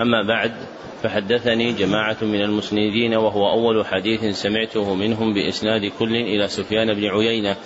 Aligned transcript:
أما 0.00 0.22
بعد 0.22 0.52
فحدثني 1.02 1.72
جماعة 1.72 2.16
من 2.22 2.42
المسندين 2.42 3.14
وهو 3.14 3.50
أول 3.50 3.86
حديث 3.86 4.24
سمعته 4.24 4.94
منهم 4.94 5.34
بإسناد 5.34 5.92
كل 5.98 6.16
إلى 6.16 6.48
سفيان 6.48 6.94
بن 6.94 7.04
عيينة 7.04 7.56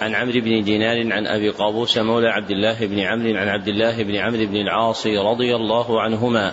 عن 0.00 0.14
عمرو 0.14 0.40
بن 0.40 0.62
دينار 0.62 1.12
عن 1.12 1.26
أبي 1.26 1.48
قابوس 1.48 1.98
مولى 1.98 2.28
عبد 2.28 2.50
الله 2.50 2.86
بن 2.86 2.98
عمرو 2.98 3.36
عن 3.36 3.48
عبد 3.48 3.68
الله 3.68 4.02
بن 4.02 4.16
عمرو 4.16 4.46
بن 4.46 4.56
العاص 4.56 5.06
رضي 5.06 5.56
الله 5.56 6.00
عنهما 6.00 6.52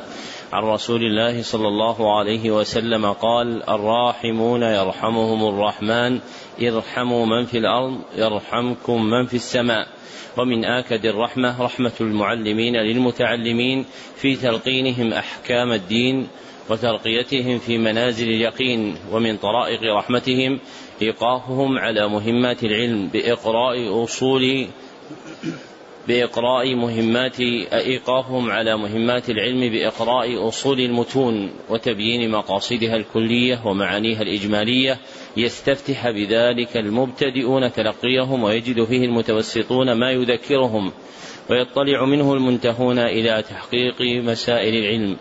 عن 0.56 0.64
رسول 0.64 1.04
الله 1.04 1.42
صلى 1.42 1.68
الله 1.68 2.18
عليه 2.18 2.52
وسلم 2.52 3.12
قال 3.12 3.70
الراحمون 3.70 4.64
يرحمهم 4.64 5.50
الرحمن 5.50 6.20
ارحموا 6.62 7.26
من 7.26 7.46
في 7.46 7.58
الأرض 7.58 8.00
يرحمكم 8.18 9.04
من 9.04 9.26
في 9.26 9.34
السماء. 9.34 9.88
ومن 10.38 10.66
آكد 10.66 11.06
الرحمة 11.06 11.62
رحمة 11.62 11.92
المعلمين 12.02 12.76
للمتعلمين 12.76 13.86
في 14.16 14.36
تلقينهم 14.36 15.14
أحكام 15.14 15.72
الدين 15.72 16.28
وترقيتهم 16.70 17.60
في 17.60 17.78
منازل 17.78 18.28
اليقين 18.28 18.96
ومن 19.12 19.38
طرائق 19.38 19.80
رحمتهم 19.98 20.60
إيقافهم 21.02 21.78
على 21.80 22.10
مهمات 22.10 22.64
العلم 22.64 23.08
بإقراء 23.08 24.04
أصول 24.04 24.68
بإقراء 26.08 26.76
مهمات 26.76 27.40
إيقافهم 27.74 28.52
على 28.52 28.78
مهمات 28.78 29.30
العلم 29.30 29.72
بإقراء 29.72 30.48
أصول 30.48 30.80
المتون 30.80 31.52
وتبيين 31.70 32.32
مقاصدها 32.32 32.96
الكلية 32.96 33.62
ومعانيها 33.66 34.22
الإجمالية 34.22 35.00
يستفتح 35.38 36.10
بذلك 36.10 36.78
المبتدئون 36.78 37.72
تلقيهم 37.72 38.44
ويجد 38.44 38.84
فيه 38.84 39.06
المتوسطون 39.06 39.92
ما 39.92 40.12
يذكرهم 40.12 40.92
ويطلع 41.50 42.06
منه 42.06 42.34
المنتهون 42.34 43.00
إلى 43.00 43.44
تحقيق 43.50 44.02
مسائل 44.02 44.76
العلم. 44.76 45.18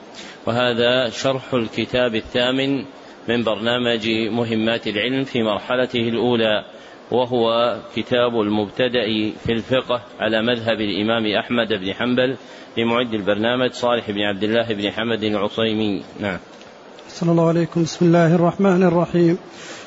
وهذا 0.46 1.10
شرح 1.10 1.54
الكتاب 1.54 2.14
الثامن 2.14 2.84
من 3.28 3.44
برنامج 3.44 4.08
مهمات 4.10 4.86
العلم 4.86 5.24
في 5.24 5.42
مرحلته 5.42 6.00
الأولى. 6.00 6.64
وهو 7.10 7.76
كتاب 7.96 8.40
المبتدأ 8.40 9.06
في 9.46 9.52
الفقه 9.52 10.00
على 10.20 10.42
مذهب 10.42 10.80
الإمام 10.80 11.26
أحمد 11.26 11.68
بن 11.68 11.92
حنبل 11.94 12.36
لمعد 12.78 13.14
البرنامج 13.14 13.72
صالح 13.72 14.10
بن 14.10 14.20
عبد 14.20 14.42
الله 14.42 14.66
بن 14.74 14.90
حمد 14.90 15.22
العصيمي. 15.22 16.02
نعم. 16.20 16.38
صلى 17.08 17.30
الله 17.30 17.48
عليكم. 17.48 17.82
بسم 17.82 18.06
الله 18.06 18.34
الرحمن 18.34 18.82
الرحيم. 18.82 19.38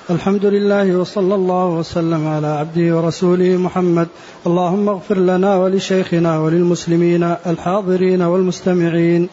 الحمد 0.10 0.46
لله 0.46 0.98
وصلى 0.98 1.36
الله 1.36 1.68
وسلم 1.68 2.28
على 2.28 2.48
عبده 2.48 2.96
ورسوله 2.96 3.58
محمد. 3.58 4.08
اللهم 4.48 4.90
اغفر 4.90 5.18
لنا 5.18 5.56
ولشيخنا 5.56 6.40
وللمسلمين 6.40 7.24
الحاضرين 7.24 8.22
والمستمعين. 8.22 9.30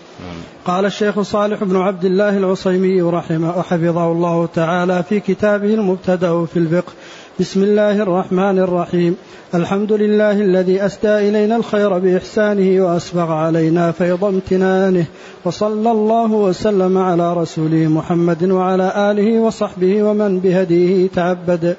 قال 0.65 0.85
الشيخ 0.85 1.21
صالح 1.21 1.65
بن 1.65 1.77
عبد 1.77 2.05
الله 2.05 2.39
العصيمي 2.39 3.03
رحمه 3.03 3.59
وحفظه 3.59 4.13
الله 4.13 4.47
تعالى 4.47 5.03
في 5.09 5.21
كتابه 5.21 5.75
المبتدأ 5.75 6.45
في 6.45 6.57
الفقه. 6.57 6.93
بسم 7.41 7.63
الله 7.63 8.03
الرحمن 8.03 8.59
الرحيم. 8.59 9.17
الحمد 9.55 9.93
لله 9.93 10.41
الذي 10.41 10.87
أسدى 10.87 11.29
إلينا 11.29 11.57
الخير 11.57 11.99
بإحسانه 11.99 12.85
وأسبغ 12.85 13.33
علينا 13.33 13.93
فيض 13.93 14.25
امتنانه 14.25 15.05
وصلى 15.45 15.91
الله 15.91 16.33
وسلم 16.33 16.99
على 16.99 17.35
رسوله 17.35 17.89
محمد 17.89 18.51
وعلى 18.51 19.11
آله 19.11 19.41
وصحبه 19.41 20.03
ومن 20.03 20.41
بهديه 20.41 21.09
تعبد. 21.09 21.77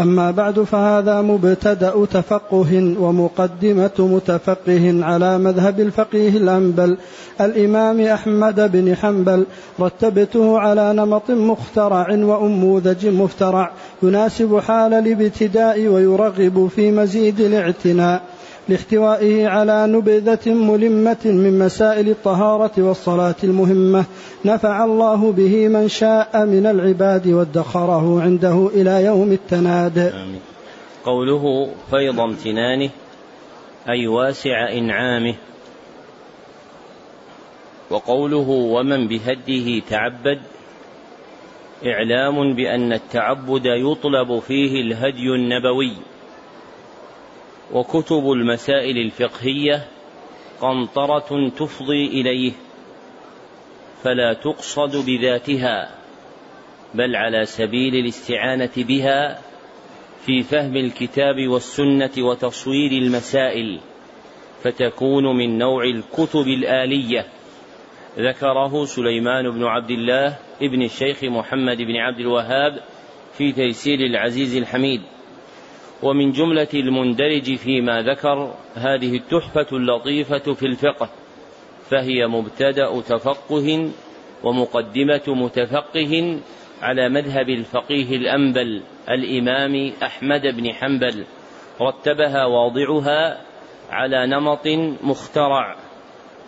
أما 0.00 0.30
بعد 0.30 0.60
فهذا 0.60 1.20
مبتدأ 1.20 2.04
تفقه 2.04 2.94
ومقدمة 3.00 3.90
متفقه 3.98 5.04
على 5.04 5.38
مذهب 5.38 5.80
الفقيه 5.80 6.28
الأنبل. 6.28 6.96
الإمام 7.40 8.00
أحمد 8.00 8.72
بن 8.72 8.96
حنبل 8.96 9.46
رتبته 9.80 10.58
على 10.58 10.92
نمط 10.92 11.30
مخترع 11.30 12.06
وأنموذج 12.10 13.06
مفترع 13.06 13.70
يناسب 14.02 14.58
حال 14.58 14.94
الابتداء 14.94 15.86
ويرغب 15.86 16.70
في 16.76 16.90
مزيد 16.90 17.40
الاعتناء. 17.40 18.22
لاحتوائه 18.68 19.48
على 19.48 19.86
نبذة 19.86 20.54
ملمة 20.54 21.18
من 21.24 21.58
مسائل 21.58 22.08
الطهارة 22.08 22.72
والصلاة 22.78 23.34
المهمة. 23.44 24.04
نفع 24.44 24.84
الله 24.84 25.32
به 25.32 25.68
من 25.68 25.88
شاء 25.88 26.46
من 26.46 26.66
العباد 26.66 27.28
وادخره 27.28 28.20
عنده 28.20 28.70
إلى 28.74 29.04
يوم 29.04 29.32
التناد. 29.32 30.12
قوله 31.04 31.70
فيض 31.90 32.20
امتنانه 32.20 32.90
أي 33.88 34.06
واسع 34.06 34.72
إنعامه. 34.72 35.34
وقوله 37.90 38.48
ومن 38.48 39.08
بهده 39.08 39.82
تعبد 39.90 40.38
إعلام 41.86 42.54
بأن 42.54 42.92
التعبد 42.92 43.66
يطلب 43.66 44.38
فيه 44.38 44.80
الهدي 44.80 45.28
النبوي. 45.34 45.92
وكتب 47.72 48.32
المسائل 48.32 48.98
الفقهية 48.98 49.86
قنطرة 50.60 51.48
تفضي 51.48 52.06
إليه 52.06 52.52
فلا 54.02 54.32
تقصد 54.32 55.06
بذاتها 55.06 55.94
بل 56.94 57.16
على 57.16 57.46
سبيل 57.46 57.94
الاستعانة 57.94 58.70
بها 58.76 59.38
في 60.26 60.42
فهم 60.42 60.76
الكتاب 60.76 61.48
والسنة 61.48 62.10
وتصوير 62.18 62.92
المسائل 62.92 63.80
فتكون 64.62 65.36
من 65.36 65.58
نوع 65.58 65.84
الكتب 65.84 66.46
الآلية. 66.46 67.26
ذكره 68.18 68.84
سليمان 68.84 69.50
بن 69.50 69.64
عبد 69.64 69.90
الله 69.90 70.36
ابن 70.62 70.82
الشيخ 70.82 71.24
محمد 71.24 71.76
بن 71.76 71.96
عبد 71.96 72.20
الوهاب 72.20 72.82
في 73.32 73.52
تيسير 73.52 74.00
العزيز 74.00 74.56
الحميد. 74.56 75.02
ومن 76.02 76.32
جملة 76.32 76.68
المندرج 76.74 77.54
فيما 77.54 78.02
ذكر 78.02 78.54
هذه 78.74 79.16
التحفة 79.16 79.66
اللطيفة 79.76 80.54
في 80.54 80.66
الفقه 80.66 81.08
فهي 81.90 82.26
مبتدأ 82.26 83.00
تفقه 83.00 83.90
ومقدمة 84.44 85.22
متفقه 85.28 86.40
على 86.82 87.08
مذهب 87.08 87.48
الفقيه 87.48 88.16
الأنبل 88.16 88.82
الإمام 89.10 89.92
أحمد 90.02 90.46
بن 90.46 90.72
حنبل 90.72 91.24
رتبها 91.80 92.44
واضعها 92.44 93.40
على 93.90 94.26
نمط 94.26 94.66
مخترع 95.02 95.76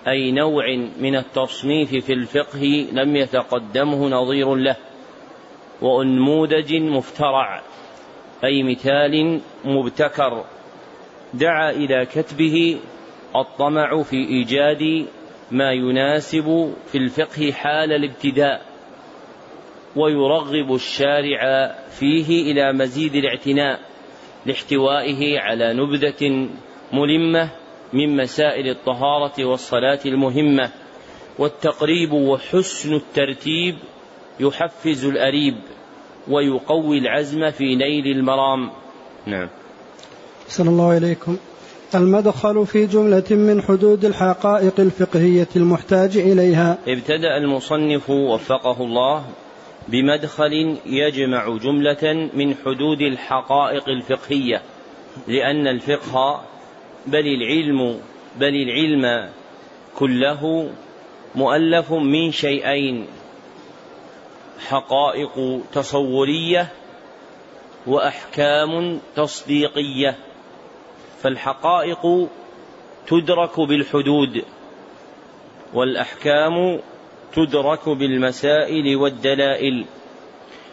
أي 0.09 0.33
نوع 0.33 0.65
من 1.01 1.17
التصنيف 1.17 1.95
في 1.95 2.13
الفقه 2.13 2.87
لم 2.93 3.17
يتقدمه 3.17 4.09
نظير 4.09 4.55
له 4.55 4.77
وأنموذج 5.83 6.75
مفترع. 6.75 7.63
أي 8.45 8.63
مثال 8.63 9.41
مبتكر. 9.65 10.45
دعا 11.35 11.71
إلى 11.71 12.07
كتبه 12.07 12.79
الطمع 13.37 14.03
في 14.03 14.17
إيجاد 14.17 15.07
ما 15.51 15.73
يناسب 15.73 16.75
في 16.87 16.99
الفقه 16.99 17.53
حال 17.53 17.93
الابتداء 17.93 18.63
ويرغب 19.97 20.75
الشارع 20.75 21.73
فيه 21.91 22.53
إلى 22.53 22.73
مزيد 22.73 23.15
الاعتناء 23.15 23.81
لاحتوائه 24.47 25.39
على 25.41 25.73
نبذة 25.73 26.49
ملمة 26.93 27.51
من 27.93 28.17
مسائل 28.17 28.69
الطهارة 28.69 29.45
والصلاة 29.45 30.01
المهمة 30.07 30.71
والتقريب 31.39 32.13
وحسن 32.13 32.95
الترتيب 32.95 33.77
يحفز 34.41 35.05
الأريب. 35.05 35.55
ويقوي 36.29 36.99
العزم 36.99 37.51
في 37.51 37.77
نيل 37.77 38.07
المرام. 38.07 38.71
نعم. 39.27 39.49
صلى 40.49 40.71
الله 40.71 40.97
إليكم. 40.97 41.37
المدخل 41.95 42.67
في 42.67 42.87
جملة 42.87 43.25
من 43.31 43.63
حدود 43.63 44.05
الحقائق 44.05 44.81
الفقهية 44.81 45.49
المحتاج 45.57 46.17
إليها. 46.17 46.79
ابتدأ 46.89 47.37
المصنف 47.37 48.11
وفقه 48.11 48.85
الله 48.85 49.25
بمدخل 49.89 50.77
يجمع 50.87 51.57
جملة 51.57 52.31
من 52.35 52.55
حدود 52.55 53.01
الحقائق 53.01 53.89
الفقهية 53.89 54.63
لأن 55.29 55.67
الفقه 55.67 56.41
بل 57.07 57.27
العلم 57.27 58.01
بل 58.41 58.55
العلم 58.55 59.29
كله 59.99 60.71
مؤلف 61.35 61.93
من 61.93 62.33
شيئين. 62.33 63.07
حقائق 64.59 65.61
تصورية 65.73 66.69
وأحكام 67.87 69.01
تصديقية 69.17 70.17
فالحقائق 71.23 72.29
تدرك 73.07 73.61
بالحدود 73.61 74.45
والأحكام 75.75 76.81
تدرك 77.35 77.89
بالمسائل 77.89 78.97
والدلائل 78.97 79.87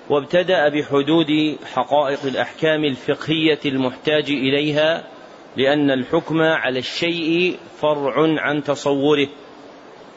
وابتدأ 0.09 0.69
بحدود 0.69 1.57
حقائق 1.73 2.19
الأحكام 2.25 2.85
الفقهية 2.85 3.59
المحتاج 3.65 4.29
إليها 4.29 5.03
لأن 5.57 5.91
الحكم 5.91 6.41
على 6.41 6.79
الشيء 6.79 7.57
فرع 7.81 8.41
عن 8.41 8.63
تصوره. 8.63 9.27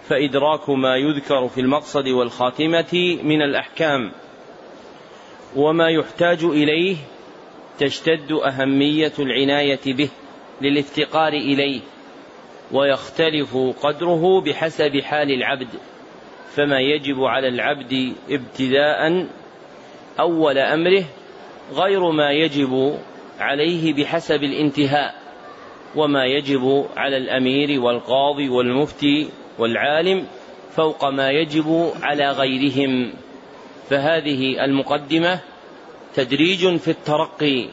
فإدراك 0.09 0.71
ما 0.71 0.97
يذكر 0.97 1.49
في 1.49 1.61
المقصد 1.61 2.09
والخاتمة 2.09 3.19
من 3.23 3.43
الأحكام 3.43 4.13
وما 5.57 5.89
يحتاج 5.89 6.45
إليه 6.45 6.97
تشتد 7.79 8.33
أهمية 8.33 9.13
العناية 9.19 9.81
به 9.87 10.09
للافتقار 10.61 11.33
إليه 11.33 11.81
ويختلف 12.73 13.57
قدره 13.83 14.41
بحسب 14.41 15.01
حال 15.01 15.31
العبد 15.31 15.69
فما 16.55 16.81
يجب 16.81 17.25
على 17.25 17.49
العبد 17.49 18.13
ابتداء 18.31 19.27
أول 20.21 20.59
أمره 20.59 21.05
غير 21.73 22.11
ما 22.11 22.31
يجب 22.31 22.99
عليه 23.41 23.95
بحسب 23.95 24.43
الانتهاء 24.43 25.15
وما 25.97 26.25
يجب 26.25 26.87
على 26.97 27.17
الأمير 27.17 27.81
والقاضي 27.81 28.49
والمفتي 28.49 29.29
والعالم 29.59 30.27
فوق 30.71 31.05
ما 31.05 31.31
يجب 31.31 31.93
على 32.03 32.31
غيرهم. 32.31 33.13
فهذه 33.91 34.65
المقدمة 34.65 35.41
تدريج 36.15 36.77
في 36.77 36.91
الترقي 36.91 37.69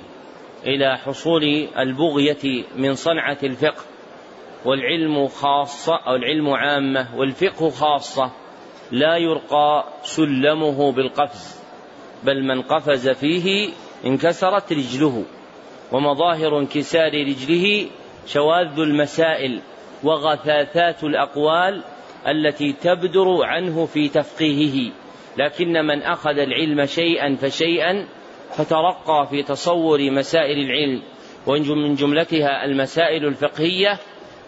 إلى 0.66 0.98
حصول 0.98 1.44
البغية 1.78 2.64
من 2.76 2.96
صنعة 2.96 3.38
الفقه 3.44 3.84
والعلم 4.66 5.28
خاصة 5.28 5.96
أو 5.96 6.16
العلم 6.16 6.50
عامة 6.50 7.08
والفقه 7.18 7.70
خاصة. 7.70 8.32
لا 8.92 9.18
يرقى 9.18 9.86
سلمه 10.04 10.92
بالقفز 10.92 11.60
بل 12.24 12.44
من 12.44 12.62
قفز 12.62 13.10
فيه 13.10 13.70
انكسرت 14.06 14.74
رجله 14.74 15.24
ومظاهر 15.92 16.60
انكسار 16.60 17.12
رجله 17.14 17.88
شواذ 18.28 18.80
المسائل. 18.80 19.62
وغثاثات 20.04 21.04
الأقوال 21.04 21.84
التي 22.28 22.74
تبدر 22.74 23.44
عنه 23.44 23.86
في 23.86 24.10
تفقيهه. 24.10 24.92
لكن 25.38 25.86
من 25.86 26.02
أخذ 26.02 26.38
العلم 26.38 26.86
شيئا 26.86 27.36
فشيئا 27.36 28.08
فترقى 28.52 29.28
في 29.30 29.44
تصور 29.44 30.12
مسائل 30.12 30.60
العلم 30.60 31.02
ومن 31.48 31.94
جملتها 31.94 32.66
المسائل 32.66 33.26
الفقهية 33.26 33.98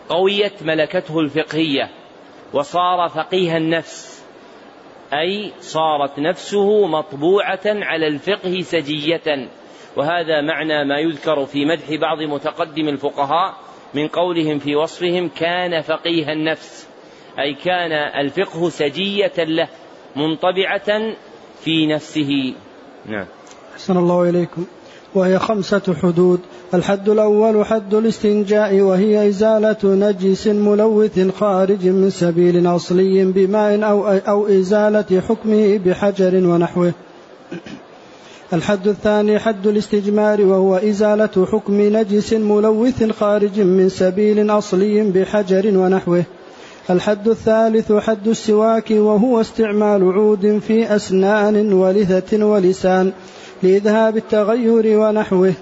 قويت 0.10 0.64
ملكته 0.64 1.20
الفقهية 1.20 1.90
وصار 2.54 3.10
فقيه 3.10 3.58
النفس 3.58 4.26
أي 5.14 5.52
صارت 5.60 6.20
نفسه 6.20 6.88
مطبوعة 6.88 7.62
على 7.66 8.08
الفقه 8.08 8.62
سجية. 8.62 9.50
وهذا 9.98 10.42
معنى 10.42 10.86
ما 10.86 11.00
يذكر 11.00 11.46
في 11.46 11.66
مدح 11.66 11.96
بعض 12.02 12.22
متقدم 12.22 12.88
الفقهاء 12.88 13.54
من 13.94 14.08
قولهم 14.08 14.60
في 14.60 14.76
وصفهم 14.76 15.30
كان 15.40 15.82
فقيه 15.82 16.34
النفس 16.34 16.88
أي 17.40 17.54
كان 17.54 17.92
الفقه 17.92 18.70
سجية 18.70 19.34
له 19.38 19.68
منطبعة 20.16 21.16
في 21.64 21.88
نفسه. 21.88 22.54
نعم. 23.06 23.26
أحسن 23.74 23.98
الله 23.98 24.30
إليكم. 24.30 24.66
وهي 25.16 25.40
خمسة 25.40 25.96
حدود. 26.04 26.40
الحد 26.74 27.10
الأول 27.10 27.66
حد 27.66 27.94
الاستنجاء 27.94 28.82
وهي 28.82 29.28
إزالة 29.28 29.78
نجس 29.84 30.48
ملوث 30.48 31.36
خارج 31.40 31.88
من 31.88 32.10
سبيل 32.10 32.68
أصلي 32.68 33.26
بماء 33.26 33.84
أو, 33.84 34.08
أو 34.08 34.48
إزالة 34.48 35.22
حكمه 35.30 35.78
بحجر 35.86 36.48
ونحوه. 36.48 36.94
الحد 38.54 38.88
الثاني 38.88 39.40
حد 39.40 39.68
الاستجمار 39.68 40.42
وهو 40.42 40.76
إزالة 40.76 41.48
حكم 41.52 41.82
نجس 41.82 42.34
ملوث 42.34 43.12
خارج 43.12 43.60
من 43.60 43.90
سبيل 43.90 44.52
أصلي 44.52 45.04
بحجر 45.12 45.78
ونحوه. 45.78 46.24
الحد 46.90 47.28
الثالث 47.28 47.92
حد 47.92 48.28
السواك 48.28 48.92
وهو 48.92 49.42
استعمال 49.42 50.04
عود 50.04 50.62
في 50.68 50.96
أسنان 50.96 51.74
ولثة 51.74 52.46
ولسان 52.46 53.12
لإذهاب 53.64 54.18
التغير 54.18 55.00
ونحوه. 55.00 55.54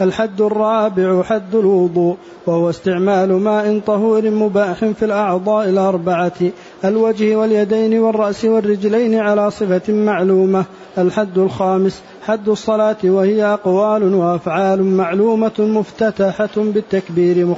الحد 0.00 0.40
الرابع 0.40 1.22
حد 1.22 1.54
الوضوء 1.54 2.16
وهو 2.46 2.70
استعمال 2.70 3.32
ماء 3.32 3.80
طهور 3.86 4.30
مباح 4.30 4.84
في 4.84 5.04
الأعضاء 5.04 5.68
الأربعة 5.68 6.40
الوجه 6.84 7.36
واليدين 7.36 7.98
والرأس 7.98 8.44
والرجلين 8.44 9.14
على 9.14 9.50
صفة 9.50 9.92
معلومة 9.92 10.64
الحد 10.98 11.38
الخامس 11.38 12.02
حد 12.22 12.48
الصلاة 12.48 12.96
وهي 13.04 13.44
أقوال 13.44 14.14
وأفعال 14.14 14.84
معلومة 14.84 15.52
مفتتحة 15.58 16.50
بالتكبير 16.56 17.54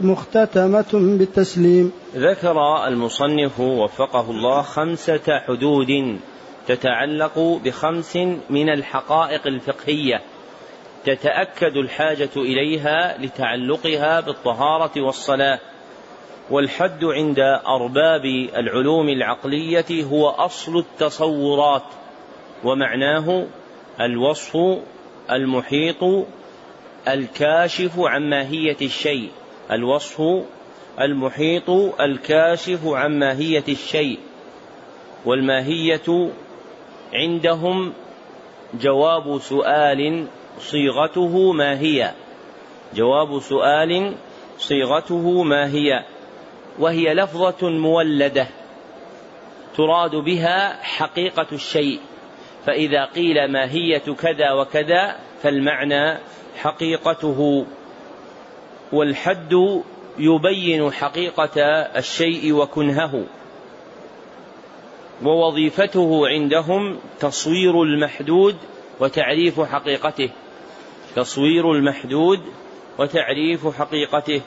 مختتمة 0.00 0.84
بالتسليم. 0.92 1.92
ذكر 2.16 2.86
المصنف 2.88 3.60
وفقه 3.60 4.30
الله 4.30 4.62
خمسة 4.62 5.38
حدود 5.46 6.18
تتعلق 6.68 7.60
بخمس 7.64 8.16
من 8.50 8.68
الحقائق 8.68 9.46
الفقهية 9.46 10.20
تتأكد 11.04 11.76
الحاجة 11.76 12.30
إليها 12.36 13.18
لتعلقها 13.18 14.20
بالطهارة 14.20 15.00
والصلاة. 15.02 15.58
والحد 16.50 17.04
عند 17.04 17.38
أرباب 17.66 18.24
العلوم 18.56 19.08
العقلية 19.08 20.04
هو 20.04 20.28
أصل 20.28 20.78
التصورات 20.78 21.82
ومعناه 22.64 23.46
الوصف 24.00 24.58
المحيط 25.30 26.26
الكاشف 27.08 27.92
عن 27.98 28.30
ماهية 28.30 28.76
الشيء. 28.82 29.30
الوصف 29.70 30.22
المحيط 31.00 31.70
الكاشف 32.00 32.86
عن 32.86 33.18
ماهية 33.18 33.64
الشيء. 33.68 34.18
والماهية 35.24 36.30
عندهم 37.14 37.92
جواب 38.74 39.38
سؤال 39.38 40.26
صيغته 40.58 41.52
ما 41.52 41.80
هي؟ 41.80 42.12
جواب 42.94 43.40
سؤال 43.40 44.14
صيغته 44.58 45.42
ما 45.42 45.66
هي؟ 45.66 46.04
وهي 46.78 47.14
لفظة 47.14 47.68
مولدة 47.70 48.46
تراد 49.76 50.10
بها 50.10 50.82
حقيقة 50.82 51.46
الشيء. 51.52 52.00
فإذا 52.66 53.04
قيل 53.04 53.52
ماهية 53.52 53.98
كذا 53.98 54.52
وكذا 54.52 55.16
فالمعنى 55.42 56.18
حقيقته. 56.56 57.66
والحد 58.92 59.82
يبين 60.18 60.92
حقيقة 60.92 61.60
الشيء 61.96 62.52
وكنهه. 62.52 63.24
ووظيفته 65.24 66.28
عندهم 66.28 66.98
تصوير 67.20 67.82
المحدود 67.82 68.56
وتعريف 69.00 69.60
حقيقته. 69.60 70.30
تصوير 71.16 71.72
المحدود 71.72 72.40
وتعريف 72.98 73.78
حقيقته. 73.78 74.40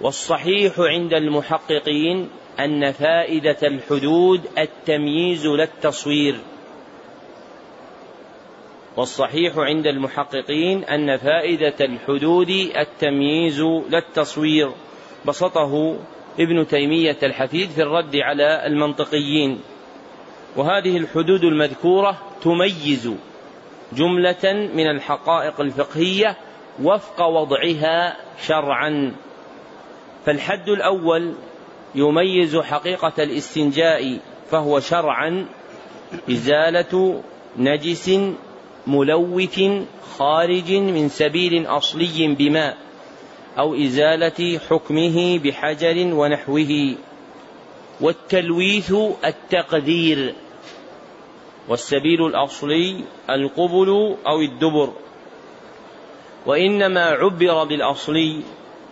والصحيح 0.00 0.72
عند 0.78 1.14
المحققين 1.14 2.28
أن 2.60 2.92
فائدة 2.92 3.56
الحدود 3.62 4.40
التمييز 4.58 5.46
لا 5.46 5.64
التصوير 5.64 6.36
والصحيح 8.96 9.58
عند 9.58 9.86
المحققين 9.86 10.84
أن 10.84 11.16
فائدة 11.16 11.74
الحدود 11.80 12.50
التمييز 12.76 13.60
لا 13.60 13.98
التصوير 13.98 14.70
بسطه 15.26 15.96
ابن 16.40 16.66
تيمية 16.66 17.16
الحفيد 17.22 17.70
في 17.70 17.82
الرد 17.82 18.16
على 18.16 18.66
المنطقيين. 18.66 19.60
وهذه 20.56 20.96
الحدود 20.96 21.44
المذكورة 21.44 22.18
تميز 22.42 23.12
جملة 23.92 24.70
من 24.74 24.90
الحقائق 24.90 25.60
الفقهية 25.60 26.36
وفق 26.82 27.22
وضعها 27.26 28.16
شرعا. 28.46 29.12
فالحد 30.26 30.68
الأول 30.68 31.34
يميز 31.94 32.56
حقيقة 32.56 33.12
الاستنجاء 33.18 34.18
فهو 34.50 34.80
شرعا 34.80 35.46
إزالة 36.30 37.22
نجس 37.58 38.10
ملوث 38.86 39.60
خارج 40.18 40.72
من 40.72 41.08
سبيل 41.08 41.66
أصلي 41.66 42.34
بماء 42.38 42.76
أو 43.58 43.74
إزالة 43.74 44.58
حكمه 44.70 45.38
بحجر 45.38 46.14
ونحوه. 46.14 46.94
والتلويث 48.00 48.94
التقدير 49.24 50.34
والسبيل 51.68 52.26
الأصلي 52.26 53.04
القبل 53.30 54.16
أو 54.26 54.40
الدبر. 54.40 54.92
وإنما 56.46 57.04
عبر 57.04 57.64
بالأصلي 57.64 58.42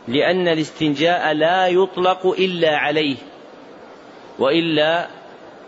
لأن 0.09 0.49
الاستنجاء 0.49 1.33
لا 1.33 1.69
يطلق 1.69 2.27
إلا 2.27 2.77
عليه 2.77 3.17
وإلا 4.39 5.09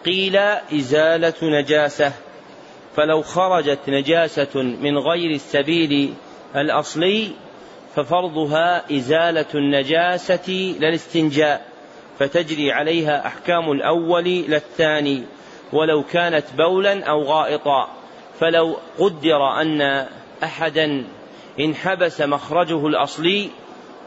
قيل 0.05 0.37
إزالة 0.73 1.35
نجاسة. 1.43 2.13
فلو 2.97 3.23
خرجت 3.23 3.79
نجاسة 3.89 4.63
من 4.63 4.99
غير 4.99 5.31
السبيل 5.31 6.15
الأصلي 6.57 7.31
ففرضها 7.97 8.97
إزالة 8.97 9.47
النجاسة 9.55 10.77
للاستنجاء 10.81 11.67
فتجري 12.19 12.73
عليها 12.73 13.27
أحكام 13.27 13.73
الأول 13.73 14.25
للثاني 14.25 15.23
ولو 15.73 16.03
كانت 16.03 16.45
بولا 16.59 17.05
أو 17.05 17.23
غائطا 17.23 17.89
فلو 18.41 18.77
قدر 18.99 19.61
أن 19.61 20.07
أحدا 20.43 21.05
انحبس 21.61 22.21
مخرجه 22.21 22.87
الأصلي 22.87 23.51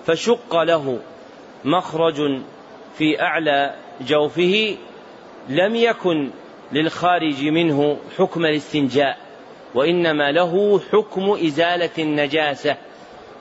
فشق 0.06 0.62
له 0.63 1.00
مخرج 1.65 2.41
في 2.98 3.22
أعلى 3.22 3.75
جوفه 4.01 4.77
لم 5.50 5.75
يكن 5.75 6.29
للخارج 6.72 7.44
منه 7.44 7.98
حكم 8.18 8.46
الاستنجاء 8.46 9.18
وإنما 9.75 10.32
له 10.32 10.82
حكم 10.91 11.32
إزالة 11.32 11.89
النجاسة. 12.00 12.77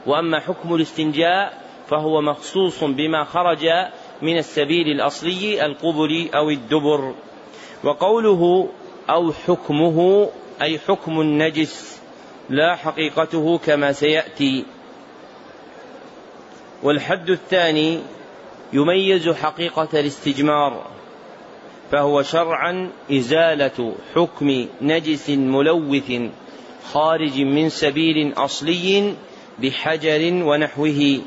وأما 0.07 0.41
حكم 0.41 0.75
الاستنجاء 0.75 1.63
فهو 1.89 2.21
مخصوص 2.21 2.85
بما 2.85 3.25
خرج 3.25 3.67
من 4.23 4.39
السبيل 4.39 4.87
الأصلي 4.87 5.67
القبل 5.67 6.29
أو 6.35 6.51
الدبر. 6.51 7.15
وقوله 7.85 8.69
أو 9.11 9.33
حكمه 9.33 10.29
أي 10.63 10.79
حكم 10.79 11.21
النجس 11.21 12.01
لا 12.51 12.77
حقيقته 12.77 13.59
كما 13.59 13.93
سيأتي. 13.93 14.65
والحد 16.83 17.31
الثاني 17.31 18.01
يميز 18.73 19.29
حقيقة 19.29 19.89
الاستجمار 20.01 20.87
فهو 21.93 22.23
شرعا 22.23 22.91
إزالة 23.13 23.95
حكم 24.15 24.67
نجس 24.83 25.31
ملوث 25.31 26.13
خارج 26.93 27.41
من 27.41 27.69
سبيل 27.69 28.33
أصلي 28.37 29.15
بحجر 29.59 30.45
ونحوه 30.45 31.21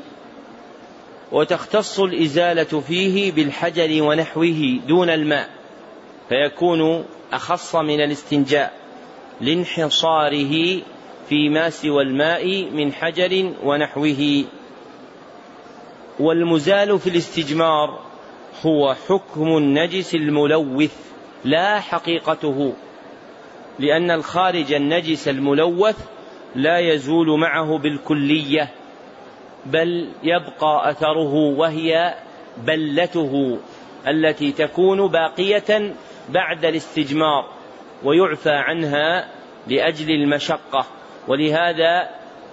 وتختص 1.32 2.00
الإزالة 2.00 2.80
فيه 2.80 3.32
بالحجر 3.32 4.02
ونحوه 4.02 4.80
دون 4.88 5.10
الماء 5.10 5.50
فيكون 6.28 7.04
أخص 7.32 7.76
من 7.76 8.00
الاستنجاء 8.00 8.72
لانحصاره 9.40 10.80
فيما 11.28 11.70
سوى 11.70 12.02
الماء 12.02 12.70
من 12.70 12.92
حجر 12.92 13.52
ونحوه. 13.64 14.44
والمزال 16.22 16.98
في 16.98 17.10
الاستجمار 17.10 18.00
هو 18.66 18.94
حكم 19.08 19.56
النجس 19.56 20.14
الملوث 20.14 20.96
لا 21.44 21.80
حقيقته 21.80 22.72
لأن 23.78 24.10
الخارج 24.10 24.72
النجس 24.72 25.28
الملوث 25.28 25.96
لا 26.54 26.78
يزول 26.78 27.38
معه 27.40 27.78
بالكلية 27.78 28.68
بل 29.66 30.08
يبقى 30.22 30.90
أثره 30.90 31.34
وهي 31.34 32.14
بلته 32.66 33.58
التي 34.08 34.52
تكون 34.52 35.08
باقية 35.08 35.94
بعد 36.28 36.64
الاستجمار 36.64 37.48
ويعفى 38.04 38.50
عنها 38.50 39.28
لأجل 39.66 40.10
المشقة 40.10 40.86
ولهذا 41.28 42.08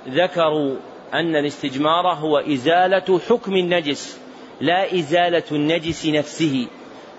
ذكروا 0.08 0.76
أن 1.14 1.36
الاستجمار 1.36 2.08
هو 2.08 2.38
إزالة 2.38 3.20
حكم 3.30 3.56
النجس 3.56 4.20
لا 4.62 4.96
إزالة 4.96 5.44
النجس 5.52 6.06
نفسه. 6.06 6.68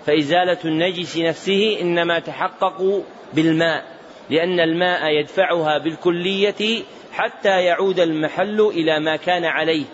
فإزالة 0.05 0.57
النجس 0.65 1.17
نفسه 1.17 1.77
إنما 1.81 2.19
تحقق 2.19 3.03
بالماء 3.33 3.83
لأن 4.29 4.59
الماء 4.59 5.11
يدفعها 5.19 5.77
بالكلية 5.77 6.83
حتى 7.11 7.63
يعود 7.63 7.99
المحل 7.99 8.61
إلى 8.61 8.99
ما 8.99 9.15
كان 9.15 9.45
عليه. 9.45 9.85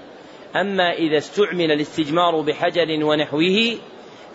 أما 0.56 0.94
إذا 0.94 1.18
استعمل 1.18 1.72
الاستجمار 1.72 2.42
بحجر 2.42 3.06
ونحوه 3.06 3.78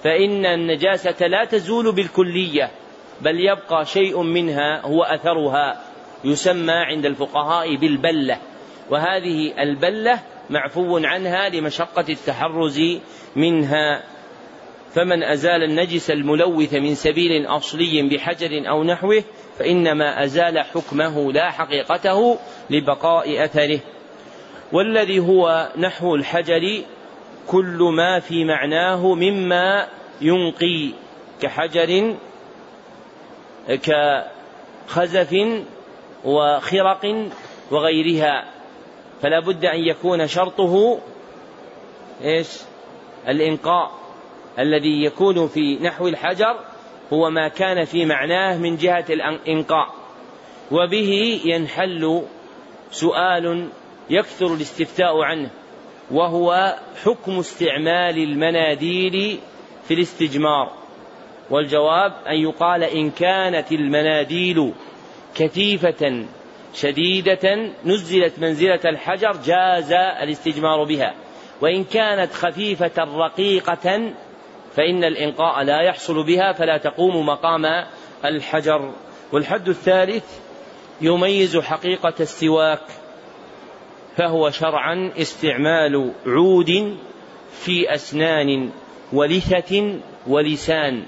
فإن 0.05 0.47
النجاسة 0.47 1.27
لا 1.27 1.45
تزول 1.45 1.95
بالكلية 1.95 2.71
بل 3.21 3.41
يبقى 3.41 3.85
شيء 3.87 4.23
منها 4.23 4.87
هو 4.87 5.03
أثرها 5.03 5.81
يسمى 6.25 6.73
عند 6.73 7.07
الفقهاء 7.07 7.77
بالبلة. 7.77 8.39
وهذه 8.93 9.63
البلة 9.63 10.21
معفو 10.51 10.99
عنها 10.99 11.49
لمشقة 11.49 12.05
التحرز 12.09 12.81
منها. 13.37 14.03
فمن 14.95 15.23
أزال 15.23 15.63
النجس 15.63 16.11
الملوث 16.11 16.75
من 16.75 16.95
سبيل 16.95 17.47
أصلي 17.47 18.03
بحجر 18.03 18.69
أو 18.69 18.85
نحوه 18.85 19.25
فإنما 19.59 20.25
أزال 20.25 20.59
حكمه 20.59 21.33
لا 21.33 21.51
حقيقته 21.51 22.39
لبقاء 22.71 23.45
أثره. 23.45 23.81
والذي 24.73 25.19
هو 25.19 25.69
نحو 25.79 26.15
الحجر 26.15 26.83
كل 27.47 27.91
ما 27.97 28.21
في 28.21 28.45
معناه 28.45 29.15
مما 29.15 29.87
ينقي 30.21 30.91
كحجر 31.41 32.17
كخزف 34.89 35.37
وخرق 36.25 37.31
وغيرها. 37.71 38.62
فلا 39.23 39.41
بد 39.41 39.65
أن 39.65 39.81
يكون 39.81 40.27
شرطه 40.27 40.99
إيش؟ 42.25 42.49
الإنقاء 43.29 43.91
الذي 44.59 45.05
يكون 45.05 45.49
في 45.49 45.79
نحو 45.83 46.09
الحجر 46.09 46.57
هو 47.13 47.31
ما 47.31 47.49
كان 47.49 47.85
في 47.85 48.05
معناه 48.05 48.59
من 48.59 48.77
جهة 48.77 49.05
الإنقاء. 49.11 49.95
وبه 50.71 51.41
ينحل 51.45 52.23
سؤال 52.91 53.69
يكثر 54.11 54.55
الاستفتاء 54.55 55.23
عنه 55.23 55.51
وهو 56.11 56.77
حكم 57.05 57.39
استعمال 57.39 58.19
المناديل 58.19 59.39
في 59.89 59.95
الاستجمار. 59.95 60.73
والجواب 61.51 62.13
أن 62.29 62.35
يقال 62.35 62.85
إن 62.85 63.11
كانت 63.11 63.73
المناديل 63.73 64.73
كثيفة 65.35 66.27
شديدة 66.75 67.73
نزلت 67.85 68.39
منزلة 68.39 68.81
الحجر 68.85 69.33
جاز 69.33 69.93
الاستجمار 69.93 70.85
بها. 70.85 71.15
وإن 71.61 71.85
كانت 71.85 72.33
خفيفة 72.33 72.93
رقيقة 72.99 74.13
فإن 74.77 75.05
الإنقاء 75.05 75.63
لا 75.63 75.81
يحصل 75.83 76.27
بها 76.27 76.53
فلا 76.53 76.79
تقوم 76.79 77.27
مقام 77.27 77.85
الحجر. 78.25 78.93
والحد 79.33 79.69
الثالث 79.69 80.25
يميز 81.01 81.57
حقيقة 81.57 82.15
السواك 82.21 82.83
فهو 84.17 84.51
شرعا 84.51 85.13
استعمال 85.19 86.13
عود 86.27 86.97
في 87.53 87.95
أسنان 87.95 88.71
ولثة 89.13 89.99
ولسان 90.27 91.03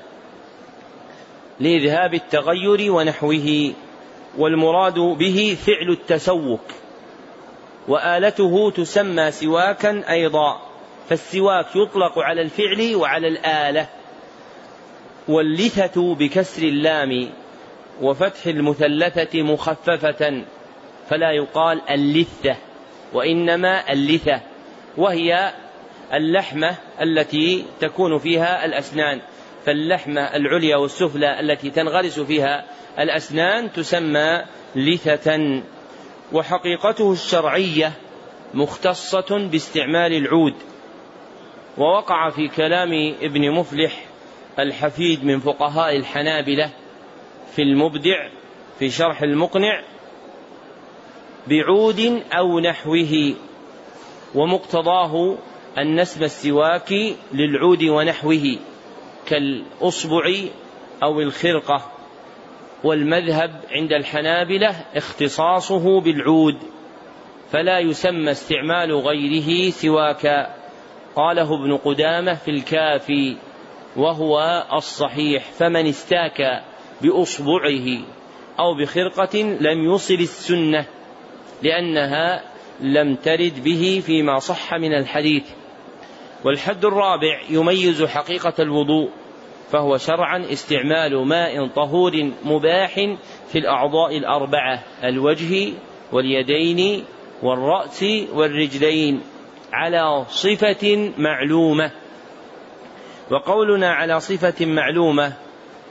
لإذهاب 1.61 2.15
التغير 2.15 2.93
ونحوه. 2.93 3.73
والمراد 4.39 4.99
به 4.99 5.57
فعل 5.67 5.91
التسوك 5.91 6.61
وآلته 7.89 8.71
تسمى 8.71 9.31
سواكا 9.31 10.11
أيضا 10.11 10.61
فالسواك 11.09 11.67
يطلق 11.77 12.19
على 12.19 12.43
الفعل 12.43 12.97
وعلى 12.97 13.29
الآلة 13.29 13.89
واللثة 15.29 16.15
بكسر 16.15 16.63
اللام 16.63 17.31
وفتح 18.03 18.47
المثلثة 18.47 19.43
مخففة 19.43 20.43
فلا 21.11 21.31
يقال 21.31 21.81
اللثة 21.91 22.57
وإنما 23.13 23.93
اللثة 23.93 24.41
وهي 24.97 25.53
اللحمة 26.15 26.77
التي 27.01 27.65
تكون 27.81 28.19
فيها 28.19 28.65
الأسنان 28.65 29.21
فاللحمة 29.67 30.21
العليا 30.21 30.77
والسفلى 30.77 31.41
التي 31.41 31.71
تنغرس 31.71 32.21
فيها 32.21 32.65
الأسنان 32.99 33.73
تسمى 33.73 34.45
لثة 34.77 35.63
وحقيقته 36.33 37.13
الشرعية 37.13 37.93
مختصة 38.55 39.49
باستعمال 39.51 40.13
العود. 40.13 40.55
ووقع 41.79 42.31
في 42.31 42.49
كلام 42.49 43.15
ابن 43.23 43.51
مفلح 43.51 44.05
الحفيد 44.59 45.25
من 45.25 45.41
فقهاء 45.41 45.97
الحنابلة 45.97 46.71
في 47.57 47.63
المبدع 47.63 48.29
في 48.79 48.91
شرح 48.91 49.23
المقنع 49.23 49.83
بعود 51.49 52.23
أو 52.33 52.61
نحوه 52.61 53.35
ومقتضاه 54.35 55.37
أن 55.79 56.01
نسب 56.01 56.23
السواك 56.23 56.95
للعود 57.33 57.83
ونحوه 57.83 58.59
كالأصبع 59.27 60.35
أو 61.03 61.21
الخرقة. 61.21 61.94
والمذهب 62.85 63.51
عند 63.71 63.93
الحنابلة 63.93 64.77
اختصاصه 64.95 66.01
بالعود 66.01 66.59
فلا 67.51 67.79
يسمى 67.79 68.31
استعمال 68.31 68.93
غيره 68.93 69.71
سواك. 69.71 70.51
قاله 71.17 71.55
ابن 71.55 71.77
قدامة 71.77 72.35
في 72.35 72.51
الكافي 72.51 73.37
وهو 73.97 74.65
الصحيح 74.73 75.43
فمن 75.53 75.87
استاك 75.87 76.63
بأصبعه 77.03 78.05
أو 78.59 78.75
بخرقة 78.75 79.43
لم 79.43 79.95
يصل 79.95 80.15
السنة 80.15 80.87
لأنها 81.63 82.43
لم 82.81 83.15
ترد 83.15 83.65
به 83.65 84.03
فيما 84.07 84.39
صح 84.39 84.75
من 84.75 84.95
الحديث. 84.95 85.45
والحد 86.45 86.85
الرابع 86.85 87.41
يميز 87.51 88.05
حقيقة 88.05 88.55
الوضوء. 88.59 89.11
فهو 89.75 89.99
شرعا 89.99 90.45
استعمال 90.53 91.27
ماء 91.27 91.67
طهور 91.67 92.31
مباح 92.45 92.95
في 93.49 93.59
الأعضاء 93.59 94.17
الأربعة 94.19 94.83
الوجه 95.05 95.73
واليدين 96.13 97.05
والرأس 97.43 98.05
والرجلين 98.33 99.21
على 99.73 100.25
صفة 100.29 101.13
معلومة. 101.19 101.91
وقولنا 103.31 103.93
على 103.93 104.21
صفة 104.21 104.67
معلومة 104.67 105.33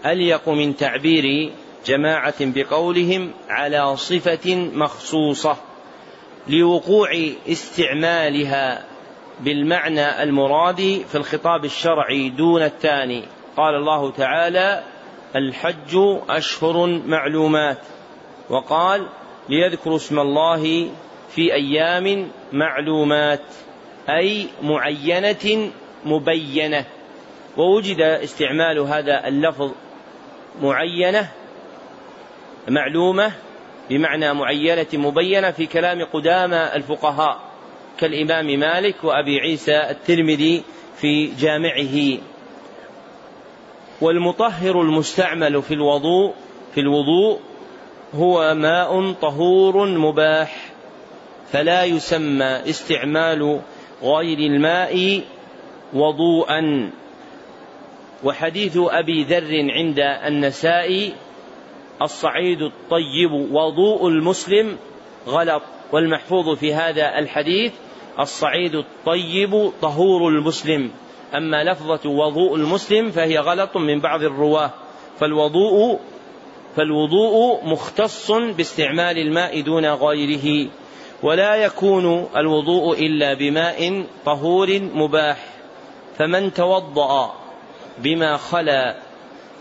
أليق 0.06 0.50
من 0.50 0.76
تعبير 0.76 1.52
جماعة 1.86 2.36
بقولهم 2.40 3.32
على 3.50 3.98
صفة 3.98 4.56
مخصوصة 4.74 5.58
لوقوع 6.48 7.10
استعمالها 7.48 8.86
بالمعنى 9.40 10.24
المراد 10.24 11.04
في 11.08 11.16
الخطاب 11.16 11.66
الشرعي 11.66 12.30
دون 12.30 12.62
الثاني. 12.62 13.24
قال 13.58 13.76
الله 13.76 14.12
تعالى 14.12 14.84
الحج 15.36 15.98
أشهر 16.30 16.88
معلومات 16.88 17.78
وقال 18.50 19.08
ليذكروا 19.50 19.96
اسم 19.96 20.20
الله 20.20 20.90
في 21.30 21.54
أيام 21.54 22.32
معلومات 22.54 23.44
أي 24.10 24.48
معينة 24.64 25.72
مبينة. 26.06 26.86
ووجد 27.58 28.02
استعمال 28.02 28.80
هذا 28.80 29.28
اللفظ 29.28 29.72
معينة 30.62 31.30
معلومة 32.68 33.32
بمعنى 33.90 34.34
معينة 34.34 34.88
مبينة 34.94 35.52
في 35.52 35.66
كلام 35.66 36.06
قدامى 36.14 36.76
الفقهاء 36.76 37.40
كالإمام 38.00 38.60
مالك 38.60 39.04
وأبي 39.04 39.40
عيسى 39.40 39.90
الترمذي 39.90 40.64
في 40.98 41.26
جامعه. 41.26 42.18
والمطهر 44.04 44.82
المستعمل 44.82 45.62
في 45.62 45.74
الوضوء 45.74 46.34
في 46.76 46.80
الوضوء 46.80 47.40
هو 48.16 48.54
ماء 48.54 49.12
طهور 49.12 49.88
مباح 49.88 50.72
فلا 51.52 51.84
يسمى 51.84 52.46
استعمال 52.46 53.60
غير 54.04 54.38
الماء 54.38 55.22
وضوءا. 55.94 56.92
وحديث 58.24 58.78
أبي 58.78 59.24
ذر 59.24 59.72
عند 59.72 60.00
النسائي 60.00 61.14
الصعيد 62.02 62.62
الطيب 62.62 63.32
وضوء 63.32 64.08
المسلم 64.08 64.78
غلط. 65.28 65.62
والمحفوظ 65.92 66.58
في 66.58 66.74
هذا 66.74 67.20
الحديث 67.20 67.74
الصعيد 68.20 68.76
الطيب 68.76 69.72
طهور 69.82 70.28
المسلم. 70.28 70.92
أما 71.36 71.64
لفظة 71.64 72.10
وضوء 72.10 72.56
المسلم 72.56 73.12
فهي 73.12 73.38
غلط 73.38 73.78
من 73.78 74.00
بعض 74.00 74.24
الرواة 74.24 74.72
فالوضوء 75.20 76.00
فالوضوء 76.76 77.66
مختص 77.66 78.32
باستعمال 78.32 79.18
الماء 79.18 79.62
دون 79.62 79.86
غيره 79.86 80.70
ولا 81.24 81.56
يكون 81.56 82.28
الوضوء 82.36 83.00
إلا 83.00 83.34
بماء 83.34 84.06
طهور 84.26 84.80
مباح 84.80 85.38
فمن 86.18 86.54
توضأ 86.54 87.34
بما 87.98 88.38
خلا 88.38 88.96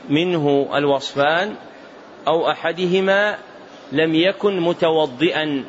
منه 0.08 0.68
الوصفان 0.74 1.54
أو 2.28 2.50
أحدهما 2.50 3.38
لم 3.92 4.14
يكن 4.14 4.60
متوضئا 4.60 5.64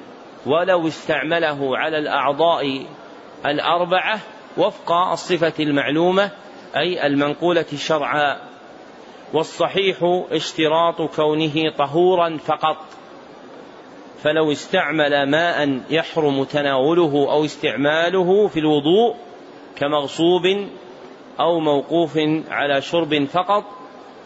ولو 0.46 0.88
استعمله 0.88 1.78
على 1.78 1.98
الأعضاء 1.98 2.86
الأربعة 3.46 4.20
وفق 4.58 4.92
الصفة 4.92 5.54
المعلومة 5.60 6.32
أي 6.76 7.08
المنقولة 7.08 7.66
شرعا. 7.76 8.38
والصحيح 9.34 9.98
اشتراط 10.32 11.02
كونه 11.02 11.72
طهورا 11.78 12.38
فقط. 12.38 12.78
فلو 14.24 14.52
استعمل 14.52 15.30
ماء 15.30 15.80
يحرم 15.90 16.44
تناوله 16.44 17.28
أو 17.32 17.46
استعماله 17.46 18.48
في 18.48 18.60
الوضوء 18.60 19.16
كمغصوب 19.76 20.68
أو 21.40 21.60
موقوف 21.60 22.20
على 22.50 22.82
شرب 22.82 23.26
فقط 23.26 23.64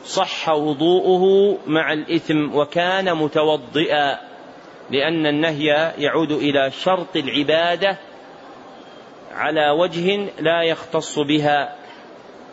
صح 0.06 0.50
وضوءه 0.50 1.58
مع 1.68 1.94
الإثم 1.94 2.56
وكان 2.56 3.18
متوضئا 3.18 4.20
لأن 4.90 5.26
النهي 5.26 5.94
يعود 5.98 6.32
إلى 6.32 6.72
شرط 6.72 7.16
العبادة 7.16 7.98
على 9.38 9.70
وجه 9.70 10.30
لا 10.40 10.62
يختص 10.64 11.20
بها 11.20 11.76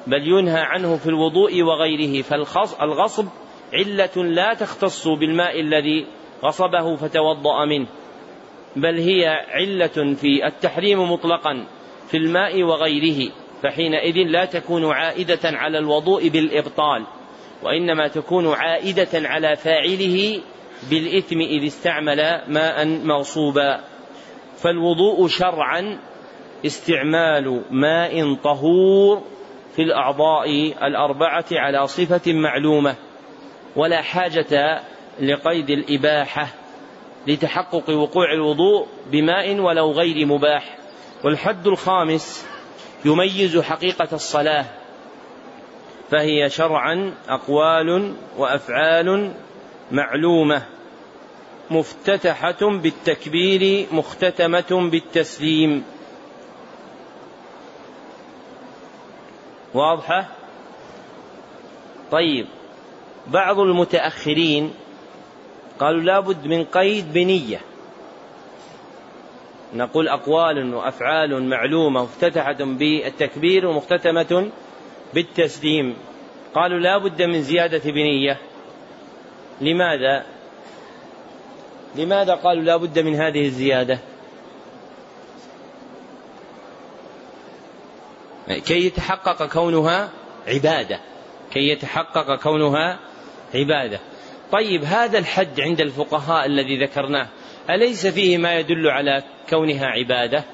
بل 0.06 0.28
ينهى 0.28 0.60
عنه 0.60 0.96
في 0.96 1.06
الوضوء 1.06 1.62
وغيره 1.62 2.22
فالغصب 2.22 3.26
علة 3.72 4.24
لا 4.24 4.54
تختص 4.54 5.08
بالماء 5.08 5.60
الذي 5.60 6.06
غصبه 6.44 6.96
فتوضأ 6.96 7.64
منه 7.64 7.86
بل 8.76 8.98
هي 8.98 9.26
علة 9.48 10.14
في 10.14 10.46
التحريم 10.46 11.12
مطلقا 11.12 11.66
في 12.08 12.16
الماء 12.16 12.62
وغيره 12.62 13.32
فحينئذ 13.62 14.16
لا 14.16 14.44
تكون 14.44 14.92
عائدة 14.92 15.40
على 15.44 15.78
الوضوء 15.78 16.28
بالإبطال 16.28 17.06
وإنما 17.62 18.08
تكون 18.08 18.52
عائدة 18.52 19.28
على 19.28 19.56
فاعله 19.56 20.40
بالإثم 20.90 21.40
إذ 21.40 21.66
استعمل 21.66 22.42
ماء 22.48 22.86
مغصوبا 22.86 23.80
فالوضوء 24.56 25.28
شرعا 25.28 25.98
استعمال 26.66 27.62
ماء 27.70 28.35
طهور 28.35 29.22
في 29.77 29.83
الأعضاء 29.83 30.74
الأربعة 30.87 31.44
على 31.53 31.87
صفة 31.87 32.33
معلومة 32.33 32.94
ولا 33.77 34.03
حاجة 34.03 34.83
لقيد 35.20 35.70
الإباحة 35.70 36.48
لتحقق 37.27 37.90
وقوع 37.90 38.33
الوضوء 38.33 38.87
بماء 39.11 39.59
ولو 39.61 39.92
غير 39.92 40.27
مباح. 40.27 40.79
والحد 41.24 41.66
الخامس 41.66 42.46
يميز 43.05 43.59
حقيقة 43.59 44.09
الصلاة 44.12 44.64
فهي 46.11 46.50
شرعا 46.50 47.14
أقوال 47.29 48.14
وأفعال 48.37 49.33
معلومة 49.92 50.62
مفتتحة 51.70 52.79
بالتكبير 52.79 53.87
مختتمة 53.92 54.90
بالتسليم. 54.90 55.85
واضحة؟ 59.74 60.28
طيب 62.10 62.46
بعض 63.26 63.58
المتأخرين 63.58 64.74
قالوا 65.78 66.00
لابد 66.00 66.46
من 66.46 66.64
قيد 66.64 67.12
بنية. 67.12 67.60
نقول 69.74 70.08
أقوال 70.08 70.74
وأفعال 70.74 71.42
معلومة 71.48 72.02
مفتتحة 72.02 72.56
بالتكبير 72.64 73.66
ومختتمة 73.66 74.50
بالتسليم. 75.14 75.96
قالوا 76.54 76.78
لا 76.78 76.98
بد 76.98 77.22
من 77.22 77.42
زيادة 77.42 77.90
بنية. 77.90 78.38
لماذا؟ 79.60 80.24
لماذا 81.96 82.34
قالوا 82.34 82.62
لا 82.62 82.76
بد 82.76 82.98
من 82.98 83.14
هذه 83.14 83.46
الزيادة؟ 83.46 83.98
كي 88.48 88.87
يتحقق 88.87 89.52
كونها 89.52 90.11
عبادة. 90.46 91.00
كي 91.52 91.68
يتحقق 91.68 92.42
كونها 92.42 92.98
عبادة. 93.54 94.00
طيب 94.52 94.85
هذا 94.85 95.18
الحد 95.18 95.61
عند 95.61 95.80
الفقهاء 95.80 96.46
الذي 96.46 96.85
ذكرناه 96.85 97.28
أليس 97.70 98.07
فيه 98.07 98.38
ما 98.38 98.59
يدل 98.59 98.88
على 98.88 99.22
كونها 99.50 99.87
عبادة؟ 99.87 100.44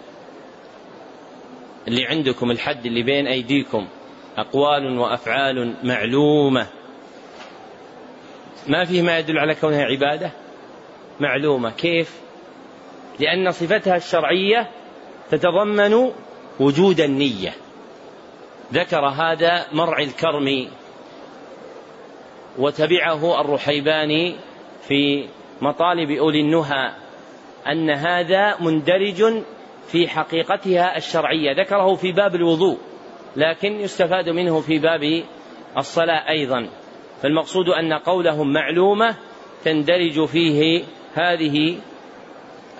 اللي 1.89 2.07
عندكم 2.07 2.51
الحد 2.51 2.87
اللي 2.87 3.03
بين 3.03 3.27
أيديكم 3.27 3.89
أقوال 4.37 4.99
وأفعال 4.99 5.75
معلومة. 5.83 6.67
ما 8.69 8.85
فيه 8.85 9.03
ما 9.03 9.19
يدل 9.19 9.39
على 9.39 9.55
كونها 9.55 9.85
عبادة؟ 9.85 10.31
معلومة. 11.21 11.71
كيف؟ 11.71 12.21
لأن 13.21 13.51
صفتها 13.51 13.97
الشرعية 13.97 14.71
تتضمن 15.31 16.13
وجود 16.61 17.01
النية. 17.01 17.53
ذكر 18.73 19.07
هذا 19.09 19.67
مرعي 19.73 20.05
الكرم 20.05 20.69
وتبعه 22.59 23.41
الرحيباني 23.41 24.37
في 24.89 25.29
مطالب 25.61 26.11
أولي 26.11 26.41
النهى 26.41 26.93
أن 27.67 27.91
هذا 27.91 28.57
مندرج 28.61 29.43
في 29.87 30.09
حقيقتها 30.09 30.97
الشرعية. 30.97 31.53
ذكره 31.53 31.95
في 31.95 32.13
باب 32.13 32.35
الوضوء 32.35 32.79
لكن 33.37 33.81
يستفاد 33.81 34.29
منه 34.29 34.61
في 34.61 34.79
باب 34.79 35.23
الصلاة 35.79 36.29
أيضا. 36.29 36.69
فالمقصود 37.23 37.69
أن 37.69 37.93
قولهم 37.93 38.53
معلومة 38.53 39.17
تندرج 39.65 40.25
فيه 40.25 40.85
هذه 41.15 41.79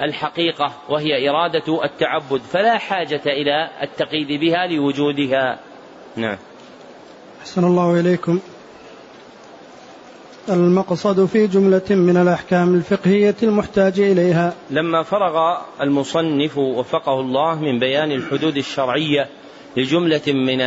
الحقيقة 0.03 0.73
وهي 0.89 1.31
إرادة 1.31 1.85
التعبد. 1.85 2.41
فلا 2.41 2.79
حاجة 2.79 3.23
إلى 3.27 3.71
التقييد 3.83 4.41
بها 4.41 4.67
لوجودها. 4.67 5.70
نعم. 6.17 6.37
أحسن 7.41 7.65
الله 7.65 8.01
إليكم. 8.01 8.39
المقصد 10.49 11.27
في 11.27 11.47
جملة 11.47 11.83
من 11.91 12.17
الأحكام 12.17 12.75
الفقهية 12.75 13.37
المحتاج 13.43 14.01
إليها. 14.01 14.55
لما 14.71 15.03
فرغ 15.03 15.59
المصنف 15.81 16.59
وفقه 16.59 17.21
الله 17.21 17.55
من 17.55 17.79
بيان 17.79 18.13
الحدود 18.13 18.57
الشرعية 18.57 19.29
لجملة 19.77 20.23
من 20.29 20.61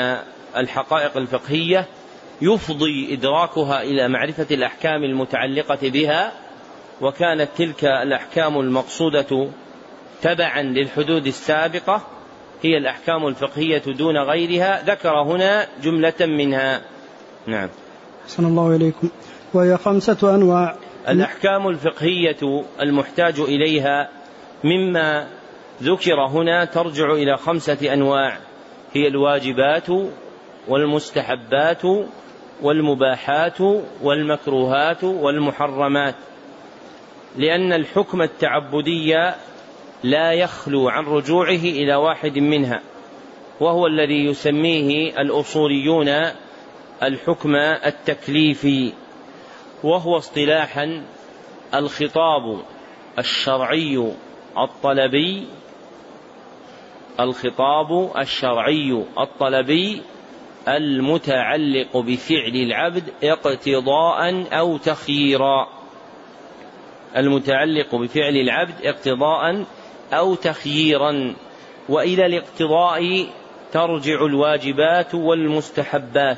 الحقائق 0.58 1.17
الفقهية 1.17 1.88
يفضي 2.41 3.13
إدراكها 3.13 3.82
إلى 3.82 4.08
معرفة 4.08 4.47
الأحكام 4.51 5.03
المتعلقة 5.03 5.89
بها 5.89 6.32
وكانت 7.01 7.49
تلك 7.58 7.86
الأحكام 7.86 8.60
المقصودة 8.60 9.47
تبعا 10.21 10.62
للحدود 10.62 11.27
السابقة 11.27 12.01
هي 12.63 12.78
الأحكام 12.78 13.28
الفقهية 13.28 13.82
دون 13.88 14.17
غيرها 14.17 14.84
ذكر 14.86 15.21
هنا 15.21 15.67
جملة 15.82 16.13
منها. 16.21 16.82
نعم. 17.47 17.69
أحسن 18.23 18.45
الله 18.45 18.76
إليكم. 18.76 19.10
وهي 19.54 19.78
خمسة 19.78 20.36
أنواع. 20.36 20.76
الأحكام 21.10 21.67
الفقهية 21.67 22.63
المحتاج 22.82 23.39
إليها 23.39 24.10
مما 24.63 25.28
ذكر 25.84 26.26
هنا 26.28 26.65
ترجع 26.65 27.12
إلى 27.12 27.38
خمسة 27.38 27.93
أنواع. 27.93 28.38
هي 28.93 29.08
الواجبات 29.08 29.88
والمستحبات 30.67 31.82
والمباحات 32.62 33.62
والمكروهات 34.02 35.04
والمحرمات. 35.04 36.15
لأن 37.38 37.73
الحكم 37.73 38.21
التعبدي 38.21 39.15
لا 40.03 40.31
يخلو 40.31 40.89
عن 40.89 41.05
رجوعه 41.05 41.63
إلى 41.63 41.95
واحد 41.95 42.37
منها 42.37 42.81
وهو 43.59 43.87
الذي 43.87 44.25
يسميه 44.25 45.21
الأصوليون 45.21 46.09
الحكم 47.03 47.55
التكليفي 47.55 48.93
وهو 49.83 50.17
اصطلاحا 50.17 51.03
الخطاب 51.73 52.59
الشرعي 53.19 54.13
الطلبي 54.57 55.47
الخطاب 57.19 58.11
الشرعي 58.17 59.03
الطلبي 59.19 60.01
المتعلق 60.67 61.97
بفعل 61.97 62.55
العبد 62.55 63.03
اقتضاء 63.23 64.45
أو 64.59 64.77
تخييرا 64.77 65.67
المتعلق 67.17 67.95
بفعل 67.95 68.37
العبد 68.37 68.85
اقتضاء 68.85 69.65
أو 70.13 70.36
تخييرا 70.36 71.34
وإلى 71.89 72.26
الاقتضاء 72.26 73.28
ترجع 73.73 74.26
الواجبات 74.26 75.15
والمستحبات 75.15 76.38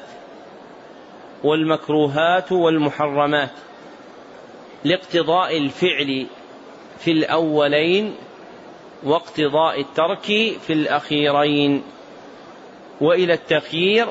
والمكروهات 1.44 2.52
والمحرمات. 2.52 3.52
لاقتضاء 4.84 5.58
الفعل 5.58 6.28
في 7.00 7.12
الأولين 7.12 8.16
واقتضاء 9.04 9.82
الترك 9.82 10.26
في 10.68 10.74
الأخيرين. 10.74 11.84
وإلى 13.02 13.34
التخيير 13.34 14.08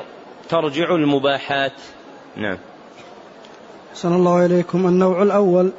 ترجع 0.49 0.95
المباحات. 0.95 1.81
نعم. 2.37 2.57
أحسن 3.91 4.15
الله 4.15 4.45
إليكم. 4.45 4.87
النوع 4.87 5.23
الأول. 5.23 5.71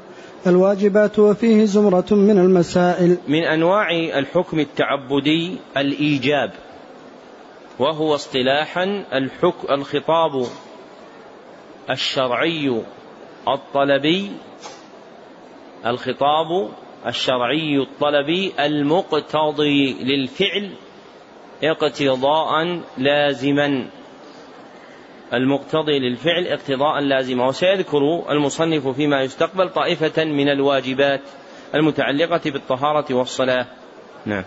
الواجبات 0.47 1.19
وفيه 1.19 1.65
زمرة 1.65 2.07
من 2.11 2.39
المسائل. 2.39 3.19
من 3.29 3.45
أنواع 3.45 3.91
الحكم 3.91 4.61
التعبدي 4.61 5.57
الإيجاب 5.77 6.53
وهو 7.79 8.15
اصطلاحا 8.15 9.05
الحك 9.13 9.71
الخطاب 9.71 10.47
الشرعي 11.91 12.83
الطلبي 13.49 14.31
الخطاب 15.87 16.69
الشرعي 17.07 17.79
الطلبي 17.79 18.53
المقتضي 18.61 19.97
للفعل 20.03 20.71
اقتضاء 21.65 22.81
لازما. 22.99 23.87
المقتضي 25.35 25.99
للفعل 25.99 26.47
اقتضاء 26.47 27.01
لازما 27.01 27.47
وسيذكر 27.47 28.23
المصنف 28.31 28.89
فيما 28.89 29.23
يستقبل 29.23 29.69
طائفة 29.69 30.25
من 30.25 30.49
الواجبات 30.49 31.21
المتعلقة 31.75 32.51
بالطهارة 32.51 33.15
والصلاة. 33.15 33.67
نعم. 34.27 34.45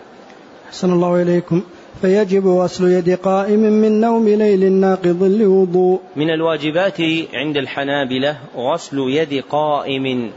أحسن 0.68 0.92
الله 0.92 1.22
إليكم. 1.22 1.62
فيجب 2.00 2.46
غسل 2.46 2.84
يد 2.84 3.18
قائم 3.18 3.60
من 3.60 4.00
نوم 4.00 4.28
ليل 4.28 4.72
ناقض 4.72 5.22
لوضوء. 5.22 6.00
من 6.16 6.30
الواجبات 6.30 7.00
عند 7.34 7.56
الحنابلة 7.56 8.38
غسل 8.56 8.98
يد 8.98 9.44
قائم 9.50 10.32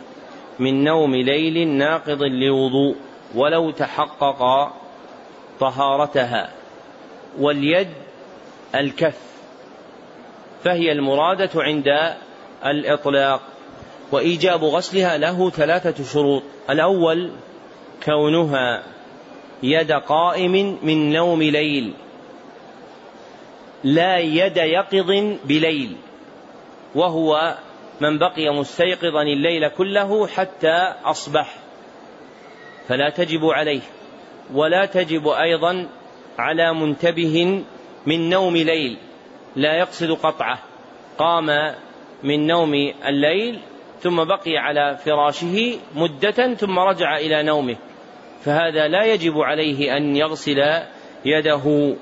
من 0.59 0.83
نوم 0.83 1.15
ليل 1.15 1.67
ناقض 1.67 2.23
لوضوء 2.23 2.95
ولو 3.35 3.71
تحقق 3.71 4.71
طهارتها. 5.59 6.49
واليد 7.39 7.87
الكف. 8.75 9.32
فهي 10.63 10.91
المرادة 10.91 11.49
عند 11.55 11.87
الإطلاق 12.65 13.41
وإيجاب 14.11 14.63
غسلها 14.63 15.17
له 15.17 15.49
ثلاثة 15.49 16.03
شروط. 16.03 16.43
الأول 16.69 17.31
كونها 18.05 18.83
يد 19.63 19.91
قائم 19.91 20.79
من 20.83 21.13
نوم 21.13 21.43
ليل 21.43 21.93
لا 23.83 24.17
يد 24.17 24.57
يقظ 24.57 25.11
بليل 25.45 25.95
وهو 26.95 27.57
من 28.01 28.17
بقي 28.17 28.49
مستيقظا 28.53 29.21
الليل 29.21 29.67
كله 29.67 30.27
حتى 30.27 30.93
أصبح. 31.05 31.55
فلا 32.87 33.09
تجب 33.09 33.45
عليه 33.45 33.81
ولا 34.53 34.85
تجب 34.85 35.27
أيضا 35.27 35.87
على 36.37 36.73
منتبه 36.73 37.63
من 38.05 38.29
نوم 38.29 38.57
ليل. 38.57 38.97
لا 39.55 39.77
يقصد 39.77 40.11
قطعه. 40.11 40.59
قام 41.17 41.75
من 42.23 42.47
نوم 42.47 42.73
الليل 43.07 43.59
ثم 44.01 44.23
بقي 44.23 44.57
على 44.57 44.97
فراشه 45.05 45.79
مدة 45.95 46.53
ثم 46.53 46.79
رجع 46.79 47.17
إلى 47.17 47.43
نومه. 47.43 47.75
فهذا 48.45 48.87
لا 48.87 49.03
يجب 49.05 49.37
عليه 49.37 49.97
أن 49.97 50.15
يغسل 50.15 50.81
يده. 51.25 51.95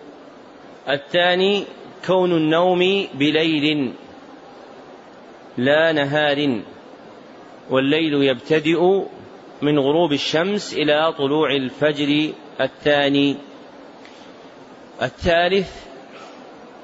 الثاني 0.90 1.66
كون 2.08 2.32
النوم 2.32 3.08
بليل 3.14 3.94
لا 5.58 5.92
نهار. 5.92 6.62
والليل 7.70 8.14
يبتدئ 8.14 9.04
من 9.62 9.80
غروب 9.80 10.14
الشمس 10.14 10.74
إلى 10.74 11.14
طلوع 11.18 11.52
الفجر 11.52 12.34
الثاني. 12.62 13.36
الثالث 15.02 15.91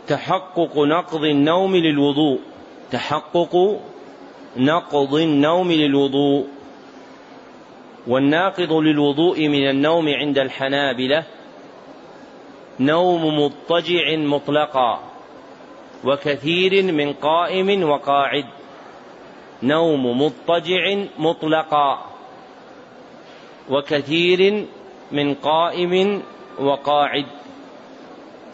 تحقق 0.08 0.80
نقض 0.80 1.24
النوم 1.24 1.76
للوضوء. 1.76 2.40
تحقق 2.92 3.82
نقض 4.58 5.16
النوم 5.16 5.72
للوضوء. 5.72 6.46
والناقض 8.08 8.74
للوضوء 8.74 9.48
من 9.48 9.70
النوم 9.70 10.10
عند 10.10 10.38
الحنابلة. 10.38 11.24
نوم 12.80 13.40
مضطجع 13.40 14.16
مطلقا. 14.16 15.04
وكثير 16.06 16.84
من 16.84 17.14
قائم 17.14 17.90
وقاعد. 17.90 18.46
نوم 19.64 20.22
مضطجع 20.22 21.04
مطلقا. 21.20 22.06
وكثير 23.70 24.66
من 25.12 25.34
قائم 25.34 26.22
وقاعد. 26.60 27.26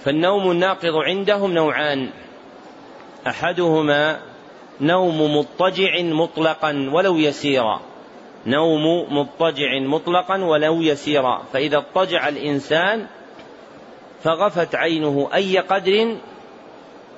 فالنوم 0.03 0.51
الناقض 0.51 0.95
عندهم 0.95 1.53
نوعان. 1.53 2.09
أحدهما 3.27 4.19
نوم 4.81 5.37
مضطجع 5.37 6.01
مطلقا 6.01 6.89
ولو 6.93 7.17
يسيرا. 7.17 7.79
نوم 8.47 9.05
مضطجع 9.17 9.79
مطلقا 9.79 10.43
ولو 10.43 10.81
يسيرا. 10.81 11.43
فإذا 11.53 11.77
اضطجع 11.77 12.27
الإنسان 12.27 13.05
فغفت 14.23 14.75
عينه 14.75 15.29
أي 15.33 15.57
قدر 15.57 16.15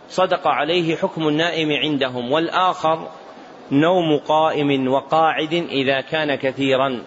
صدق 0.09 0.47
عليه 0.47 0.95
حكم 0.95 1.27
النائم 1.27 1.71
عندهم. 1.71 2.31
والآخر 2.31 3.07
نوم 3.71 4.17
قائم 4.17 4.87
وقاعد 4.87 5.53
إذا 5.53 6.01
كان 6.01 6.35
كثيرا. 6.35 7.03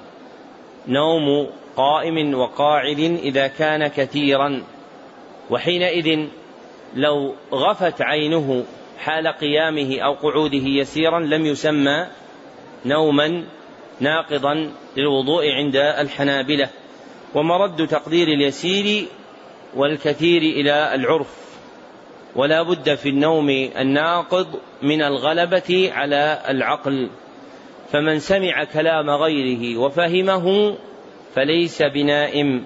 نوم 0.89 1.51
قائم 1.77 2.35
وقاعد 2.35 2.99
إذا 2.99 3.47
كان 3.47 3.89
كثيرا. 3.89 4.63
وحينئذ 5.51 6.27
لو 6.95 7.35
غفت 7.53 8.03
عينه 8.03 8.65
حال 8.99 9.29
قيامه 9.29 10.01
أو 10.01 10.15
قعوده 10.15 10.63
يسيرا 10.65 11.21
لم 11.21 11.47
يسمى 11.47 12.07
نوما 12.87 13.45
ناقضا 14.01 14.71
للوضوء 14.97 15.51
عند 15.51 15.77
الحنابلة. 15.77 16.69
ومرد 17.35 17.87
تقدير 17.87 18.29
اليسير 18.29 19.07
والكثير 19.77 20.43
إلى 20.43 20.95
العرف. 20.95 21.59
ولا 22.37 22.63
بد 22.63 22.95
في 22.95 23.09
النوم 23.09 23.51
الناقض 23.79 24.47
من 24.83 25.03
الغلبة 25.03 25.91
على 25.95 26.43
العقل. 26.49 27.11
فمن 27.93 28.19
سمع 28.19 28.65
كلام 28.65 29.11
غيره 29.11 29.79
وفهمه 29.79 30.77
فليس 31.35 31.83
بنائم. 31.83 32.65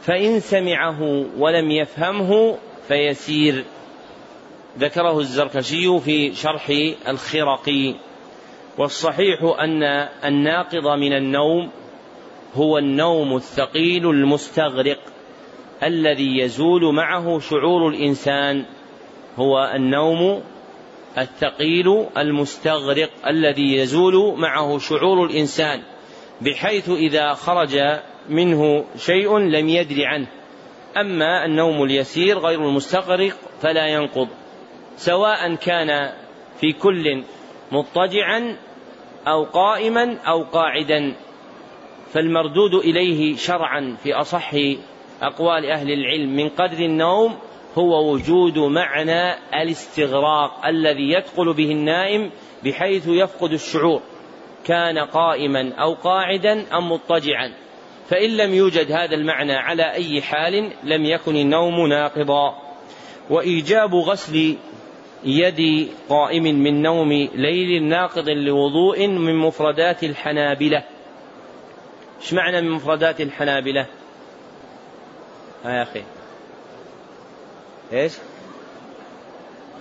فإن 0.00 0.40
سمعه 0.40 1.26
ولم 1.38 1.70
يفهمه 1.70 2.58
فيسير. 2.88 3.64
ذكره 4.78 5.18
الزركشي 5.18 6.00
في 6.00 6.34
شرح 6.34 6.72
الخرقي. 7.08 7.94
والصحيح 8.78 9.42
أن 9.60 9.82
الناقض 10.24 10.86
من 10.86 11.12
النوم 11.12 11.70
هو 12.54 12.78
النوم 12.78 13.36
الثقيل 13.36 14.10
المستغرق 14.10 14.98
الذي 15.82 16.38
يزول 16.38 16.94
معه 16.94 17.38
شعور 17.38 17.88
الإنسان. 17.88 18.64
هو 19.38 19.72
النوم 19.74 20.42
الثقيل 21.18 22.06
المستغرق 22.18 23.10
الذي 23.26 23.76
يزول 23.76 24.38
معه 24.38 24.78
شعور 24.78 25.24
الإنسان 25.24 25.82
بحيث 26.40 26.90
إذا 26.90 27.34
خرج 27.34 27.78
منه 28.28 28.84
شيء 28.96 29.38
لم 29.38 29.68
يدر 29.68 30.04
عنه. 30.04 30.26
أما 30.96 31.44
النوم 31.44 31.82
اليسير 31.82 32.38
غير 32.38 32.60
المستغرق 32.68 33.32
فلا 33.60 33.86
ينقض. 33.86 34.28
سواء 34.96 35.54
كان 35.54 36.12
في 36.60 36.72
كل 36.72 37.24
مضطجعا 37.72 38.56
أو 39.28 39.44
قائما 39.44 40.18
أو 40.18 40.42
قاعدا. 40.42 41.14
فالمردود 42.12 42.74
إليه 42.74 43.36
شرعا 43.36 43.96
في 44.02 44.14
أصح 44.14 44.50
أقوال 45.22 45.70
أهل 45.70 45.92
العلم. 45.92 46.36
من 46.36 46.48
قدر 46.48 46.78
النوم 46.78 47.36
هو 47.78 48.12
وجود 48.12 48.58
معنى 48.58 49.34
الاستغراق 49.62 50.66
الذي 50.66 51.12
يثقل 51.12 51.52
به 51.52 51.70
النائم 51.70 52.30
بحيث 52.64 53.08
يفقد 53.08 53.52
الشعور. 53.52 54.00
كان 54.64 54.98
قائما 54.98 55.74
أو 55.74 55.94
قاعدا 55.94 56.78
أم 56.78 56.92
مضطجعا. 56.92 57.65
فإن 58.08 58.30
لم 58.36 58.54
يوجد 58.54 58.92
هذا 58.92 59.14
المعنى 59.14 59.54
على 59.54 59.92
أي 59.92 60.22
حال 60.22 60.72
لم 60.82 61.04
يكن 61.04 61.36
النوم 61.36 61.86
ناقضا. 61.86 62.62
وإيجاب 63.30 63.94
غسل 63.94 64.56
يد 65.24 65.88
قائم 66.08 66.42
من 66.42 66.82
نوم 66.82 67.12
ليل 67.34 67.82
ناقض 67.82 68.28
لوضوء 68.28 69.06
من 69.06 69.36
مفردات 69.36 70.04
الحنابلة. 70.04 70.84
إيش 72.20 72.32
معنى 72.32 72.60
من 72.60 72.70
مفردات 72.70 73.20
الحنابلة؟ 73.20 73.86
ها 75.64 75.70
يا 75.70 75.82
أخي. 75.82 76.02
إيش؟ 77.92 78.12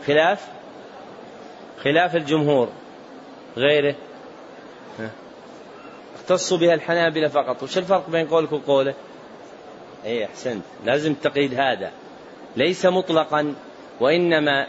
خلاف؟ 0.08 0.48
خلاف 1.84 2.16
الجمهور. 2.16 2.70
غيره. 3.58 3.96
اختص 6.26 6.54
بها 6.54 6.74
الحنابلة 6.74 7.28
فقط. 7.28 7.64
وش 7.64 7.78
الفرق 7.78 8.10
بين 8.10 8.28
قولك 8.28 8.52
وقوله؟ 8.52 8.94
اي 10.06 10.26
أحسنت. 10.26 10.64
لازم 10.86 11.12
التقييد 11.12 11.54
هذا. 11.54 11.92
ليس 12.56 12.86
مطلقا 12.86 13.56
وإنما 14.00 14.68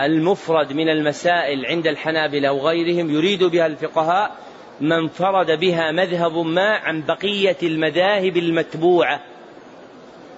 المفرد 0.00 0.72
من 0.72 0.88
المسائل 0.88 1.66
عند 1.66 1.86
الحنابلة 1.86 2.52
وغيرهم 2.52 3.10
يريد 3.10 3.44
بها 3.44 3.66
الفقهاء 3.66 4.36
ما 4.80 4.98
انفرد 4.98 5.60
بها 5.60 5.92
مذهب 5.92 6.36
ما 6.36 6.68
عن 6.68 7.02
بقية 7.02 7.56
المذاهب 7.62 8.36
المتبوعة 8.36 9.20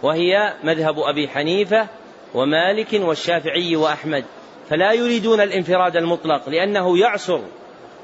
وهي 0.02 0.54
مذهب 0.64 0.98
أبي 0.98 1.28
حنيفة 1.28 1.88
ومالك 2.34 2.92
والشافعي 2.92 3.76
وأحمد. 3.76 4.24
فلا 4.70 4.92
يريدون 4.92 5.40
الانفراد 5.40 5.96
المطلق 5.96 6.48
لأنه 6.48 6.98
يعصر 6.98 7.40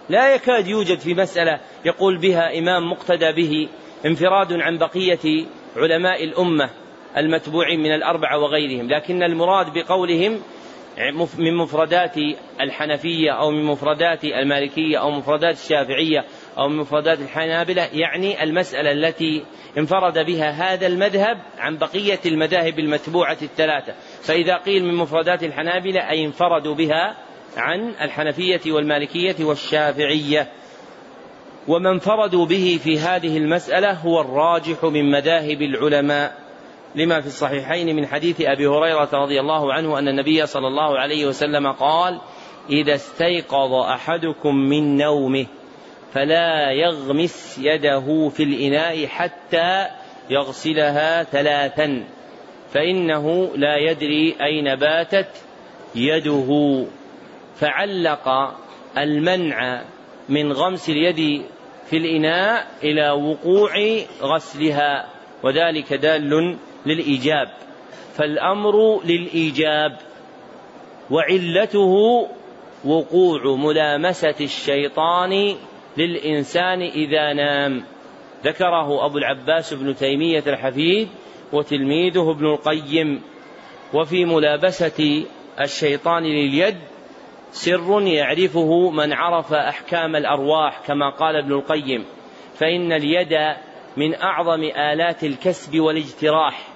لا 0.08 0.34
يكاد 0.34 0.66
يوجد 0.66 0.98
في 0.98 1.14
مسألة 1.14 1.60
يقول 1.84 2.18
بها 2.18 2.58
إمام 2.58 2.90
مقتدى 2.90 3.32
به 3.32 3.68
انفراد 4.06 4.52
عن 4.52 4.78
بقية 4.78 5.46
علماء 5.76 6.24
الأمة 6.24 6.70
المتبوعين 7.16 7.80
من 7.80 7.94
الأربعة 7.94 8.38
وغيرهم 8.38 8.88
لكن 8.88 9.22
المراد 9.22 9.66
بقولهم 9.74 10.40
من 11.38 11.56
مفردات 11.56 12.14
الحنفية 12.60 13.30
أو 13.30 13.50
من 13.50 13.64
مفردات 13.64 14.24
المالكية 14.24 14.98
أو 14.98 15.10
مفردات 15.10 15.54
الشافعية 15.54 16.24
أو 16.58 16.68
من 16.68 16.76
مفردات 16.76 17.20
الحنابلة 17.20 17.88
يعني 17.92 18.42
المسألة 18.42 18.92
التي 18.92 19.44
انفرد 19.78 20.18
بها 20.18 20.50
هذا 20.50 20.86
المذهب 20.86 21.42
عن 21.58 21.76
بقية 21.76 22.18
المذاهب 22.26 22.78
المتبوعة 22.78 23.36
الثلاثة. 23.42 23.94
فإذا 24.22 24.56
قيل 24.56 24.84
من 24.84 24.94
مفردات 24.94 25.42
الحنابلة 25.42 26.10
أي 26.10 26.24
انفردوا 26.24 26.74
بها 26.74 27.16
عن 27.56 27.94
الحنفية 28.00 28.72
والمالكية 28.72 29.44
والشافعية. 29.44 30.52
وما 31.68 31.90
انفردوا 31.90 32.46
به 32.46 32.80
في 32.84 32.98
هذه 32.98 33.36
المسألة 33.36 33.92
هو 33.92 34.20
الراجح 34.20 34.84
من 34.84 35.10
مذاهب 35.10 35.62
العلماء. 35.62 36.46
لما 36.94 37.20
في 37.20 37.26
الصحيحين 37.26 37.96
من 37.96 38.06
حديث 38.06 38.40
أبي 38.40 38.66
هريرة 38.66 39.08
رضي 39.12 39.40
الله 39.40 39.72
عنه 39.72 39.98
أن 39.98 40.08
النبي 40.08 40.46
صلى 40.46 40.66
الله 40.66 40.98
عليه 40.98 41.26
وسلم 41.26 41.72
قال 41.72 42.20
إذا 42.70 42.94
استيقظ 42.94 43.72
أحدكم 43.72 44.54
من 44.54 44.96
نومه 44.96 45.46
فلا 46.12 46.70
يغمس 46.70 47.58
يده 47.62 48.28
في 48.28 48.42
الإناء 48.42 49.06
حتى 49.06 49.86
يغسلها 50.30 51.22
ثلاثا 51.22 52.04
فإنه 52.72 53.50
لا 53.56 53.76
يدري 53.76 54.36
أين 54.40 54.76
باتت 54.76 55.28
يده. 55.94 56.84
فعلق 57.60 58.54
المنع 58.98 59.82
من 60.28 60.52
غمس 60.52 60.88
اليد 60.88 61.42
في 61.90 61.96
الإناء 61.96 62.66
إلى 62.82 63.10
وقوع 63.10 63.70
غسلها 64.22 65.06
وذلك 65.42 65.92
دال 65.92 66.56
للإيجاب. 66.86 67.48
فالأمر 68.14 69.04
للإيجاب 69.04 69.98
وعلته 71.10 72.26
وقوع 72.84 73.56
ملامسة 73.56 74.34
الشيطان 74.40 75.56
للإنسان 75.96 76.82
إذا 76.82 77.32
نام. 77.32 77.84
ذكره 78.44 79.06
أبو 79.06 79.18
العباس 79.18 79.74
بن 79.74 79.96
تيمية 79.96 80.42
الحفيد 80.46 81.08
وتلميذه 81.52 82.30
ابن 82.30 82.46
القيم. 82.46 83.22
وفي 83.94 84.24
ملابسة 84.24 85.24
الشيطان 85.60 86.22
لليد 86.22 86.76
سر 87.56 88.02
يعرفه 88.02 88.90
من 88.90 89.12
عرف 89.12 89.52
أحكام 89.52 90.16
الأرواح 90.16 90.80
كما 90.86 91.10
قال 91.10 91.36
ابن 91.36 91.52
القيم 91.52 92.04
فإن 92.54 92.92
اليد 92.92 93.56
من 93.96 94.14
أعظم 94.14 94.62
آلات 94.62 95.24
الكسب 95.24 95.80
والاجتراح 95.80 96.68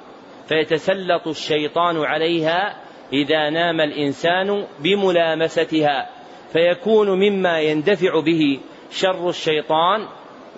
فيتسلط 0.48 1.28
الشيطان 1.28 2.04
عليها 2.04 2.76
إذا 3.12 3.50
نام 3.50 3.80
الإنسان 3.80 4.66
بملامستها 4.78 6.10
فيكون 6.52 7.10
مما 7.10 7.60
يندفع 7.60 8.20
به 8.20 8.60
شر 8.90 9.28
الشيطان 9.28 10.06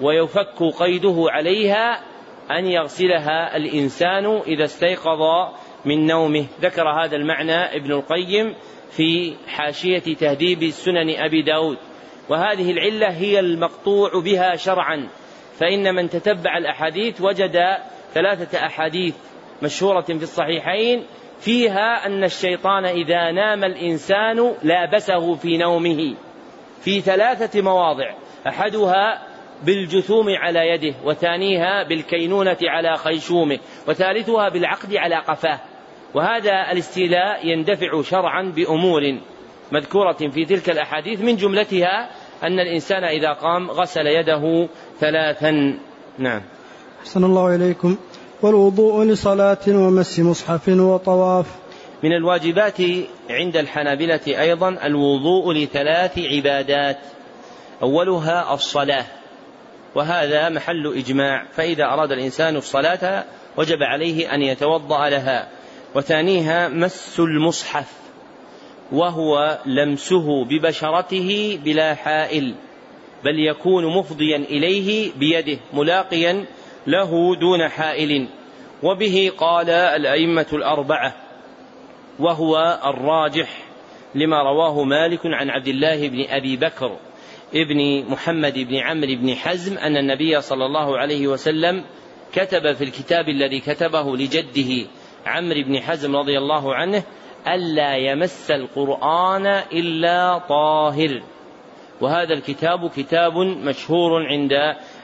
ويفك 0.00 0.62
قيده 0.78 1.26
عليها 1.28 2.00
أن 2.50 2.66
يغسلها 2.66 3.56
الإنسان 3.56 4.26
إذا 4.46 4.64
استيقظ 4.64 5.20
من 5.85 6.07
نومه. 6.07 6.47
ذكر 6.61 6.88
هذا 6.88 7.16
المعنى 7.16 7.77
ابن 7.77 7.92
القيم 7.92 8.55
في 8.90 9.35
حاشية 9.49 10.14
تهذيب 10.14 10.71
سنن 10.71 11.11
أبي 11.16 11.42
داود. 11.42 11.79
وهذه 12.29 12.71
العلة 12.71 13.09
هي 13.09 13.40
المقطوع 13.40 14.11
بها 14.25 14.57
شرعا. 14.57 15.09
فإن 15.59 15.95
من 15.95 16.09
تتبع 16.09 16.59
الأحاديث 16.59 17.21
وجد 17.21 17.57
ثلاثة 18.14 18.66
أحاديث 18.66 19.14
مشهورة 19.62 20.01
في 20.01 20.23
الصحيحين 20.23 21.07
فيها 21.40 22.07
أن 22.07 22.25
الشيطان 22.25 22.85
إذا 22.85 23.31
نام 23.31 23.64
الإنسان 23.64 24.55
لابسه 24.62 25.35
في 25.35 25.59
نومه. 25.59 26.14
في 26.81 27.01
ثلاثة 27.01 27.62
مواضع. 27.62 28.14
أحدها 28.49 29.33
بالجثوم 29.64 30.27
على 30.29 30.68
يده 30.68 30.95
وثانيها 31.05 31.83
بالكينونة 31.83 32.57
على 32.62 32.97
خيشومه 32.97 33.59
وثالثها 33.88 34.49
بالعقد 34.49 34.95
على 34.95 35.16
قفاه. 35.16 35.61
وهذا 36.14 36.72
الاستيلاء 36.72 37.46
يندفع 37.46 38.03
شرعا 38.03 38.42
بأمور 38.42 39.03
مذكورة 39.72 40.12
في 40.12 40.44
تلك 40.44 40.70
الأحاديث 40.70 41.20
من 41.20 41.37
جملتها 41.37 42.11
أن 42.42 42.61
الإنسان 42.61 43.05
إذا 43.05 43.33
قام 43.33 43.70
غسل 43.70 44.07
يده 44.07 44.68
ثلاثا. 45.01 45.79
نعم. 46.18 46.42
أحسن 47.01 47.25
الله 47.25 47.55
إليكم. 47.55 47.96
والوضوء 48.42 49.05
لصلاة 49.05 49.59
ومس 49.68 50.20
مصحف 50.20 50.68
وطواف. 50.68 51.46
من 52.03 52.12
الواجبات 52.12 52.81
عند 53.31 53.57
الحنابلة 53.57 54.20
أيضا 54.27 54.68
الوضوء 54.68 55.53
لثلاث 55.53 56.18
عبادات. 56.18 56.98
أولها 57.83 58.55
الصلاة 58.55 59.05
وهذا 59.94 60.48
محل 60.48 60.94
إجماع. 60.96 61.44
فإذا 61.53 61.85
أراد 61.85 62.12
الإنسان 62.12 62.57
الصلاة 62.57 63.25
وجب 63.57 63.83
عليه 63.83 64.35
أن 64.35 64.42
يتوضأ 64.42 65.09
لها. 65.09 65.48
وثانيها 65.94 66.68
مس 66.68 67.20
المصحف 67.20 67.92
وهو 68.92 69.59
لمسه 69.66 70.44
ببشرته 70.44 71.59
بلا 71.64 71.94
حائل 71.94 72.55
بل 73.24 73.38
يكون 73.38 73.87
مفضيا 73.98 74.37
إليه 74.37 75.12
بيده 75.16 75.59
ملاقيا 75.72 76.44
له 76.87 77.37
دون 77.37 77.68
حائل. 77.68 78.28
وبه 78.83 79.33
قال 79.38 79.70
الأئمة 79.70 80.46
الأربعة 80.52 81.14
وهو 82.18 82.81
الراجح 82.85 83.62
لما 84.14 84.42
رواه 84.42 84.85
مالك 84.85 85.20
عن 85.24 85.50
عبد 85.50 85.68
الله 85.68 86.09
بن 86.09 86.24
أبي 86.28 86.57
بكر 86.57 86.96
ابن 87.55 88.05
محمد 88.11 88.59
بن 88.59 88.76
عمرو 88.76 89.14
بن 89.16 89.35
حزم 89.35 89.78
أن 89.78 89.96
النبي 89.96 90.40
صلى 90.40 90.66
الله 90.66 90.98
عليه 90.98 91.26
وسلم 91.26 91.85
كتب 92.33 92.72
في 92.72 92.85
الكتاب 92.85 93.28
الذي 93.28 93.61
كتبه 93.61 94.16
لجده 94.16 94.87
عمرو 95.26 95.62
بن 95.62 95.80
حزم 95.80 96.16
رضي 96.16 96.38
الله 96.38 96.74
عنه 96.74 97.04
ألا 97.48 97.96
يمس 97.96 98.50
القرآن 98.50 99.46
إلا 99.72 100.38
طاهر. 100.38 101.22
وهذا 102.00 102.35
الكتاب 102.35 102.90
كتاب 102.90 103.37
مشهور 103.38 104.26
عند 104.26 104.52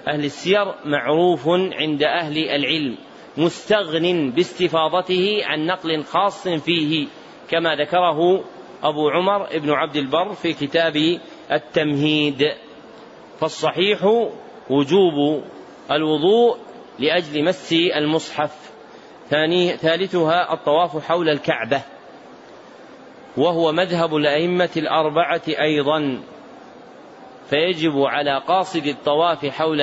أهل 0.09 0.24
السير 0.24 0.74
معروف 0.85 1.48
عند 1.72 2.02
أهل 2.02 2.38
العلم 2.38 2.96
مستغن 3.37 4.31
باستفاضته 4.31 5.40
عن 5.44 5.66
نقل 5.66 6.02
خاص 6.02 6.48
فيه 6.48 7.07
كما 7.50 7.76
ذكره 7.76 8.44
أبو 8.83 9.09
عمر 9.09 9.59
بن 9.59 9.70
عبد 9.70 9.96
البر 9.96 10.33
في 10.33 10.52
كتاب 10.52 11.20
التمهيد. 11.52 12.52
فالصحيح 13.40 14.04
وجوب 14.70 15.44
الوضوء 15.90 16.57
لأجل 16.98 17.44
مس 17.44 17.72
المصحف. 17.72 18.67
ثاني 19.31 19.77
ثالثها 19.77 20.53
الطواف 20.53 21.05
حول 21.05 21.29
الكعبة. 21.29 21.83
وهو 23.37 23.73
مذهب 23.73 24.17
الأئمة 24.17 24.71
الأربعة 24.77 25.43
أيضا. 25.49 26.21
فيجب 27.51 27.99
على 27.99 28.38
قاصد 28.38 28.87
الطواف 28.87 29.47
حول 29.47 29.81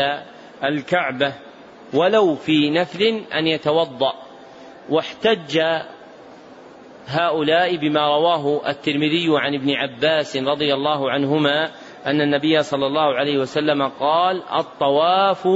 الكعبة 0.63 1.33
ولو 1.93 2.35
في 2.35 2.69
نفل 2.69 3.23
أن 3.33 3.47
يتوضأ. 3.47 4.13
واحتج 4.89 5.61
هؤلاء 7.07 7.75
بما 7.75 8.07
رواه 8.07 8.69
الترمذي 8.69 9.27
عن 9.29 9.55
ابن 9.55 9.71
عباس 9.71 10.37
رضي 10.37 10.73
الله 10.73 11.11
عنهما 11.11 11.71
أن 12.05 12.21
النبي 12.21 12.63
صلى 12.63 12.87
الله 12.87 13.15
عليه 13.15 13.37
وسلم 13.37 13.87
قال 13.87 14.43
الطواف 14.59 15.47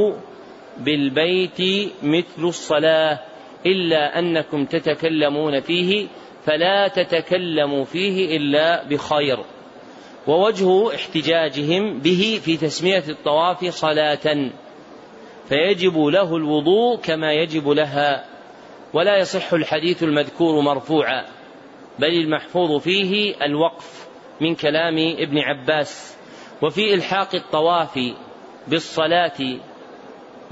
بالبيت 0.78 1.92
مثل 2.04 2.44
الصلاة. 2.44 3.29
إلا 3.66 4.20
أنكم 4.20 4.66
تتكلمون 4.66 5.62
فيه 5.62 6.08
فلا 6.46 6.88
تتكلموا 6.88 7.84
فيه 7.86 8.38
إلا 8.38 8.84
بخير. 8.88 9.40
ووجه 10.28 10.96
احتجاجهم 10.96 12.00
به 12.00 12.40
في 12.44 12.58
تسمية 12.58 13.04
الطواف 13.10 13.66
صلاة 13.66 14.52
فيجب 15.50 15.98
له 15.98 16.36
الوضوء 16.36 16.98
كما 16.98 17.34
يجب 17.34 17.70
لها 17.70 18.26
ولا 18.94 19.18
يصح 19.18 19.54
الحديث 19.54 20.04
المذكور 20.04 20.62
مرفوعا 20.62 21.26
بل 22.00 22.08
المحفوظ 22.08 22.82
فيه 22.82 23.36
الوقف 23.46 24.08
من 24.42 24.56
كلام 24.56 24.98
ابن 24.98 25.38
عباس. 25.38 26.18
وفي 26.62 26.94
إلحاق 26.94 27.36
الطواف 27.36 28.00
بالصلاة 28.68 29.60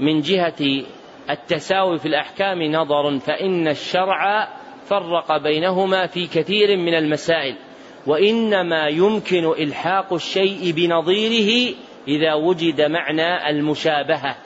من 0.00 0.20
جهة 0.20 0.84
التساوي 1.30 1.98
في 1.98 2.06
الأحكام 2.06 2.62
نظر 2.62 3.18
فإن 3.18 3.68
الشرع 3.68 4.48
فرق 4.84 5.36
بينهما 5.42 6.06
في 6.06 6.26
كثير 6.26 6.76
من 6.76 6.94
المسائل 6.94 7.56
وإنما 8.06 8.88
يمكن 8.88 9.44
إلحاق 9.44 10.12
الشيء 10.12 10.72
بنظيره 10.72 11.74
إذا 12.08 12.34
وجد 12.34 12.80
معنى 12.80 13.50
المشابهة 13.50 14.36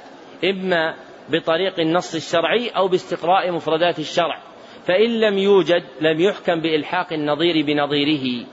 إما 0.44 0.94
بطريق 1.28 1.80
النص 1.80 2.14
الشرعي 2.14 2.68
أو 2.68 2.88
باستقراء 2.88 3.52
مفردات 3.52 3.98
الشرع 3.98 4.38
فإن 4.86 5.20
لم 5.20 5.38
يوجد 5.38 5.82
لم 6.00 6.20
يحكم 6.20 6.60
بإلحاق 6.60 7.12
النظير 7.12 7.66
بنظيره. 7.66 8.46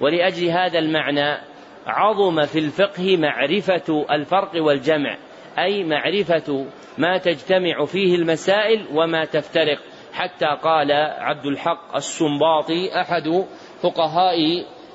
ولأجل 0.00 0.48
هذا 0.48 0.78
المعنى 0.78 1.38
عظم 1.86 2.42
في 2.42 2.58
الفقه 2.58 3.16
معرفة 3.16 4.06
الفرق 4.10 4.62
والجمع. 4.62 5.18
أي 5.58 5.84
معرفة 5.84 6.66
ما 6.98 7.18
تجتمع 7.18 7.84
فيه 7.84 8.14
المسائل 8.14 8.86
وما 8.94 9.24
تفترق. 9.24 9.78
حتى 10.12 10.46
قال 10.62 10.92
عبد 11.18 11.46
الحق 11.46 11.96
السنباطي 11.96 13.00
أحد 13.00 13.44
فقهاء 13.82 14.36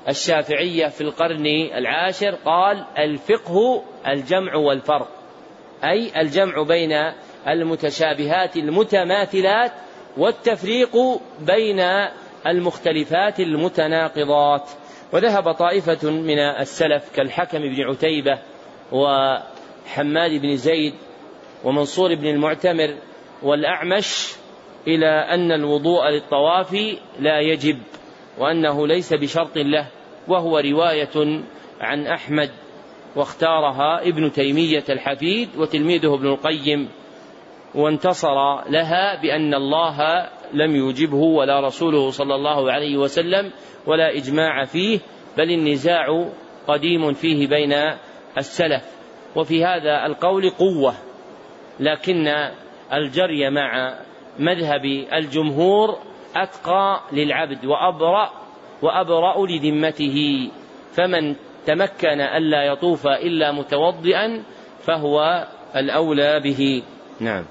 الشافعية 0.08 0.86
في 0.86 1.00
القرن 1.00 1.46
العاشر 1.74 2.34
قال 2.44 2.84
الفقه 2.98 3.82
الجمع 4.08 4.56
والفرق 4.56 5.08
أي 5.84 6.20
الجمع 6.20 6.62
بين 6.62 7.12
المتشابهات 7.48 8.56
المتماثلات 8.56 9.72
والتفريق 10.16 10.96
بين 11.40 11.80
المختلفات 12.46 13.40
المتناقضات. 13.40 14.70
وذهب 15.12 15.52
طائفة 15.52 16.10
من 16.10 16.38
السلف 16.38 17.16
كالحكم 17.16 17.58
بن 17.58 17.82
عتيبة 17.82 18.38
وحماد 19.88 20.30
بن 20.30 20.56
زيد 20.56 20.94
ومنصور 21.64 22.14
بن 22.14 22.26
المعتمر 22.26 22.94
والأعمش 23.42 24.34
إلى 24.86 25.06
أن 25.06 25.52
الوضوء 25.52 26.08
للطواف 26.08 26.76
لا 27.20 27.40
يجب 27.40 27.78
وأنه 28.38 28.86
ليس 28.86 29.12
بشرط 29.12 29.56
له 29.56 29.86
وهو 30.28 30.58
رواية 30.58 31.42
عن 31.80 32.06
أحمد 32.06 32.50
واختارها 33.16 34.08
ابن 34.08 34.32
تيمية 34.32 34.84
الحفيد 34.88 35.48
وتلميذه 35.56 36.14
ابن 36.14 36.26
القيم 36.26 36.88
وانتصر 37.74 38.68
لها 38.70 39.22
بأن 39.22 39.54
الله 39.54 40.28
لم 40.52 40.76
يوجبه 40.76 41.16
ولا 41.16 41.60
رسوله 41.60 42.10
صلى 42.10 42.34
الله 42.34 42.72
عليه 42.72 42.96
وسلم 42.96 43.50
ولا 43.86 44.16
إجماع 44.16 44.64
فيه 44.64 45.00
بل 45.36 45.50
النزاع 45.50 46.28
قديم 46.66 47.12
فيه 47.12 47.46
بين 47.46 47.74
السلف. 48.38 48.97
وفي 49.36 49.64
هذا 49.64 50.06
القول 50.06 50.50
قوة 50.50 50.94
لكن 51.80 52.28
الجري 52.92 53.50
مع 53.50 53.94
مذهب 54.38 54.84
الجمهور 55.12 55.98
أتقى 56.36 57.00
للعبد 57.12 57.64
وأبرأ 57.64 58.30
وأبرأ 58.82 59.46
لذمته. 59.46 60.48
فمن 60.92 61.34
تمكن 61.66 62.20
ألا 62.20 62.62
يطوف 62.62 63.06
إلا 63.06 63.52
متوضئا 63.52 64.42
فهو 64.86 65.46
الأولى 65.76 66.40
به. 66.40 66.82
نعم. 67.20 67.44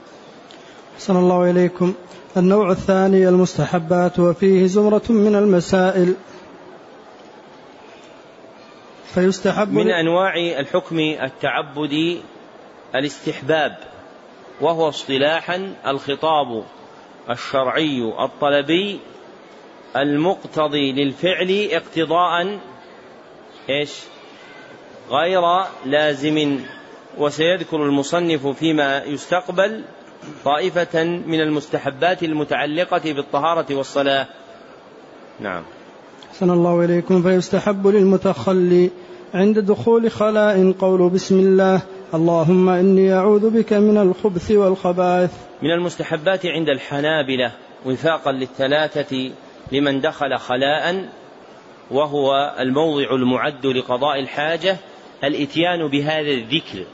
صلى 0.97 1.19
الله 1.19 1.51
إليكم. 1.51 1.93
النوع 2.37 2.71
الثاني 2.71 3.29
المستحبات 3.29 4.19
وفيه 4.19 4.65
زمرة 4.65 5.03
من 5.09 5.35
المسائل. 5.35 6.15
فيستحب 9.13 9.73
من 9.73 9.89
أنواع 9.89 10.35
الحكم 10.35 10.99
التعبدي 10.99 12.21
الاستحباب 12.95 13.77
وهو 14.61 14.89
اصطلاحا 14.89 15.73
الخطاب 15.87 16.63
الشرعي 17.29 18.13
الطلبي 18.19 18.99
المقتضي 19.95 20.91
للفعل 20.91 21.69
اقتضاء 21.71 22.59
إيش؟ 23.69 23.91
غير 25.09 25.41
لازم. 25.85 26.59
وسيذكر 27.17 27.83
المصنف 27.83 28.47
فيما 28.47 29.03
يستقبل 29.03 29.83
طائفة 30.45 31.03
من 31.03 31.41
المستحبات 31.41 32.23
المتعلقة 32.23 33.13
بالطهارة 33.13 33.75
والصلاة. 33.75 34.27
نعم. 35.39 35.63
أحسن 36.37 36.49
الله 36.49 36.85
إليكم 36.85 37.23
فيستحب 37.23 37.87
للمتخلي 37.87 38.89
عند 39.33 39.59
دخول 39.59 40.11
خلاء 40.11 40.71
قول 40.71 41.09
بسم 41.09 41.39
الله 41.39 41.81
اللهم 42.13 42.69
إني 42.69 43.13
أعوذ 43.13 43.49
بك 43.49 43.73
من 43.73 43.97
الخبث 43.97 44.51
والخبائث 44.51 45.31
من 45.61 45.71
المستحبات 45.71 46.45
عند 46.45 46.69
الحنابلة 46.69 47.51
وفاقا 47.85 48.31
للثلاثة 48.31 49.31
لمن 49.71 50.01
دخل 50.01 50.37
خلاء 50.37 51.09
وهو 51.91 52.55
الموضع 52.59 53.15
المعد 53.15 53.65
لقضاء 53.65 54.19
الحاجة 54.19 54.77
الإتيان 55.23 55.87
بهذا 55.87 56.31
الذكر 56.31 56.85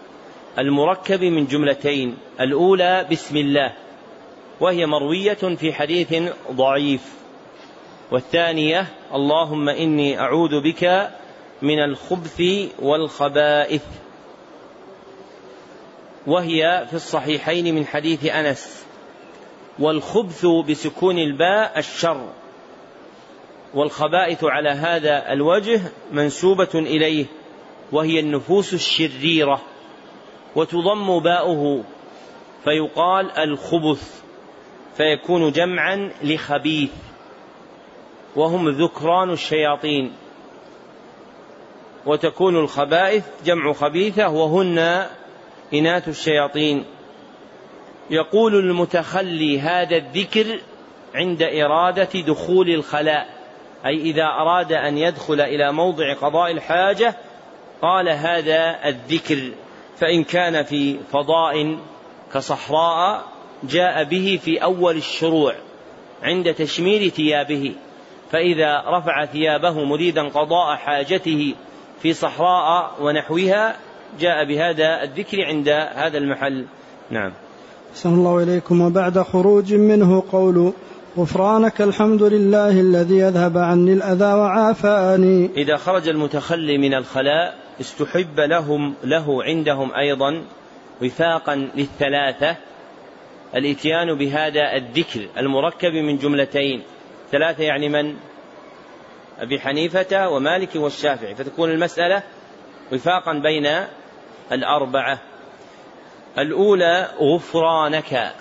المركب 0.59 1.23
من 1.23 1.45
جملتين 1.45 2.17
الأولى 2.41 3.07
بسم 3.11 3.37
الله 3.37 3.73
وهي 4.59 4.85
مروية 4.85 5.55
في 5.57 5.73
حديث 5.73 6.13
ضعيف. 6.51 7.22
والثانية 8.13 8.87
اللهم 9.13 9.69
إني 9.69 10.19
أعوذ 10.19 10.61
بك 10.61 11.09
من 11.61 11.79
الخبث 11.83 12.41
والخبائث. 12.79 13.83
وهي 16.27 16.85
في 16.89 16.93
الصحيحين 16.93 17.75
من 17.75 17.85
حديث 17.85 18.25
أنس 18.25 18.85
والخبث 19.79 20.45
بسكون 20.45 21.17
الباء 21.17 21.79
الشر. 21.79 22.29
والخبائث 23.73 24.43
على 24.43 24.69
هذا 24.69 25.33
الوجه 25.33 25.81
منسوبة 26.11 26.69
إليه 26.73 27.25
وهي 27.91 28.19
النفوس 28.19 28.73
الشريرة 28.73 29.61
وتضم 30.55 31.19
باؤه 31.19 31.83
فيقال 32.63 33.31
الخبث 33.31 34.21
فيكون 34.97 35.51
جمعا 35.51 36.11
لخبيث. 36.23 36.91
وهم 38.35 38.69
ذكران 38.69 39.29
الشياطين. 39.29 40.13
وتكون 42.05 42.55
الخبائث 42.55 43.25
جمع 43.45 43.73
خبيثة 43.73 44.29
وهن 44.29 45.07
إناث 45.73 46.07
الشياطين. 46.07 46.85
يقول 48.09 48.55
المتخلي 48.55 49.59
هذا 49.59 49.97
الذكر 49.97 50.59
عند 51.15 51.41
إرادة 51.41 52.21
دخول 52.27 52.69
الخلاء 52.69 53.29
أي 53.85 53.97
إذا 53.97 54.23
أراد 54.23 54.71
أن 54.71 54.97
يدخل 54.97 55.41
إلى 55.41 55.71
موضع 55.71 56.13
قضاء 56.13 56.51
الحاجة 56.51 57.15
قال 57.81 58.09
هذا 58.09 58.79
الذكر 58.85 59.51
فإن 59.97 60.23
كان 60.23 60.63
في 60.63 60.99
فضاء 61.11 61.77
كصحراء 62.33 63.23
جاء 63.63 64.03
به 64.03 64.39
في 64.43 64.63
أول 64.63 64.97
الشروع 64.97 65.55
عند 66.23 66.53
تشمير 66.53 67.09
ثيابه. 67.09 67.75
فإذا 68.33 68.83
رفع 68.87 69.25
ثيابه 69.25 69.83
مريدا 69.83 70.27
قضاء 70.27 70.75
حاجته 70.75 71.55
في 72.01 72.13
صحراء 72.13 72.91
ونحوها 73.01 73.75
جاء 74.19 74.45
بهذا 74.45 75.03
الذكر 75.03 75.45
عند 75.45 75.69
هذا 75.69 76.17
المحل. 76.17 76.65
نعم. 77.09 77.31
صلى 77.95 78.13
الله 78.13 78.43
إليكم. 78.43 78.81
وبعد 78.81 79.19
خروج 79.19 79.73
منه 79.73 80.23
قول 80.31 80.73
غفرانك 81.17 81.81
الحمد 81.81 82.23
لله 82.23 82.69
الذي 82.69 83.17
يذهب 83.17 83.57
عني 83.57 83.93
الأذى 83.93 84.33
وعافاني. 84.33 85.49
إذا 85.57 85.77
خرج 85.77 86.09
المتخلي 86.09 86.77
من 86.77 86.93
الخلاء 86.93 87.55
استحب 87.81 88.39
لهم 88.39 88.93
له 89.03 89.43
عندهم 89.43 89.95
أيضا 89.95 90.43
وفاقا 91.01 91.55
للثلاثة 91.75 92.55
الإتيان 93.55 94.17
بهذا 94.17 94.75
الذكر 94.75 95.27
المركب 95.37 95.91
من 95.93 96.17
جملتين. 96.17 96.81
ثلاثة 97.33 97.63
يعني 97.63 97.89
من؟ 97.89 98.15
أبي 99.39 99.59
حنيفة 99.59 100.29
ومالك 100.29 100.75
والشافعي. 100.75 101.35
فتكون 101.35 101.71
المسألة 101.71 102.23
وفاقا 102.91 103.33
بين 103.33 103.67
الأربعة. 104.51 105.19
الأولى 106.37 107.09
غفرانك 107.19 108.33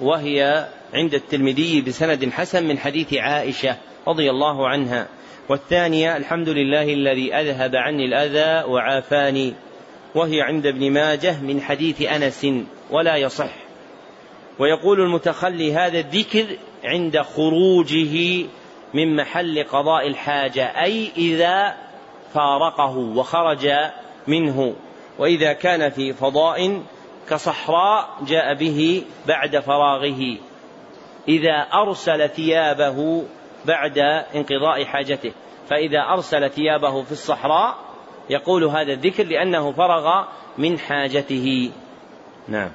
وهي 0.00 0.68
عند 0.94 1.14
الترمذي 1.14 1.80
بسند 1.80 2.30
حسن 2.30 2.68
من 2.68 2.78
حديث 2.78 3.14
عائشة 3.14 3.76
رضي 4.08 4.30
الله 4.30 4.68
عنها. 4.68 5.06
والثانية 5.48 6.16
الحمد 6.16 6.48
لله 6.48 6.82
الذي 6.82 7.34
أذهب 7.34 7.76
عني 7.76 8.04
الأذى 8.04 8.68
وعافاني 8.68 9.54
وهي 10.14 10.42
عند 10.42 10.66
ابن 10.66 10.90
ماجه 10.90 11.40
من 11.40 11.60
حديث 11.60 12.02
أنس 12.02 12.46
ولا 12.90 13.16
يصح. 13.16 13.54
ويقول 14.58 15.00
المتخلي 15.00 15.72
هذا 15.72 15.98
الذكر 15.98 16.46
عند 16.84 17.20
خروجه 17.22 18.46
من 18.94 19.16
محل 19.16 19.64
قضاء 19.64 20.06
الحاجة 20.06 20.82
أي 20.82 21.10
إذا 21.16 21.76
فارقه 22.34 22.96
وخرج 22.96 23.68
منه. 24.26 24.74
وإذا 25.18 25.52
كان 25.52 25.90
في 25.90 26.12
فضاء 26.12 26.82
كصحراء 27.30 28.08
جاء 28.26 28.54
به 28.54 29.04
بعد 29.28 29.58
فراغه. 29.58 30.36
إذا 31.28 31.66
أرسل 31.74 32.28
ثيابه 32.28 33.24
بعد 33.64 33.98
انقضاء 34.34 34.84
حاجته. 34.84 35.32
فإذا 35.70 36.00
أرسل 36.00 36.50
ثيابه 36.50 37.02
في 37.02 37.12
الصحراء 37.12 37.74
يقول 38.30 38.64
هذا 38.64 38.92
الذكر 38.92 39.24
لأنه 39.24 39.72
فرغ 39.72 40.24
من 40.58 40.78
حاجته. 40.78 41.70
نعم. 42.48 42.70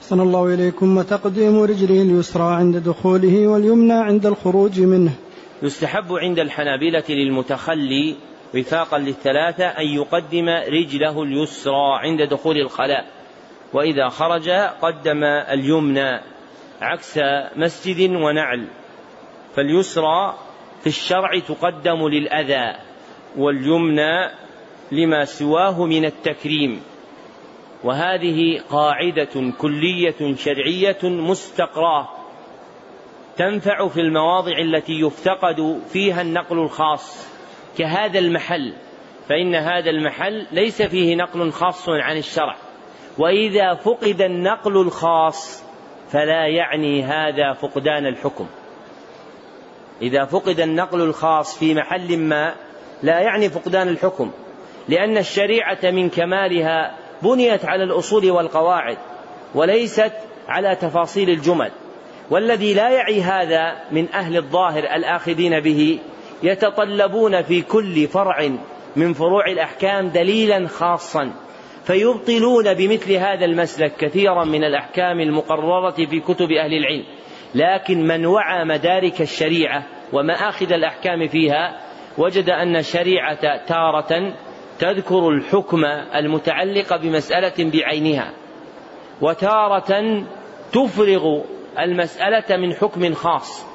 صلى 0.00 0.22
الله 0.22 0.54
إليكم 0.54 0.96
وتقديم 0.96 1.62
رجله 1.62 2.02
اليسرى 2.02 2.54
عند 2.54 2.76
دخوله 2.76 3.48
واليمنى 3.48 3.92
عند 3.92 4.26
الخروج 4.26 4.80
منه. 4.80 5.12
يستحب 5.62 6.12
عند 6.12 6.38
الحنابلة 6.38 7.04
للمتخلي 7.08 8.16
وفاقا 8.54 8.98
للثلاثة 8.98 9.64
أن 9.64 9.86
يقدم 9.86 10.48
رجله 10.48 11.22
اليسرى 11.22 11.98
عند 12.02 12.22
دخول 12.22 12.56
الخلاء. 12.56 13.06
وإذا 13.72 14.08
خرج 14.08 14.50
قدم 14.82 15.24
اليمنى 15.24 16.20
عكس 16.80 17.18
مسجد 17.56 18.10
ونعل. 18.10 18.66
فاليسرى 19.56 20.34
في 20.80 20.86
الشرع 20.86 21.38
تقدم 21.38 22.08
للأذى 22.08 22.76
واليمنى 23.36 24.30
لما 24.92 25.24
سواه 25.24 25.84
من 25.84 26.04
التكريم. 26.04 26.80
وهذه 27.84 28.60
قاعدة 28.70 29.52
كلية 29.58 30.34
شرعية 30.34 30.98
مستقراة 31.02 32.08
تنفع 33.36 33.88
في 33.88 34.00
المواضع 34.00 34.58
التي 34.58 35.00
يفتقد 35.00 35.80
فيها 35.88 36.22
النقل 36.22 36.58
الخاص 36.58 37.28
كهذا 37.78 38.18
المحل 38.18 38.74
فإن 39.28 39.54
هذا 39.54 39.90
المحل 39.90 40.46
ليس 40.52 40.82
فيه 40.82 41.16
نقل 41.16 41.50
خاص 41.50 41.88
عن 41.88 42.16
الشرع. 42.16 42.56
وإذا 43.18 43.74
فقد 43.74 44.22
النقل 44.22 44.76
الخاص 44.76 45.64
فلا 46.10 46.46
يعني 46.46 47.02
هذا 47.02 47.52
فقدان 47.52 48.06
الحكم. 48.06 48.46
إذا 50.02 50.24
فقد 50.24 50.60
النقل 50.60 51.00
الخاص 51.00 51.58
في 51.58 51.74
محل 51.74 52.16
ما 52.18 52.54
لا 53.02 53.20
يعني 53.20 53.48
فقدان 53.48 53.88
الحكم 53.88 54.30
لأن 54.88 55.18
الشريعة 55.18 55.78
من 55.84 56.10
كمالها 56.10 57.07
بنيت 57.22 57.64
على 57.64 57.84
الأصول 57.84 58.30
والقواعد 58.30 58.98
وليست 59.54 60.12
على 60.48 60.76
تفاصيل 60.76 61.30
الجمل. 61.30 61.70
والذي 62.30 62.74
لا 62.74 62.90
يعي 62.90 63.22
هذا 63.22 63.76
من 63.90 64.08
أهل 64.14 64.36
الظاهر 64.36 64.84
الآخذين 64.84 65.60
به 65.60 65.98
يتطلبون 66.42 67.42
في 67.42 67.62
كل 67.62 68.06
فرع 68.06 68.50
من 68.96 69.12
فروع 69.12 69.46
الأحكام 69.46 70.08
دليلا 70.08 70.68
خاصا 70.68 71.32
فيبطلون 71.84 72.74
بمثل 72.74 73.12
هذا 73.12 73.44
المسلك 73.44 73.96
كثيرا 73.96 74.44
من 74.44 74.64
الأحكام 74.64 75.20
المقررة 75.20 76.06
في 76.06 76.20
كتب 76.20 76.50
أهل 76.50 76.74
العلم. 76.74 77.04
لكن 77.54 78.06
من 78.06 78.26
وعى 78.26 78.64
مدارك 78.64 79.20
الشريعة 79.20 79.82
ومآخذ 80.12 80.72
الأحكام 80.72 81.28
فيها 81.28 81.80
وجد 82.18 82.50
أن 82.50 82.76
الشريعة 82.76 83.66
تارة 83.66 84.32
تذكر 84.78 85.28
الحكم 85.28 85.84
المتعلق 86.14 86.96
بمسألة 86.96 87.70
بعينها 87.70 88.32
وتارة 89.20 90.22
تفرغ 90.72 91.40
المسألة 91.78 92.56
من 92.56 92.74
حكم 92.74 93.14
خاص 93.14 93.66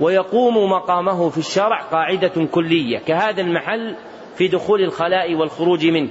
ويقوم 0.00 0.70
مقامه 0.70 1.28
في 1.28 1.38
الشرع 1.38 1.82
قاعدة 1.82 2.46
كلية 2.50 2.98
كهذا 2.98 3.40
المحل 3.40 3.96
في 4.36 4.48
دخول 4.48 4.82
الخلاء 4.82 5.34
والخروج 5.34 5.86
منه 5.86 6.10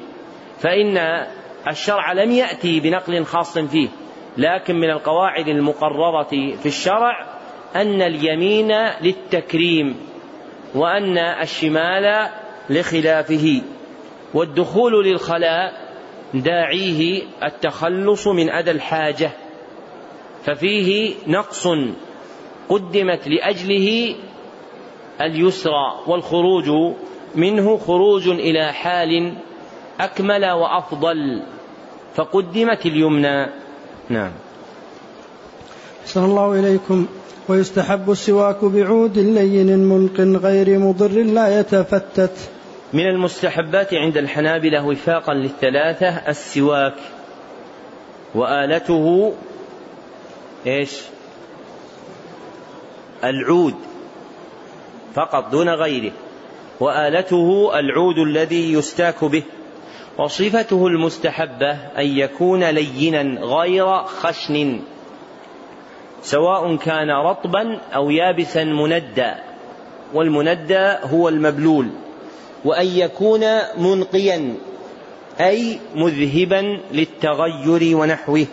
فإن 0.60 0.98
الشرع 1.68 2.14
لم 2.14 2.32
يأتي 2.32 2.80
بنقل 2.80 3.24
خاص 3.24 3.58
فيه 3.58 3.88
لكن 4.38 4.76
من 4.76 4.90
القواعد 4.90 5.48
المقررة 5.48 6.30
في 6.62 6.66
الشرع 6.66 7.26
أن 7.76 8.02
اليمين 8.02 8.72
للتكريم 9.02 9.96
وأن 10.76 11.18
الشمال 11.18 12.30
لخلافه. 12.70 13.62
والدخول 14.34 15.06
للخلاء 15.06 15.90
داعيه 16.34 17.22
التخلص 17.44 18.28
من 18.28 18.50
أذى 18.50 18.72
الحاجة 18.72 19.32
ففيه 20.46 21.14
نقص 21.28 21.68
قدمت 22.70 23.28
لأجله 23.28 24.16
اليسرى 25.22 26.00
والخروج 26.08 26.96
منه 27.36 27.78
خروج 27.78 28.28
إلى 28.28 28.74
حال 28.74 29.34
أكمل 30.00 30.46
وأفضل 30.52 31.42
فقدمت 32.16 32.86
اليمنى. 32.86 33.48
نعم. 34.10 34.32
أحسن 36.04 36.24
الله 36.24 36.60
إليكم. 36.60 37.06
ويستحب 37.50 38.12
السواك 38.12 38.66
بعود 38.66 39.18
لين 39.18 39.78
منق 39.78 40.40
غير 40.42 40.80
مضر 40.80 41.12
لا 41.12 41.60
يتفتت. 41.60 42.50
من 42.94 43.08
المستحبات 43.08 43.94
عند 43.94 44.18
الحنابلة 44.18 44.86
وفاقا 44.86 45.34
للثلاثة 45.34 46.10
السواك 46.10 46.96
وآلته 48.36 49.34
إيش؟ 50.68 51.02
العود 53.24 53.76
فقط 55.14 55.52
دون 55.52 55.70
غيره 55.70 56.12
وآلته 56.80 57.80
العود 57.80 58.18
الذي 58.18 58.74
يستاك 58.74 59.24
به 59.24 59.44
وصفته 60.18 60.88
المستحبة 60.88 61.72
أن 61.72 62.06
يكون 62.06 62.64
لينا 62.64 63.42
غير 63.42 64.04
خشن 64.04 64.80
سواء 66.22 66.76
كان 66.76 67.10
رطبا 67.10 67.80
أو 67.96 68.10
يابسا 68.10 68.64
مندى 68.64 69.32
والمندى 70.14 70.96
هو 71.04 71.30
المبلول 71.30 71.90
وأن 72.66 72.88
يكون 72.88 73.45
منقيا 73.78 74.55
أي 75.41 75.80
مذهبا 75.95 76.80
للتغير 76.91 77.97
ونحوه. 77.97 78.45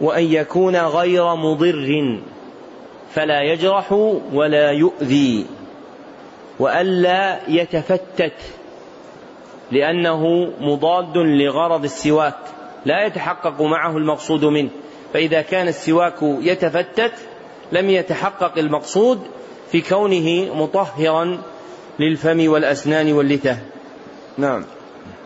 وأن 0.00 0.24
يكون 0.24 0.76
غير 0.76 1.34
مضر 1.34 2.18
فلا 3.10 3.42
يجرح 3.42 3.92
ولا 4.32 4.70
يؤذي. 4.70 5.46
والا 6.58 7.40
يتفتت 7.48 8.32
لأنه 9.72 10.52
مضاد 10.60 11.16
لغرض 11.16 11.84
السواك 11.84 12.38
لا 12.84 13.06
يتحقق 13.06 13.62
معه 13.62 13.96
المقصود 13.96 14.44
منه. 14.44 14.70
فإذا 15.12 15.42
كان 15.42 15.68
السواك 15.68 16.22
يتفتت 16.22 17.12
لم 17.72 17.90
يتحقق 17.90 18.58
المقصود 18.58 19.20
في 19.72 19.80
كونه 19.80 20.54
مطهرا 20.54 21.38
للفم 21.98 22.48
والأسنان 22.48 23.12
واللثة. 23.12 23.56
نعم. 24.38 24.64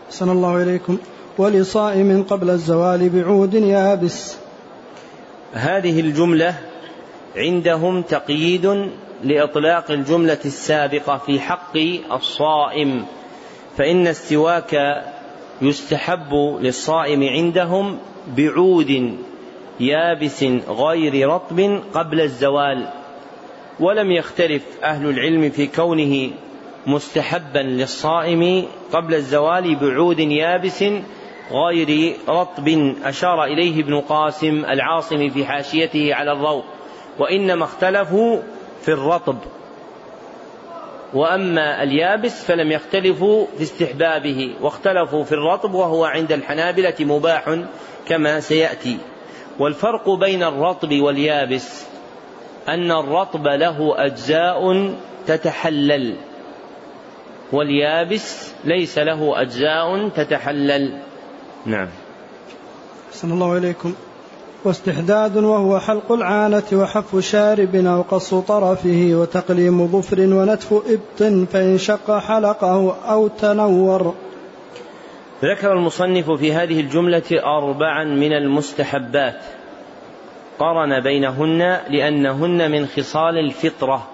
أحسن 0.09 0.29
الله 0.29 0.63
إليكم. 0.63 0.97
ولصائم 1.37 2.23
قبل 2.23 2.49
الزوال 2.49 3.09
بعود 3.09 3.53
يابس. 3.53 4.37
هذه 5.53 5.99
الجملة 5.99 6.55
عندهم 7.35 8.01
تقييد 8.01 8.89
لإطلاق 9.23 9.91
الجملة 9.91 10.37
السابقة 10.45 11.17
في 11.17 11.39
حق 11.39 11.77
الصائم 12.11 13.05
فإن 13.77 14.07
السواك 14.07 15.03
يستحب 15.61 16.33
للصائم 16.61 17.23
عندهم 17.23 17.97
بعود 18.37 19.17
يابس 19.79 20.43
غير 20.69 21.29
رطب 21.29 21.81
قبل 21.93 22.21
الزوال. 22.21 22.87
ولم 23.79 24.11
يختلف 24.11 24.63
أهل 24.83 25.09
العلم 25.09 25.49
في 25.49 25.67
كونه 25.67 26.31
مستحبا 26.87 27.59
للصائم 27.59 28.67
قبل 28.93 29.13
الزوال 29.15 29.75
بعود 29.75 30.19
يابس 30.19 30.83
غير 31.51 32.15
رطب 32.29 32.93
أشار 33.03 33.43
إليه 33.43 33.81
ابن 33.83 33.99
قاسم 33.99 34.65
العاصم 34.65 35.29
في 35.29 35.45
حاشيته 35.45 36.15
على 36.15 36.31
الروض 36.31 36.63
وإنما 37.19 37.63
اختلفوا 37.63 38.39
في 38.81 38.91
الرطب. 38.91 39.37
وأما 41.13 41.83
اليابس 41.83 42.43
فلم 42.43 42.71
يختلفوا 42.71 43.45
في 43.57 43.63
استحبابه 43.63 44.55
واختلفوا 44.61 45.23
في 45.23 45.31
الرطب 45.31 45.73
وهو 45.73 46.05
عند 46.05 46.31
الحنابلة 46.31 46.95
مباح 46.99 47.55
كما 48.07 48.39
سيأتي. 48.39 48.97
والفرق 49.59 50.09
بين 50.09 50.43
الرطب 50.43 50.99
واليابس 50.99 51.85
أن 52.67 52.91
الرطب 52.91 53.47
له 53.47 54.05
أجزاء 54.05 54.93
تتحلل. 55.27 56.15
واليابس 57.51 58.51
ليس 58.63 58.97
له 58.97 59.41
أجزاء 59.41 60.09
تتحلل. 60.09 60.97
نعم. 61.65 61.87
أحسن 63.09 63.31
الله 63.31 63.57
إليكم. 63.57 63.93
واستحداد 64.63 65.37
وهو 65.37 65.79
حلق 65.79 66.11
العانة 66.11 66.63
وحف 66.73 67.15
شارب 67.19 67.75
أو 67.75 68.01
قص 68.01 68.33
طرفه 68.33 69.09
وتقليم 69.13 69.87
ظفر 69.87 70.19
ونتف 70.19 70.73
إبط 70.73 71.49
فإن 71.53 71.77
شق 71.77 72.17
حلقه 72.17 72.95
أو 73.11 73.27
تنور. 73.27 74.15
ذكر 75.43 75.73
المصنف 75.73 76.31
في 76.31 76.53
هذه 76.53 76.79
الجملة 76.79 77.23
أربعا 77.31 78.03
من 78.03 78.33
المستحبات. 78.33 79.41
قرن 80.59 80.99
بينهن 80.99 81.77
لأنهن 81.89 82.71
من 82.71 82.87
خصال 82.87 83.37
الفطرة. 83.37 84.07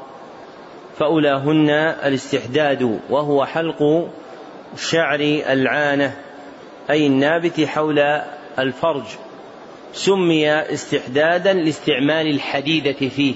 فأولاهن 1.00 1.70
الاستحداد 2.06 3.00
وهو 3.10 3.46
حلق 3.46 4.10
شعر 4.78 5.20
العانة 5.50 6.16
أي 6.90 7.08
النابت 7.08 7.62
حول 7.62 8.00
الفرج. 8.60 9.04
سمي 9.94 10.52
استحدادا 10.52 11.54
لاستعمال 11.54 12.28
الحديدة 12.28 13.10
فيه 13.10 13.36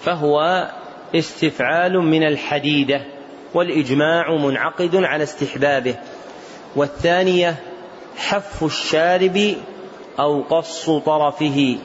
فهو 0.00 0.68
استفعال 1.14 1.98
من 1.98 2.22
الحديدة 2.22 3.00
والإجماع 3.54 4.36
منعقد 4.36 4.96
على 4.96 5.22
استحبابه. 5.22 5.94
والثانية 6.76 7.56
حف 8.16 8.64
الشارب 8.64 9.54
أو 10.18 10.42
قص 10.42 10.90
طرفه 10.90 11.78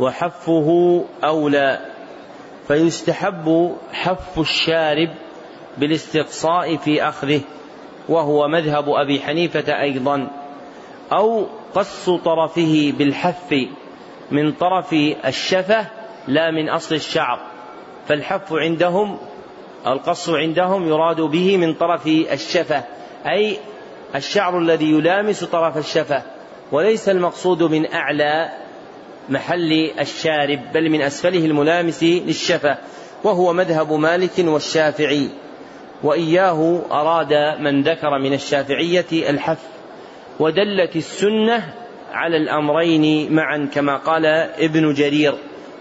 وحفه 0.00 1.04
أولى. 1.24 1.91
فيستحب 2.68 3.76
حف 3.92 4.38
الشارب 4.38 5.08
بالاستقصاء 5.78 6.76
في 6.76 7.08
أخذه 7.08 7.40
وهو 8.08 8.48
مذهب 8.48 8.88
أبي 8.88 9.20
حنيفة 9.20 9.80
أيضا. 9.80 10.30
أو 11.12 11.46
قص 11.74 12.10
طرفه 12.10 12.92
بالحف 12.98 13.54
من 14.30 14.52
طرف 14.52 14.92
الشفة 15.24 15.86
لا 16.28 16.50
من 16.50 16.68
أصل 16.68 16.94
الشعر. 16.94 17.38
فالحف 18.08 18.52
عندهم 18.52 19.18
القص 19.86 20.28
عندهم 20.28 20.88
يراد 20.88 21.20
به 21.20 21.56
من 21.56 21.74
طرف 21.74 22.06
الشفة 22.06 22.84
أي 23.26 23.58
الشعر 24.14 24.58
الذي 24.58 24.90
يلامس 24.90 25.44
طرف 25.44 25.76
الشفة 25.76 26.22
وليس 26.72 27.08
المقصود 27.08 27.62
من 27.62 27.92
أعلى 27.92 28.50
محل 29.28 29.90
الشارب 30.00 30.60
بل 30.74 30.90
من 30.90 31.02
أسفله 31.02 31.46
الملامس 31.46 32.02
للشفة 32.02 32.78
وهو 33.24 33.52
مذهب 33.52 33.92
مالك 33.92 34.38
والشافعي. 34.38 35.28
وإياه 36.02 36.82
أراد 36.90 37.60
من 37.60 37.82
ذكر 37.82 38.18
من 38.18 38.32
الشافعية 38.32 39.30
الحف 39.30 39.66
ودلت 40.40 40.96
السنة 40.96 41.74
على 42.12 42.36
الأمرين 42.36 43.32
معا 43.32 43.68
كما 43.74 43.96
قال 43.96 44.26
ابن 44.26 44.94
جرير 44.94 45.34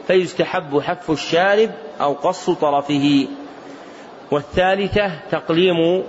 فيستحب 0.07 0.79
حف 0.79 1.11
الشارب 1.11 1.71
أو 2.01 2.13
قص 2.13 2.49
طرفه. 2.49 3.27
والثالثة 4.31 5.19
تقليم 5.31 6.03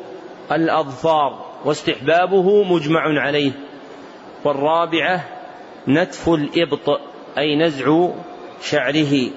الأظفار 0.53 1.47
واستحبابه 1.65 2.65
مجمع 2.65 3.21
عليه. 3.21 3.53
والرابعة 4.45 5.25
نتف 5.89 6.29
الإبط. 6.29 7.12
أي 7.39 7.57
نزع 7.57 8.09
شعره 8.63 9.31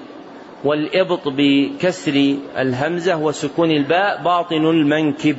والإبط 0.64 1.20
بكسر 1.26 2.36
الهمزة 2.58 3.16
وسكون 3.16 3.70
الباء 3.70 4.22
باطن 4.22 4.66
المنكب. 4.66 5.38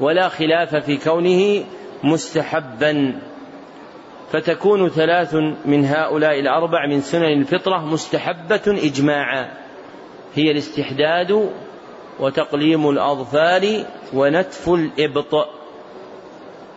ولا 0.00 0.28
خلاف 0.28 0.76
في 0.76 0.96
كونه 0.96 1.64
مستحبا. 2.04 3.20
فتكون 4.32 4.88
ثلاث 4.88 5.34
من 5.64 5.84
هؤلاء 5.84 6.40
الأربع 6.40 6.86
من 6.86 7.00
سنن 7.00 7.32
الفطرة 7.40 7.78
مستحبة 7.78 8.62
إجماعا. 8.66 9.50
هي 10.34 10.50
الاستحداد 10.50 11.50
وتقليم 12.20 12.90
الأظفار 12.90 13.84
ونتف 14.14 14.68
الإبط. 14.68 15.48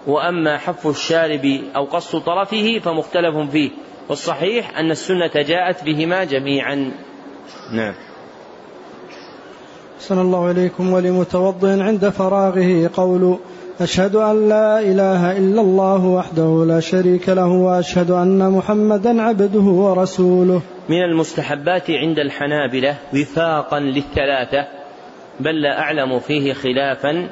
وأما 0.07 0.57
حف 0.57 0.87
الشارب 0.87 1.59
أو 1.75 1.85
قص 1.85 2.15
طرفه 2.15 2.79
فمختلف 2.79 3.37
فيه. 3.51 3.71
والصحيح 4.09 4.77
أن 4.77 4.91
السنة 4.91 5.31
جاءت 5.35 5.83
بهما 5.83 6.23
جميعا. 6.23 6.91
نعم. 7.71 7.93
صلى 9.99 10.21
الله 10.21 10.51
إليكم 10.51 10.93
ولمتوضئ 10.93 11.81
عند 11.81 12.09
فراغه. 12.09 12.89
قول 12.93 13.37
أشهد 13.81 14.15
أن 14.15 14.49
لا 14.49 14.79
إله 14.79 15.37
إلا 15.37 15.61
الله 15.61 16.05
وحده 16.05 16.65
لا 16.67 16.79
شريك 16.79 17.29
له 17.29 17.47
وأشهد 17.47 18.11
أن 18.11 18.51
محمدا 18.51 19.21
عبده 19.21 19.59
ورسوله. 19.59 20.61
من 20.89 21.03
المستحبات 21.03 21.91
عند 21.91 22.19
الحنابلة 22.19 22.95
وفاقا 23.13 23.79
للثلاثة 23.79 24.67
بل 25.39 25.61
لا 25.61 25.79
أعلم 25.79 26.19
فيه 26.19 26.53
خلافا 26.53 27.29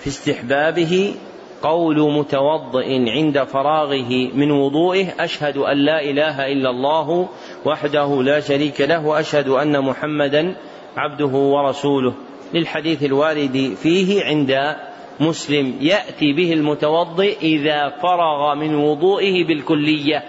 في 0.00 0.06
استحبابه 0.06 1.14
قول 1.62 2.12
متوضئ 2.12 3.10
عند 3.10 3.44
فراغه 3.44 4.30
من 4.34 4.50
وضوئه 4.50 5.06
أشهد 5.20 5.56
أن 5.56 5.76
لا 5.76 6.02
إله 6.02 6.52
إلا 6.52 6.70
الله 6.70 7.28
وحده 7.64 8.22
لا 8.22 8.40
شريك 8.40 8.80
له 8.80 9.06
وأشهد 9.06 9.48
أن 9.48 9.80
محمدا 9.80 10.56
عبده 10.96 11.26
ورسوله. 11.26 12.14
للحديث 12.54 13.04
الوارد 13.04 13.74
فيه 13.82 14.24
عند 14.24 14.76
مسلم. 15.20 15.74
يأتي 15.80 16.32
به 16.32 16.52
المتوضئ 16.52 17.38
إذا 17.42 17.88
فرغ 17.88 18.54
من 18.54 18.74
وضوئه 18.74 19.46
بالكلية. 19.46 20.24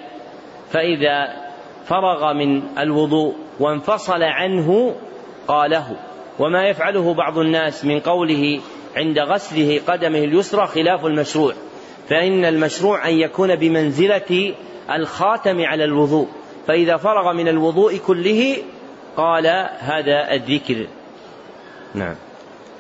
فإذا 0.70 1.28
فرغ 1.86 2.34
من 2.34 2.62
الوضوء 2.78 3.36
وانفصل 3.60 4.24
عنه 4.24 4.96
قاله. 5.48 5.96
وما 6.40 6.68
يفعله 6.68 7.14
بعض 7.14 7.38
الناس 7.38 7.86
من 7.86 8.00
قوله 8.00 8.60
عند 8.96 9.20
غسله 9.20 9.82
قدمه 9.88 10.20
اليسرى 10.20 10.68
خلاف 10.68 11.06
المشروع 11.06 11.54
فإن 12.10 12.46
المشروع 12.46 13.10
أن 13.10 13.14
يكون 13.14 13.56
بمنزلة 13.56 14.54
الخاتم 14.96 15.62
على 15.62 15.84
الوضوء 15.84 16.28
فإذا 16.68 16.98
فرغ 16.98 17.34
من 17.34 17.48
الوضوء 17.48 17.98
كله 17.98 18.58
قال 19.18 19.48
هذا 19.80 20.34
الذكر. 20.34 20.88
نعم. 21.96 22.16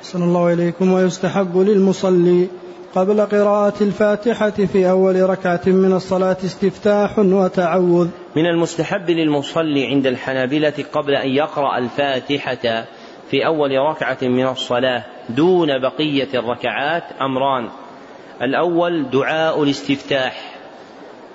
صلى 0.03 0.24
الله 0.24 0.53
إليكم 0.53 0.93
ويستحب 0.93 1.57
للمصلي 1.57 2.47
قبل 2.95 3.22
قراءة 3.22 3.84
الفاتحة 3.84 4.49
في 4.49 4.89
أول 4.89 5.30
ركعة 5.30 5.62
من 5.66 5.93
الصلاة 5.93 6.38
استفتاح 6.45 7.20
وتعوذ. 7.20 8.07
من 8.36 8.45
المستحب 8.45 9.09
للمصلي 9.09 9.86
عند 9.86 10.07
الحنابلة 10.07 10.74
قبل 10.93 11.16
أن 11.16 11.30
يقرأ 11.30 11.78
الفاتحة 11.78 12.86
في 13.32 13.46
أول 13.46 13.72
ركعة 13.78 14.18
من 14.22 14.48
الصلاة 14.48 15.04
دون 15.30 15.80
بقية 15.80 16.28
الركعات 16.34 17.04
أمران. 17.22 17.70
الأول 18.42 19.10
دعاء 19.10 19.64
الاستفتاح 19.64 20.56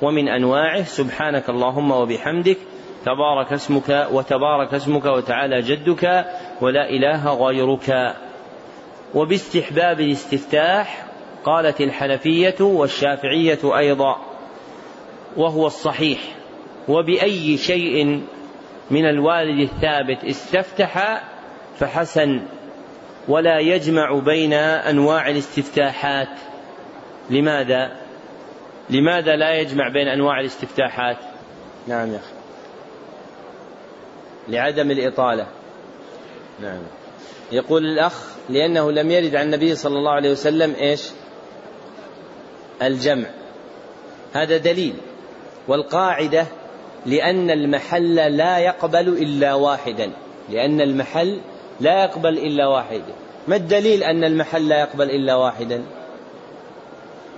ومن 0.02 0.28
أنواعه 0.28 0.82
سبحانك 0.82 1.48
اللهم 1.48 1.90
وبحمدك 1.90 2.56
تبارك 3.04 3.52
اسمك 3.52 4.08
وتبارك 4.12 4.74
اسمك 4.74 5.04
وتعالى 5.04 5.60
جدك 5.60 6.24
ولا 6.60 6.90
إله 6.90 7.46
غيرك. 7.46 8.14
وباستحباب 9.14 10.00
الاستفتاح 10.00 11.06
قالت 11.44 11.80
الحنفية 11.80 12.56
والشافعية 12.60 13.78
أيضا 13.78 14.16
وهو 15.36 15.66
الصحيح. 15.66 16.20
وبأي 16.88 17.56
شيء 17.56 18.22
من 18.90 19.06
الوالد 19.06 19.60
الثابت 19.60 20.24
استفتح 20.24 21.22
فحسن 21.78 22.42
ولا 23.28 23.58
يجمع 23.58 24.18
بين 24.18 24.52
أنواع 24.52 25.28
الاستفتاحات. 25.28 26.28
لماذا؟ 27.30 27.96
لماذا 28.90 29.36
لا 29.36 29.54
يجمع 29.54 29.88
بين 29.88 30.08
أنواع 30.08 30.40
الاستفتاحات؟ 30.40 31.16
نعم 31.86 32.12
يا 32.12 32.16
أخي. 32.16 32.32
لعدم 34.48 34.90
الإطالة. 34.90 35.46
نعم. 36.62 36.82
يقول 37.52 37.86
الأخ 37.86 38.24
لأنه 38.48 38.92
لم 38.92 39.10
يرد 39.10 39.36
عن 39.36 39.44
النبي 39.44 39.74
صلى 39.74 39.98
الله 39.98 40.12
عليه 40.12 40.30
وسلم 40.30 40.74
إيش؟ 40.74 41.10
الجمع. 42.82 43.28
هذا 44.32 44.56
دليل. 44.56 44.94
والقاعدة 45.68 46.46
لأن 47.06 47.50
المحل 47.50 48.14
لا 48.14 48.58
يقبل 48.58 49.08
إلا 49.08 49.54
واحدا. 49.54 50.10
لأن 50.48 50.80
المحل 50.80 51.40
لا 51.80 52.04
يقبل 52.04 52.38
إلا 52.38 52.66
واحدا 52.66 53.14
ما 53.48 53.56
الدليل 53.56 54.02
أن 54.02 54.24
المحل 54.24 54.68
لا 54.68 54.80
يقبل 54.80 55.10
إلا 55.10 55.34
واحدا 55.34 55.82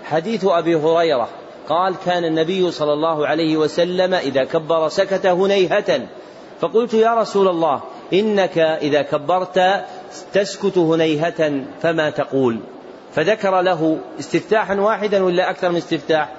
حديث 0.05 0.45
أبي 0.45 0.75
هريرة 0.75 1.29
قال 1.69 1.95
كان 2.05 2.25
النبي 2.25 2.71
صلى 2.71 2.93
الله 2.93 3.27
عليه 3.27 3.57
وسلم 3.57 4.15
إذا 4.15 4.45
كبر 4.45 4.89
سكت 4.89 5.27
هنيهة. 5.27 6.01
فقلت 6.61 6.95
يا 6.95 7.15
رسول 7.15 7.49
الله 7.49 7.81
إنك 8.13 8.59
إذا 8.59 9.03
كبرت 9.03 9.85
تسكت 10.33 10.79
هنيهة 10.79 11.65
فما 11.83 12.11
تقول؟ 12.11 12.61
فذكر 13.15 13.61
له 13.61 13.99
استفتاحا 14.19 14.75
واحدا 14.75 15.25
ولا 15.25 15.51
أكثر 15.51 15.71
من 15.71 15.77
استفتاح؟ 15.77 16.33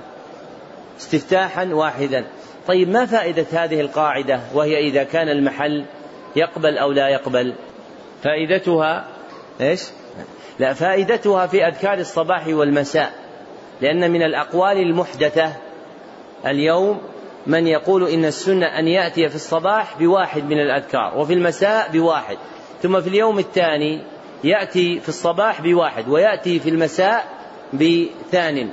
استفتاحا 1.00 1.66
واحدا. 1.66 2.26
طيب 2.68 2.90
ما 2.90 3.06
فائدة 3.06 3.46
هذه 3.52 3.82
القاعدة 3.82 4.40
وهي 4.54 4.80
إذا 4.80 5.04
كان 5.04 5.30
المحل 5.30 5.86
يقبل 6.36 6.78
أو 6.78 6.92
لا 6.92 7.10
يقبل؟ 7.10 7.54
فائدتها 8.24 9.06
إيش؟ 9.62 9.84
لا 10.60 10.74
فائدتها 10.74 11.48
في 11.48 11.68
أذكار 11.68 11.98
الصباح 11.98 12.48
والمساء 12.48 13.14
لأن 13.82 14.12
من 14.12 14.22
الأقوال 14.22 14.78
المحدثة 14.78 15.54
اليوم 16.46 17.02
من 17.48 17.68
يقول 17.68 18.10
إن 18.10 18.26
السنة 18.26 18.66
أن 18.66 18.88
يأتي 18.88 19.30
في 19.30 19.36
الصباح 19.36 20.00
بواحد 20.00 20.44
من 20.44 20.60
الأذكار 20.60 21.18
وفي 21.18 21.34
المساء 21.34 21.92
بواحد 21.92 22.38
ثم 22.84 23.02
في 23.02 23.10
اليوم 23.10 23.40
الثاني 23.40 24.02
يأتي 24.44 25.00
في 25.00 25.10
الصباح 25.10 25.62
بواحد 25.62 26.10
ويأتي 26.10 26.60
في 26.60 26.70
المساء 26.70 27.26
بثان 27.74 28.70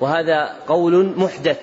وهذا 0.00 0.52
قول 0.66 1.14
محدث 1.16 1.60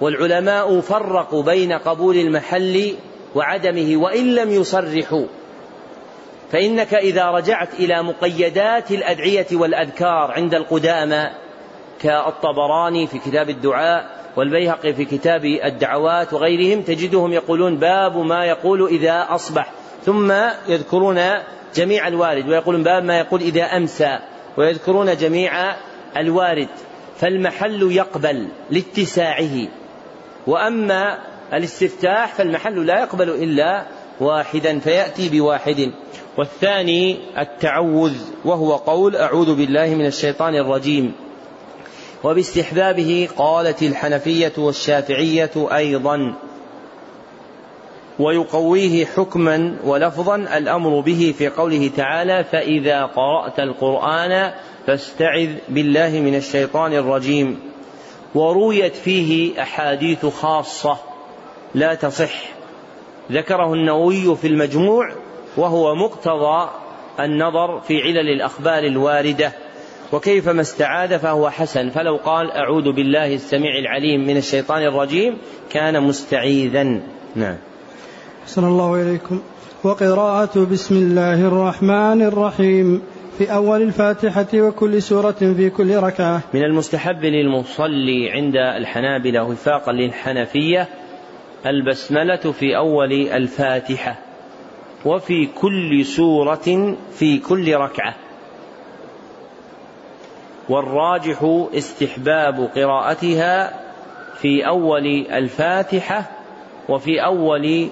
والعلماء 0.00 0.80
فرقوا 0.80 1.42
بين 1.42 1.72
قبول 1.72 2.16
المحل 2.16 2.94
وعدمه 3.34 3.96
وإن 3.96 4.34
لم 4.34 4.50
يصرحوا 4.50 5.26
فإنك 6.52 6.94
إذا 6.94 7.30
رجعت 7.30 7.74
إلى 7.74 8.02
مقيدات 8.02 8.90
الأدعية 8.90 9.46
والأذكار 9.52 10.30
عند 10.30 10.54
القدامى 10.54 11.30
كالطبراني 12.00 13.06
في 13.06 13.18
كتاب 13.18 13.50
الدعاء 13.50 14.24
والبيهقي 14.36 14.94
في 14.94 15.04
كتاب 15.04 15.44
الدعوات 15.44 16.32
وغيرهم 16.32 16.82
تجدهم 16.82 17.32
يقولون 17.32 17.76
باب 17.76 18.16
ما 18.16 18.44
يقول 18.44 18.86
إذا 18.86 19.26
أصبح 19.30 19.70
ثم 20.04 20.32
يذكرون 20.68 21.20
جميع 21.74 22.08
الوارد 22.08 22.48
ويقولون 22.48 22.82
باب 22.82 23.04
ما 23.04 23.18
يقول 23.18 23.40
إذا 23.40 23.62
أمسى 23.62 24.18
ويذكرون 24.56 25.16
جميع 25.16 25.74
الوارد 26.16 26.68
فالمحل 27.16 27.92
يقبل 27.92 28.48
لاتساعه. 28.70 29.68
وأما 30.46 31.18
الاستفتاح 31.52 32.34
فالمحل 32.34 32.86
لا 32.86 33.00
يقبل 33.00 33.28
إلا 33.28 33.86
واحدا 34.20 34.78
فيأتي 34.78 35.28
بواحد. 35.28 35.92
والثاني 36.38 37.18
التعوذ 37.38 38.16
وهو 38.44 38.76
قول 38.76 39.16
أعوذ 39.16 39.54
بالله 39.54 39.94
من 39.94 40.06
الشيطان 40.06 40.54
الرجيم. 40.54 41.12
وباستحبابه 42.24 43.28
قالت 43.36 43.82
الحنفية 43.82 44.52
والشافعية 44.58 45.50
أيضا. 45.56 46.34
ويقويه 48.18 49.04
حكما 49.04 49.76
ولفظا 49.84 50.36
الأمر 50.36 51.00
به 51.00 51.34
في 51.38 51.48
قوله 51.48 51.90
تعالى 51.96 52.44
فإذا 52.44 53.04
قرأت 53.04 53.60
القرآن 53.60 54.52
فاستعذ 54.86 55.50
بالله 55.68 56.10
من 56.10 56.34
الشيطان 56.34 56.92
الرجيم. 56.92 57.60
ورويت 58.34 58.94
فيه 58.96 59.62
أحاديث 59.62 60.26
خاصة 60.26 60.96
لا 61.74 61.94
تصح. 61.94 62.54
ذكره 63.32 63.72
النووي 63.72 64.36
في 64.36 64.46
المجموع 64.46 65.23
وهو 65.56 65.94
مقتضى 65.94 66.70
النظر 67.20 67.80
في 67.80 68.02
علل 68.02 68.28
الأخبار 68.28 68.84
الواردة 68.84 69.52
وكيفما 70.12 70.60
استعاذ 70.60 71.18
فهو 71.18 71.50
حسن. 71.50 71.90
فلو 71.90 72.16
قال 72.16 72.50
أعوذ 72.50 72.92
بالله 72.92 73.34
السميع 73.34 73.78
العليم 73.78 74.26
من 74.26 74.36
الشيطان 74.36 74.82
الرجيم 74.82 75.38
كان 75.70 76.02
مستعيذا. 76.02 76.82
نعم. 77.36 77.56
صلى 78.46 78.66
الله 78.66 79.02
إليكم. 79.02 79.40
وقراءة 79.84 80.66
بسم 80.72 80.94
الله 80.94 81.48
الرحمن 81.48 82.22
الرحيم 82.22 83.02
في 83.38 83.54
أول 83.54 83.82
الفاتحة 83.82 84.46
وكل 84.54 85.02
سورة 85.02 85.32
في 85.32 85.70
كل 85.70 85.96
ركعة. 85.96 86.40
من 86.54 86.64
المستحب 86.64 87.24
للمصلي 87.24 88.30
عند 88.30 88.56
الحنابلة 88.56 89.44
وفاقا 89.44 89.92
للحنفية 89.92 90.88
البسملة 91.66 92.52
في 92.52 92.76
أول 92.76 93.12
الفاتحة. 93.12 94.23
وفي 95.04 95.46
كل 95.46 96.04
سورة 96.04 96.96
في 97.12 97.38
كل 97.38 97.74
ركعة. 97.74 98.14
والراجح 100.68 101.66
استحباب 101.74 102.70
قراءتها 102.76 103.80
في 104.36 104.66
أول 104.66 105.06
الفاتحة 105.32 106.30
وفي 106.88 107.24
أول 107.24 107.88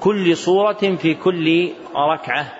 كل 0.00 0.36
صورة 0.36 0.96
في 0.96 1.14
كل 1.14 1.70
ركعة. 2.12 2.52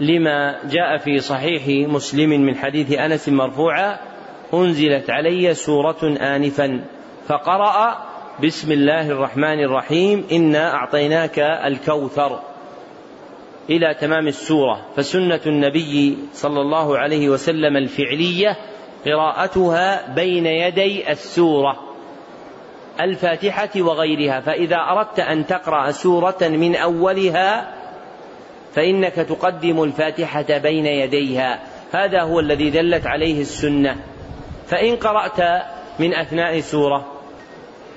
لما 0.00 0.58
جاء 0.64 0.96
في 0.98 1.18
صحيح 1.18 1.88
مسلم 1.88 2.30
من 2.30 2.56
حديث 2.56 2.92
أنس 2.92 3.28
مرفوعا 3.28 3.98
أنزلت 4.54 5.10
علي 5.10 5.54
سورة 5.54 6.16
آنفا 6.20 6.84
فقرأ 7.28 8.09
بسم 8.42 8.72
الله 8.72 9.10
الرحمن 9.10 9.60
الرحيم 9.60 10.26
إنا 10.32 10.74
أعطيناك 10.74 11.38
الكوثر 11.38 12.40
إلى 13.70 13.94
تمام 13.94 14.28
السورة. 14.28 14.86
فسنة 14.96 15.40
النبي 15.46 16.18
صلى 16.32 16.60
الله 16.60 16.98
عليه 16.98 17.28
وسلم 17.28 17.76
الفعلية 17.76 18.56
قراءتها 19.06 20.14
بين 20.14 20.46
يدي 20.46 21.12
السورة 21.12 21.76
الفاتحة 23.00 23.70
وغيرها. 23.76 24.40
فإذا 24.40 24.76
أردت 24.76 25.20
أن 25.20 25.46
تقرأ 25.46 25.90
سورة 25.90 26.38
من 26.40 26.76
أولها 26.76 27.74
فإنك 28.74 29.14
تقدم 29.14 29.82
الفاتحة 29.82 30.58
بين 30.58 30.86
يديها. 30.86 31.60
هذا 31.92 32.22
هو 32.22 32.40
الذي 32.40 32.70
دلت 32.70 33.06
عليه 33.06 33.40
السنة. 33.40 33.96
فإن 34.66 34.96
قرأت 34.96 35.62
من 35.98 36.14
أثناء 36.14 36.60
سورة 36.60 37.19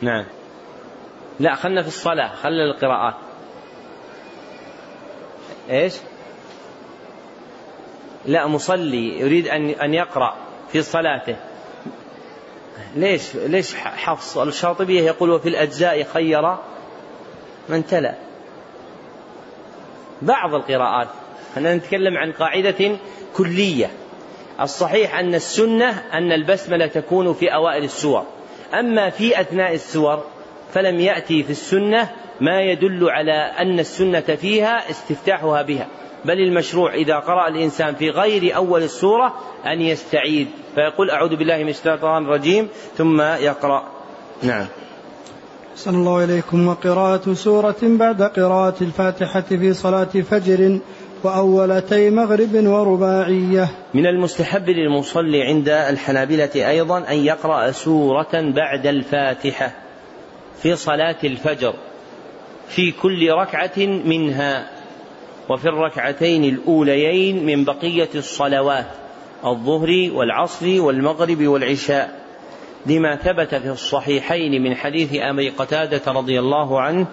نعم. 0.04 0.26
لا 1.40 1.56
خلنا 1.56 1.82
في 1.82 1.88
الصلاة 1.88 2.36
خلنا 2.36 2.64
القراءات. 2.64 3.14
إيش؟ 5.70 5.94
لا 8.26 8.48
مصلي 8.48 9.20
يريد 9.20 9.48
أن 9.48 9.70
أن 9.70 9.94
يقرأ 9.94 10.36
في 10.72 10.82
صلاته. 10.82 11.36
ليش؟ 12.96 13.36
ليش 13.36 13.76
حفص؟ 13.76 14.38
الشاطبية 14.38 15.02
يقول 15.02 15.30
وفي 15.30 15.50
الأجزاء 15.50 16.04
خير 16.04 16.58
من 17.70 17.86
تلا. 17.86 18.16
بعض 20.22 20.54
القراءات 20.54 21.08
أنا 21.58 21.76
نتكلم 21.76 22.18
عن 22.18 22.32
قاعدة 22.32 22.98
كلية. 23.36 23.92
الصحيح 24.62 25.16
أن 25.16 25.36
السنة 25.36 25.90
أن 26.14 26.32
البسملة 26.32 26.88
تكون 26.88 27.34
في 27.34 27.54
أوائل 27.54 27.84
السور. 27.84 28.26
أما 28.80 29.10
في 29.10 29.42
أثناء 29.42 29.74
السور 29.74 30.24
فلم 30.74 31.00
يأتي 31.00 31.44
في 31.44 31.52
السنة 31.52 32.10
ما 32.42 32.62
يدل 32.62 33.10
على 33.10 33.52
أن 33.60 33.80
السنة 33.80 34.20
فيها 34.22 34.90
استفتاحها 34.90 35.62
بها 35.62 35.88
بل 36.26 36.40
المشروع 36.40 36.94
إذا 36.94 37.16
قرأ 37.16 37.48
الإنسان 37.48 37.96
في 37.96 38.10
غير 38.10 38.56
أول 38.56 38.84
السورة 38.84 39.34
أن 39.66 39.82
يستعيد. 39.82 40.48
فيقول 40.76 41.10
أعوذ 41.10 41.36
بالله 41.36 41.64
من 41.64 41.70
الشيطان 41.70 42.26
الرجيم 42.26 42.68
ثم 42.98 43.22
يقرأ. 43.22 43.84
نعم. 44.44 44.66
صلى 45.76 45.98
الله 45.98 46.24
إليكم. 46.24 46.68
وقراءة 46.68 47.34
سورة 47.34 47.76
بعد 47.82 48.22
قراءة 48.22 48.76
الفاتحة 48.82 49.42
في 49.42 49.74
صلاة 49.74 50.04
فجر 50.04 50.80
وأولتي 51.24 52.10
مغرب 52.10 52.54
ورباعية. 52.54 53.70
من 53.94 54.08
المستحب 54.08 54.70
للمصلي 54.70 55.44
عند 55.44 55.70
الحنابلة 55.70 56.50
أيضا 56.56 56.98
أن 56.98 57.18
يقرأ 57.18 57.72
سورة 57.72 58.32
بعد 58.34 58.88
الفاتحة 58.88 59.72
في 60.62 60.76
صلاة 60.76 61.16
الفجر 61.24 61.74
في 62.68 62.92
كل 62.92 63.32
ركعة 63.32 63.78
منها 64.06 64.70
وفي 65.50 65.66
الركعتين 65.66 66.44
الأوليين 66.44 67.46
من 67.46 67.64
بقية 67.64 68.10
الصلوات 68.16 68.88
الظهر 69.46 70.10
والعصر 70.14 70.82
والمغرب 70.82 71.48
والعشاء. 71.48 72.24
لما 72.86 73.16
ثبت 73.16 73.56
في 73.56 73.70
الصحيحين 73.70 74.64
من 74.64 74.76
حديث 74.76 75.10
أبي 75.14 75.50
قتادة 75.50 76.12
رضي 76.12 76.40
الله 76.40 76.82
عنه 76.82 77.08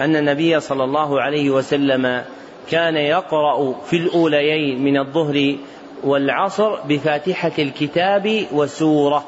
أن 0.00 0.16
النبي 0.16 0.60
صلى 0.60 0.84
الله 0.84 1.20
عليه 1.20 1.50
وسلم 1.50 2.22
كان 2.70 2.96
يقرأ 2.96 3.72
في 3.72 3.96
الأوليين 3.96 4.84
من 4.84 4.98
الظهر 4.98 5.56
والعصر 6.04 6.80
بفاتحة 6.80 7.52
الكتاب 7.58 8.46
وسورة. 8.52 9.24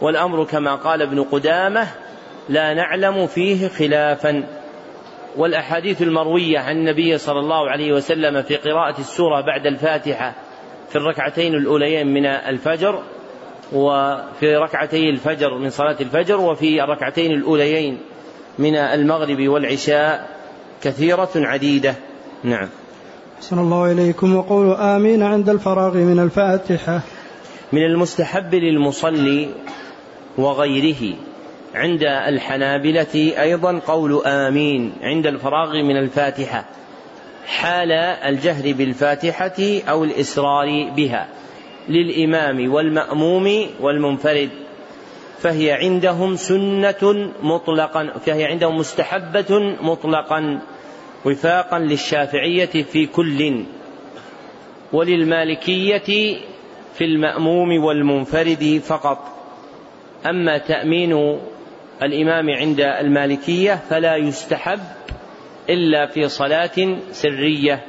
والأمر 0.00 0.44
كما 0.44 0.74
قال 0.74 1.02
ابن 1.02 1.22
قدامة 1.22 1.88
لا 2.48 2.74
نعلم 2.74 3.26
فيه 3.26 3.68
خلافا. 3.68 4.44
والأحاديث 5.36 6.02
المروية 6.02 6.58
عن 6.58 6.76
النبي 6.76 7.18
صلى 7.18 7.40
الله 7.40 7.70
عليه 7.70 7.92
وسلم 7.92 8.42
في 8.42 8.56
قراءة 8.56 9.00
السورة 9.00 9.40
بعد 9.40 9.66
الفاتحة 9.66 10.34
في 10.88 10.96
الركعتين 10.96 11.54
الأوليين 11.54 12.06
من 12.06 12.26
الفجر 12.26 13.02
وفي 13.72 14.56
ركعتي 14.56 15.10
الفجر 15.10 15.58
من 15.58 15.70
صلاة 15.70 15.96
الفجر 16.00 16.40
وفي 16.40 16.84
الركعتين 16.84 17.32
الأوليين 17.32 17.98
من 18.58 18.76
المغرب 18.76 19.48
والعشاء 19.48 20.33
كثيرة 20.84 21.30
عديدة. 21.36 21.94
نعم. 22.44 22.68
صلى 23.40 23.60
الله 23.60 23.92
إليكم. 23.92 24.36
وقولوا 24.36 24.96
آمين 24.96 25.22
عند 25.22 25.48
الفراغ 25.48 25.96
من 25.96 26.20
الفاتحة. 26.20 27.00
من 27.72 27.84
المستحب 27.84 28.54
للمصلي 28.54 29.48
وغيره 30.38 31.14
عند 31.74 32.02
الحنابلة 32.02 33.32
أيضا 33.40 33.78
قول 33.78 34.26
آمين 34.26 34.92
عند 35.02 35.26
الفراغ 35.26 35.72
من 35.72 35.96
الفاتحة. 35.96 36.64
حال 37.46 37.92
الجهر 37.92 38.72
بالفاتحة 38.72 39.80
أو 39.88 40.04
الإسرار 40.04 40.92
بها. 40.96 41.28
للإمام 41.88 42.72
والمأموم 42.72 43.66
والمنفرد. 43.80 44.63
فهي 45.44 45.72
عندهم 45.72 46.36
سنة 46.36 47.30
مطلقا 47.42 48.18
فهي 48.26 48.44
عندهم 48.44 48.76
مستحبة 48.76 49.76
مطلقا 49.82 50.60
وفاقا 51.24 51.78
للشافعية 51.78 52.82
في 52.82 53.06
كل 53.06 53.64
وللمالكية 54.92 56.36
في 56.94 57.04
المأموم 57.04 57.84
والمنفرد 57.84 58.82
فقط. 58.84 59.18
أما 60.26 60.58
تأمين 60.58 61.38
الإمام 62.02 62.50
عند 62.50 62.80
المالكية 62.80 63.74
فلا 63.90 64.16
يستحب 64.16 64.80
إلا 65.70 66.06
في 66.06 66.28
صلاة 66.28 66.96
سرية. 67.12 67.84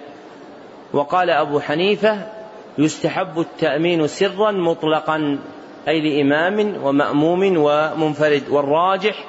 وقال 0.93 1.30
أبو 1.30 1.60
حنيفة 1.60 2.28
يستحب 2.78 3.39
التأمين 3.39 4.08
سرا 4.08 4.51
مطلقا. 4.51 5.39
أي 5.88 6.01
لإمام 6.01 6.83
ومأموم 6.83 7.57
ومنفرد. 7.57 8.43
والراجح 8.49 9.25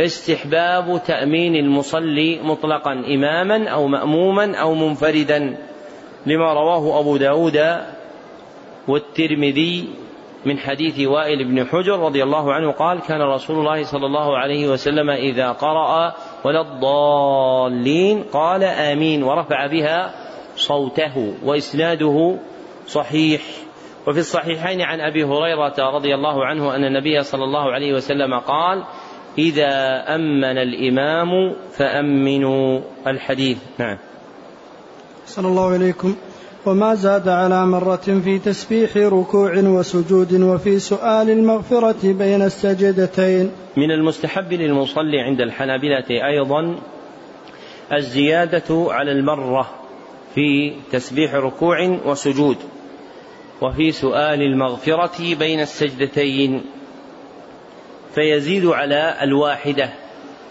استحباب 0.00 1.02
تأمين 1.06 1.56
المصلي 1.56 2.40
مطلقا 2.42 2.92
إماما 2.92 3.68
أو 3.68 3.86
مأموما 3.86 4.56
أو 4.56 4.74
منفردا 4.74 5.56
لما 6.26 6.52
رواه 6.52 7.00
أبو 7.00 7.16
داود 7.16 7.58
والترمذي 8.88 9.88
من 10.46 10.58
حديث 10.58 11.00
وائل 11.00 11.44
بن 11.44 11.66
حجر 11.66 11.98
رضي 11.98 12.22
الله 12.22 12.52
عنه 12.52 12.72
قال 12.72 13.00
كان 13.00 13.22
رسول 13.22 13.58
الله 13.58 13.82
صلى 13.82 14.06
الله 14.06 14.38
عليه 14.38 14.68
وسلم 14.68 15.10
إذا 15.10 15.52
قرأ 15.52 16.14
ولا 16.44 16.60
الضالين 16.60 18.22
قال 18.22 18.64
آمين 18.64 19.22
ورفع 19.22 19.66
بها 19.66 20.14
صوته 20.56 21.34
وإسناده 21.44 22.36
صحيح. 22.86 23.42
وفي 24.06 24.18
الصحيحين 24.18 24.80
عن 24.80 25.00
أبي 25.00 25.24
هريرة 25.24 25.74
رضي 25.78 26.14
الله 26.14 26.46
عنه 26.46 26.76
أن 26.76 26.84
النبي 26.84 27.22
صلى 27.22 27.44
الله 27.44 27.72
عليه 27.72 27.94
وسلم 27.94 28.38
قال 28.38 28.84
إذا 29.38 30.04
أمن 30.14 30.58
الإمام 30.58 31.54
فأمنوا 31.72 32.80
الحديث. 33.06 33.58
نعم. 33.78 33.98
صلى 35.26 35.48
الله 35.48 35.72
عليكم 35.72 36.14
وما 36.66 36.94
زاد 36.94 37.28
على 37.28 37.66
مرة 37.66 38.20
في 38.24 38.38
تسبيح 38.38 38.96
ركوع 38.96 39.52
وسجود 39.56 40.32
وفي 40.32 40.78
سؤال 40.78 41.30
المغفرة 41.30 42.12
بين 42.12 42.42
السجدتين. 42.42 43.50
من 43.76 43.90
المستحب 43.90 44.52
للمصلي 44.52 45.20
عند 45.20 45.40
الحنابلة 45.40 46.06
أيضا 46.10 46.78
الزيادة 47.92 48.86
على 48.92 49.12
المرة 49.12 49.70
في 50.34 50.72
تسبيح 50.92 51.34
ركوع 51.34 51.98
وسجود. 52.06 52.56
وفي 53.62 53.92
سؤال 53.92 54.42
المغفرة 54.42 55.34
بين 55.34 55.60
السجدتين 55.60 56.64
فيزيد 58.14 58.66
على 58.66 59.16
الواحدة 59.22 59.90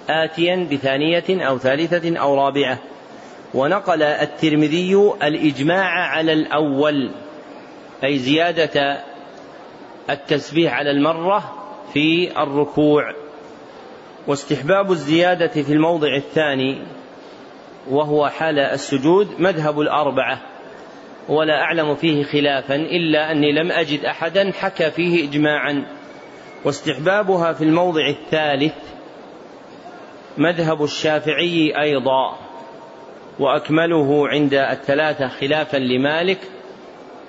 آتيا 0.09 0.67
بثانية 0.71 1.47
أو 1.47 1.57
ثالثة 1.57 2.19
أو 2.19 2.35
رابعة. 2.35 2.77
ونقل 3.53 4.03
الترمذي 4.03 4.95
الإجماع 5.23 5.85
على 5.85 6.33
الأول 6.33 7.11
أي 8.03 8.17
زيادة 8.17 9.03
التسبيح 10.09 10.73
على 10.73 10.91
المرة 10.91 11.53
في 11.93 12.41
الركوع. 12.43 13.03
واستحباب 14.27 14.91
الزيادة 14.91 15.47
في 15.47 15.73
الموضع 15.73 16.15
الثاني 16.15 16.81
وهو 17.89 18.27
حال 18.27 18.59
السجود 18.59 19.27
مذهب 19.39 19.79
الأربعة. 19.79 20.50
ولا 21.31 21.61
أعلم 21.61 21.95
فيه 21.95 22.23
خلافا 22.23 22.75
إلا 22.75 23.31
أني 23.31 23.51
لم 23.51 23.71
أجد 23.71 24.05
أحدا 24.05 24.51
حكى 24.51 24.91
فيه 24.91 25.29
إجماعا. 25.29 25.85
واستحبابها 26.65 27.53
في 27.53 27.63
الموضع 27.63 28.07
الثالث 28.07 28.73
مذهب 30.37 30.83
الشافعي 30.83 31.81
أيضا 31.81 32.37
وأكمله 33.39 34.27
عند 34.27 34.53
الثلاثة 34.53 35.27
خلافا 35.27 35.77
لمالك. 35.77 36.39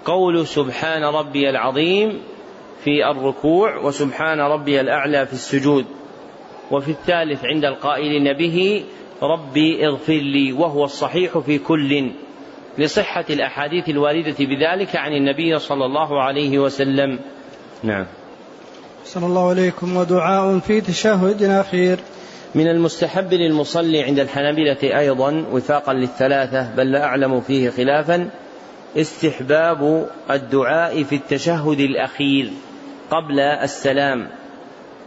قول 0.05 0.46
سبحان 0.46 1.05
ربي 1.05 1.50
العظيم 1.50 2.20
في 2.84 3.11
الركوع 3.11 3.76
وسبحان 3.76 4.40
ربي 4.40 4.80
الأعلى 4.80 5.26
في 5.26 5.32
السجود. 5.32 5.86
وفي 6.70 6.90
الثالث 6.90 7.44
عند 7.44 7.64
القائلين 7.64 8.32
به 8.32 8.84
ربي 9.22 9.86
اغفر 9.86 10.12
لي 10.12 10.53
وهو 10.53 10.84
الصحيح 10.84 11.38
في 11.38 11.59
كل. 11.59 12.11
لصحة 12.79 13.25
الأحاديث 13.31 13.89
الواردة 13.89 14.37
بذلك 14.39 14.97
عن 14.97 15.12
النبي 15.12 15.59
صلى 15.59 15.85
الله 15.85 16.23
عليه 16.23 16.59
وسلم. 16.59 17.18
نعم. 17.83 18.07
صلى 19.05 19.27
الله 19.27 19.49
عليكم 19.51 19.97
ودعاء 19.97 20.59
في 20.59 20.81
تشهد 20.81 21.43
أخير 21.43 21.99
من 22.55 22.68
المستحب 22.68 23.33
للمصلي 23.33 24.03
عند 24.03 24.18
الحنابلة 24.18 24.99
أيضا 24.99 25.45
وفاقا 25.53 25.93
للثلاثة 25.93 26.75
بل 26.77 26.93
لا 26.93 27.05
أعلم 27.05 27.41
فيه 27.41 27.70
خلافا 27.70 28.31
استحباب 28.97 30.09
الدعاء 30.31 31.03
في 31.03 31.14
التشهد 31.14 31.81
الأخير 31.81 32.51
قبل 33.11 33.41
السلام. 33.41 34.29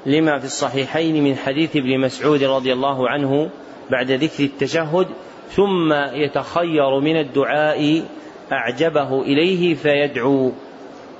لما 0.06 0.40
في 0.40 0.46
الصحيحين 0.46 1.24
من 1.24 1.36
حديث 1.36 1.76
ابن 1.76 2.00
مسعود 2.00 2.44
رضي 2.44 2.74
الله 2.74 3.10
عنه 3.10 3.50
بعد 3.92 4.12
ذكر 4.12 4.44
التشهد 4.44 5.08
ثم 5.50 5.94
يتخير 5.94 7.00
من 7.00 7.18
الدعاء 7.18 8.04
أعجبه 8.52 9.22
إليه 9.22 9.76
فيدعو. 9.76 10.52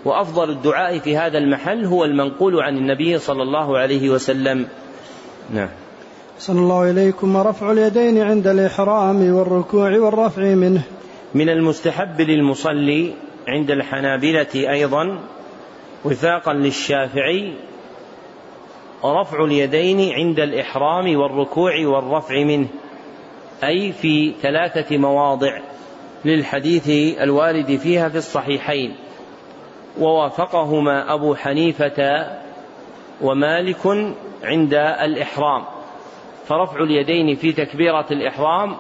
وأفضل 0.06 0.50
الدعاء 0.50 1.00
في 1.00 1.18
هذا 1.18 1.38
المحل 1.38 1.86
هو 1.86 2.06
المنقول 2.06 2.62
عن 2.62 2.78
النبي 2.78 3.20
صلى 3.20 3.44
الله 3.44 3.78
عليه 3.78 4.10
وسلم. 4.10 4.68
نعم. 5.54 5.70
صلى 6.40 6.60
الله 6.60 6.92
إليكم. 6.92 7.36
ورفع 7.36 7.72
اليدين 7.72 8.22
عند 8.22 8.48
الإحرام 8.48 9.34
والركوع 9.34 9.98
والرفع 9.98 10.42
منه. 10.42 10.82
من 11.36 11.50
المستحب 11.50 12.22
للمصلي 12.22 13.14
عند 13.48 13.72
الحنابلة 13.72 14.48
أيضا 14.56 15.20
وفاقا 16.06 16.54
للشافعي 16.54 17.54
رفع 19.06 19.44
اليدين 19.44 20.14
عند 20.14 20.40
الإحرام 20.40 21.16
والركوع 21.16 21.74
والرفع 21.86 22.44
منه. 22.44 22.68
أي 23.64 23.92
في 23.92 24.34
ثلاثة 24.42 24.98
مواضع 24.98 25.60
للحديث 26.26 26.90
الوارد 27.22 27.76
فيها 27.76 28.10
في 28.10 28.18
الصحيحين. 28.18 28.96
ووافقهما 30.00 31.14
أبو 31.14 31.36
حنيفة 31.36 32.28
ومالك 33.22 33.88
عند 34.44 34.74
الإحرام. 34.74 35.66
فرفع 36.48 36.84
اليدين 36.84 37.36
في 37.36 37.52
تكبيرة 37.52 38.06
الإحرام 38.12 38.76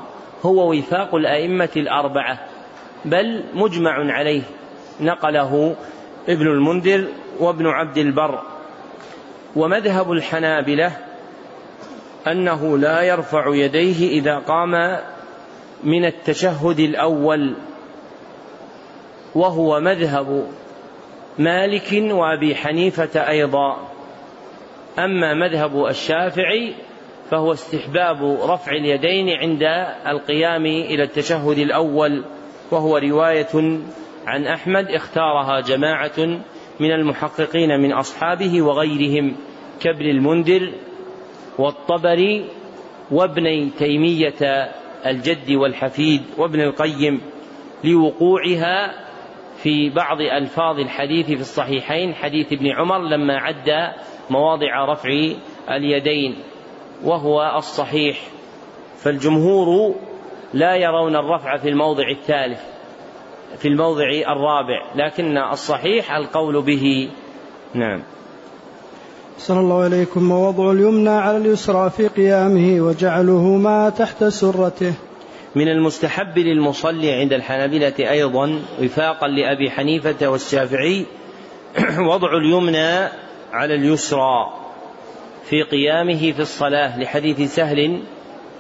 هو 0.45 0.73
وفاق 0.73 1.15
الأئمة 1.15 1.69
الأربعة 1.76 2.39
بل 3.05 3.43
مجمع 3.53 4.13
عليه. 4.13 4.41
نقله 5.01 5.76
ابن 6.30 6.47
المنذر 6.47 7.07
وابن 7.39 7.67
عبد 7.67 7.97
البر. 7.97 8.41
ومذهب 9.55 10.11
الحنابلة 10.11 10.91
أنه 12.28 12.78
لا 12.78 13.01
يرفع 13.01 13.55
يديه 13.55 14.19
إذا 14.19 14.38
قام 14.38 14.99
من 15.84 16.05
التشهد 16.05 16.80
الأول 16.80 17.55
وهو 19.36 19.80
مذهب 19.80 20.47
مالك 21.39 22.11
وأبي 22.11 22.55
حنيفة 22.55 23.30
أيضا. 23.30 23.78
أما 24.99 25.34
مذهب 25.34 25.86
الشافعي 25.86 26.73
فهو 27.32 27.51
استحباب 27.51 28.39
رفع 28.43 28.71
اليدين 28.71 29.30
عند 29.30 29.63
القيام 30.07 30.65
إلى 30.65 31.03
التشهد 31.03 31.57
الأول 31.57 32.26
وهو 32.71 32.97
رواية 32.97 33.80
عن 34.28 34.47
أحمد 34.47 34.88
اختارها 34.88 35.59
جماعة 35.61 36.39
من 36.80 36.91
المحققين 36.91 37.80
من 37.80 37.93
أصحابه 37.93 38.61
وغيرهم 38.61 39.36
كابن 39.82 40.05
المنذر. 40.05 40.71
والطبري 41.59 42.45
وابني 43.11 43.69
تيمية 43.69 44.69
الجد 45.05 45.51
والحفيد 45.51 46.21
وابن 46.37 46.61
القيم 46.61 47.21
لوقوعها 47.83 49.05
في 49.57 49.89
بعض 49.89 50.21
ألفاظ 50.21 50.79
الحديث 50.79 51.25
في 51.25 51.33
الصحيحين 51.41 52.13
حديث 52.13 52.53
ابن 52.53 52.71
عمر 52.71 52.97
لما 52.97 53.37
عد 53.37 53.93
مواضع 54.29 54.85
رفع 54.85 55.09
اليدين 55.69 56.35
وهو 57.03 57.55
الصحيح. 57.57 58.17
فالجمهور 58.97 59.95
لا 60.53 60.75
يرون 60.75 61.15
الرفع 61.15 61.57
في 61.57 61.69
الموضع 61.69 62.09
الثالث 62.09 62.63
في 63.57 63.67
الموضع 63.67 64.09
الرابع 64.27 64.85
لكن 64.95 65.37
الصحيح 65.37 66.11
القول 66.11 66.61
به. 66.61 67.09
نعم. 67.73 68.03
صلى 69.38 69.59
الله 69.59 69.83
عليكم. 69.83 70.31
ووضع 70.31 70.71
اليمنى 70.71 71.09
على 71.09 71.38
اليسرى 71.38 71.89
في 71.89 72.07
قيامه 72.07 72.81
وجعله 72.81 73.41
ما 73.41 73.89
تحت 73.89 74.23
سرته. 74.23 74.93
من 75.55 75.67
المستحب 75.67 76.39
للمصلي 76.39 77.11
عند 77.11 77.33
الحنابلة 77.33 77.93
أيضا 77.99 78.61
وفاقا 78.81 79.27
لأبي 79.27 79.71
حنيفة 79.71 80.27
والشافعي 80.27 81.05
وضع 82.11 82.38
اليمنى 82.38 83.09
على 83.53 83.75
اليسرى 83.75 84.53
في 85.49 85.63
قيامه 85.63 86.31
في 86.31 86.39
الصلاة 86.39 86.99
لحديث 86.99 87.55
سهل 87.55 88.01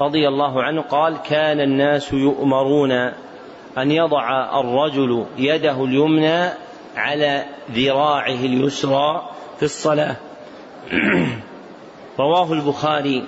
رضي 0.01 0.27
الله 0.27 0.63
عنه 0.63 0.81
قال 0.81 1.17
كان 1.29 1.59
الناس 1.59 2.13
يؤمرون 2.13 2.91
أن 3.77 3.91
يضع 3.91 4.59
الرجل 4.59 5.25
يده 5.37 5.83
اليمنى 5.83 6.49
على 6.95 7.45
ذراعه 7.71 8.39
اليسرى 8.45 9.29
في 9.57 9.63
الصلاة. 9.63 10.15
رواه 12.19 12.53
البخاري 12.53 13.23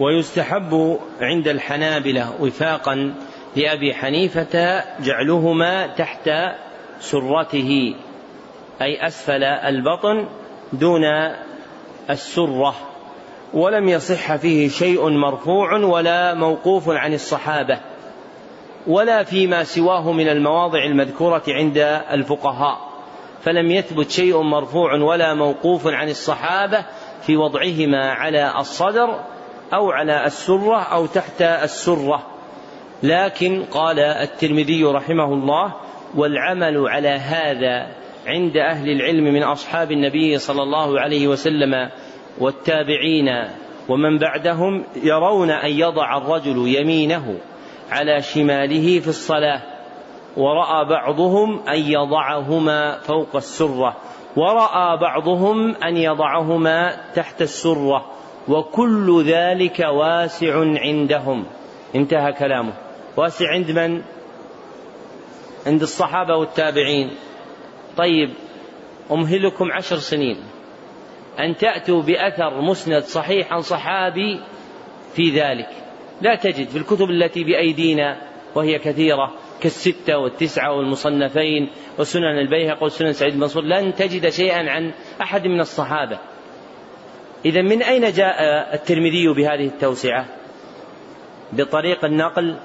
ويستحب 0.00 0.98
عند 1.20 1.48
الحنابلة 1.48 2.32
وفاقا 2.40 3.14
لأبي 3.56 3.94
حنيفة 3.94 4.84
جعلهما 5.00 5.86
تحت 5.86 6.30
سرته 7.00 7.94
أي 8.82 9.06
أسفل 9.06 9.44
البطن 9.44 10.26
دون 10.72 11.04
السرة 12.10 12.74
ولم 13.54 13.88
يصح 13.88 14.36
فيه 14.36 14.68
شيء 14.68 15.08
مرفوع 15.08 15.76
ولا 15.76 16.34
موقوف 16.34 16.88
عن 16.88 17.14
الصحابة 17.14 17.78
ولا 18.86 19.22
فيما 19.22 19.64
سواه 19.64 20.12
من 20.12 20.28
المواضع 20.28 20.84
المذكورة 20.84 21.42
عند 21.48 21.78
الفقهاء. 22.10 22.91
فلم 23.42 23.70
يثبت 23.70 24.10
شيء 24.10 24.42
مرفوع 24.42 24.94
ولا 24.94 25.34
موقوف 25.34 25.86
عن 25.86 26.08
الصحابة 26.08 26.84
في 27.22 27.36
وضعهما 27.36 28.12
على 28.12 28.52
الصدر 28.58 29.20
أو 29.74 29.90
على 29.90 30.26
السرة 30.26 30.82
أو 30.82 31.06
تحت 31.06 31.42
السرة. 31.42 32.26
لكن 33.02 33.64
قال 33.64 33.98
الترمذي 33.98 34.84
رحمه 34.84 35.34
الله 35.34 35.74
والعمل 36.14 36.88
على 36.88 37.08
هذا 37.08 37.86
عند 38.26 38.56
أهل 38.56 38.90
العلم 38.90 39.24
من 39.24 39.42
أصحاب 39.42 39.92
النبي 39.92 40.38
صلى 40.38 40.62
الله 40.62 41.00
عليه 41.00 41.28
وسلم 41.28 41.90
والتابعين 42.38 43.28
ومن 43.88 44.18
بعدهم 44.18 44.84
يرون 45.02 45.50
أن 45.50 45.70
يضع 45.70 46.16
الرجل 46.16 46.76
يمينه 46.76 47.38
على 47.90 48.22
شماله 48.22 49.00
في 49.00 49.08
الصلاة 49.08 49.71
ورأى 50.36 50.84
بعضهم 50.84 51.68
أن 51.68 51.78
يضعهما 51.78 52.98
فوق 52.98 53.36
السرة. 53.36 53.96
ورأى 54.36 54.96
بعضهم 54.96 55.74
أن 55.76 55.96
يضعهما 55.96 56.96
تحت 57.14 57.42
السرة. 57.42 58.06
وكل 58.48 59.24
ذلك 59.24 59.80
واسع 59.80 60.60
عندهم. 60.80 61.44
انتهى 61.94 62.32
كلامه. 62.32 62.72
واسع 63.16 63.50
عند 63.50 63.70
من؟ 63.70 64.02
عند 65.66 65.82
الصحابة 65.82 66.36
والتابعين. 66.36 67.10
طيب 67.96 68.30
أمهلكم 69.12 69.72
عشر 69.72 69.96
سنين. 69.96 70.36
أن 71.40 71.56
تأتوا 71.56 72.02
بأثر 72.02 72.60
مسند 72.60 73.02
صحيح 73.02 73.52
عن 73.52 73.60
صحابي 73.60 74.40
في 75.14 75.40
ذلك. 75.40 75.68
لا 76.20 76.34
تجد 76.34 76.68
في 76.68 76.78
الكتب 76.78 77.10
التي 77.10 77.44
بأيدينا 77.44 78.16
وهي 78.54 78.78
كثيرة. 78.78 79.32
كالستة 79.62 80.18
والتسعة 80.18 80.72
والمصنفين 80.72 81.70
وسنن 81.98 82.38
البيهق 82.38 82.82
وسنن 82.82 83.12
سعيد 83.12 83.32
المنصور 83.32 83.62
لن 83.62 83.94
تجد 83.94 84.28
شيئا 84.28 84.70
عن 84.70 84.92
أحد 85.22 85.46
من 85.46 85.60
الصحابة. 85.60 86.18
إذا 87.44 87.62
من 87.62 87.82
أين 87.82 88.12
جاء 88.12 88.36
الترمذي 88.74 89.28
بهذه 89.28 89.66
التوسعة؟ 89.66 90.26
بطريق 91.52 92.04
النقل 92.04 92.56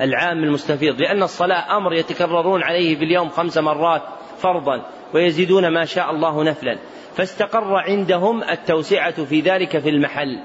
العام 0.00 0.44
المستفيض. 0.44 1.00
لأن 1.00 1.22
الصلاة 1.22 1.76
أمر 1.76 1.92
يتكررون 1.92 2.62
عليه 2.62 2.96
في 2.96 3.04
اليوم 3.04 3.28
خمس 3.28 3.58
مرات 3.58 4.02
فرضا 4.38 4.86
ويزيدون 5.14 5.68
ما 5.68 5.84
شاء 5.84 6.10
الله 6.10 6.44
نفلا. 6.44 6.78
فاستقر 7.16 7.74
عندهم 7.74 8.42
التوسعة 8.42 9.24
في 9.24 9.40
ذلك 9.40 9.78
في 9.78 9.88
المحل. 9.88 10.38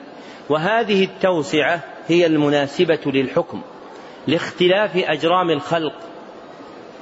وهذه 0.49 1.03
التوسعة 1.03 1.83
هي 2.07 2.25
المناسبة 2.25 2.99
للحكم. 3.05 3.61
لاختلاف 4.27 4.97
أجرام 4.97 5.49
الخلق. 5.49 5.93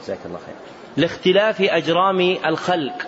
جزاك 0.04 0.20
الله 0.26 0.38
خير. 0.38 0.56
لاختلاف 0.98 1.62
أجرام 1.62 2.38
الخلق. 2.46 3.08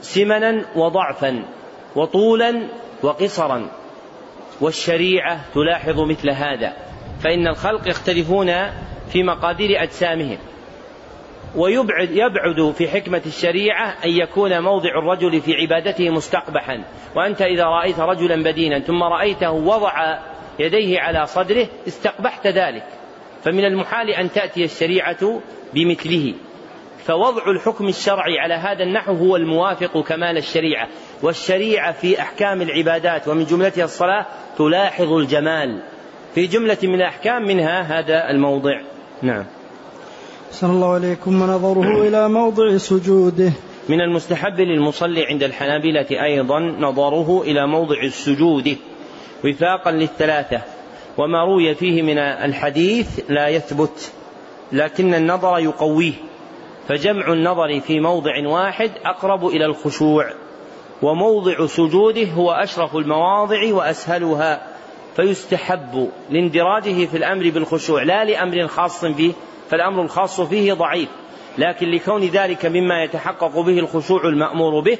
سمنا 0.00 0.64
وضعفا 0.76 1.44
وطولا 1.96 2.68
وقصرا. 3.02 3.68
والشريعة 4.60 5.40
تلاحظ 5.54 6.00
مثل 6.00 6.30
هذا. 6.30 6.72
فإن 7.20 7.46
الخلق 7.46 7.88
يختلفون 7.88 8.70
في 9.08 9.22
مقادير 9.22 9.82
أجسامهم. 9.82 10.38
ويبعد 11.56 12.10
يبعد 12.10 12.74
في 12.78 12.88
حكمة 12.88 13.22
الشريعة 13.26 13.94
أن 14.04 14.10
يكون 14.10 14.62
موضع 14.62 14.90
الرجل 14.90 15.40
في 15.40 15.54
عبادته 15.54 16.10
مستقبحا. 16.10 16.84
وأنت 17.16 17.42
إذا 17.42 17.64
رأيت 17.64 18.00
رجلا 18.00 18.42
بدينا 18.42 18.80
ثم 18.80 19.02
رأيته 19.02 19.50
وضع 19.50 20.18
يديه 20.58 21.00
على 21.00 21.26
صدره 21.26 21.66
استقبحت 21.88 22.46
ذلك. 22.46 22.84
فمن 23.44 23.64
المحال 23.64 24.10
أن 24.10 24.32
تأتي 24.32 24.64
الشريعة 24.64 25.40
بمثله. 25.74 26.34
فوضع 27.06 27.50
الحكم 27.50 27.88
الشرعي 27.88 28.38
على 28.38 28.54
هذا 28.54 28.82
النحو 28.82 29.12
هو 29.12 29.36
الموافق 29.36 30.00
كمال 30.02 30.36
الشريعة. 30.36 30.88
والشريعة 31.22 31.92
في 31.92 32.20
أحكام 32.20 32.62
العبادات 32.62 33.28
ومن 33.28 33.44
جملتها 33.44 33.84
الصلاة 33.84 34.26
تلاحظ 34.58 35.12
الجمال. 35.12 35.82
في 36.34 36.46
جملة 36.46 36.78
من 36.82 36.94
الأحكام 36.94 37.42
منها 37.42 37.82
هذا 37.82 38.30
الموضع. 38.30 38.80
نعم. 39.22 39.44
صلى 40.50 40.70
الله 40.70 40.94
عليكم 40.94 41.42
ونظره 41.42 42.08
إلى 42.08 42.28
موضع 42.28 42.76
سجوده. 42.76 43.52
من 43.88 44.00
المستحب 44.00 44.60
للمصلي 44.60 45.26
عند 45.26 45.42
الحنابلة 45.42 46.06
أيضا 46.24 46.60
نظره 46.60 47.42
إلى 47.42 47.66
موضع 47.66 48.02
السجود. 48.02 48.76
وفاقا 49.44 49.90
للثلاثة. 49.90 50.60
وما 51.18 51.44
روي 51.44 51.74
فيه 51.74 52.02
من 52.02 52.18
الحديث 52.18 53.20
لا 53.28 53.48
يثبت 53.48 54.12
لكن 54.72 55.14
النظر 55.14 55.58
يقويه. 55.58 56.12
فجمع 56.88 57.32
النظر 57.32 57.80
في 57.80 58.00
موضع 58.00 58.48
واحد 58.48 58.90
أقرب 59.04 59.46
إلى 59.46 59.64
الخشوع 59.66 60.30
وموضع 61.02 61.66
سجوده 61.66 62.24
هو 62.24 62.52
أشرف 62.52 62.96
المواضع 62.96 63.74
وأسهلها 63.74 64.66
فيستحب 65.16 66.08
لاندراجه 66.30 67.06
في 67.06 67.16
الأمر 67.16 67.50
بالخشوع 67.50 68.02
لا 68.02 68.24
لأمر 68.24 68.66
خاص 68.66 69.04
فيه 69.04 69.32
فالأمر 69.70 70.02
الخاص 70.02 70.40
فيه 70.40 70.72
ضعيف. 70.72 71.08
لكن 71.58 71.90
لكون 71.90 72.22
ذلك 72.22 72.66
مما 72.66 73.02
يتحقق 73.04 73.60
به 73.60 73.78
الخشوع 73.78 74.24
المأمور 74.24 74.80
به 74.80 74.98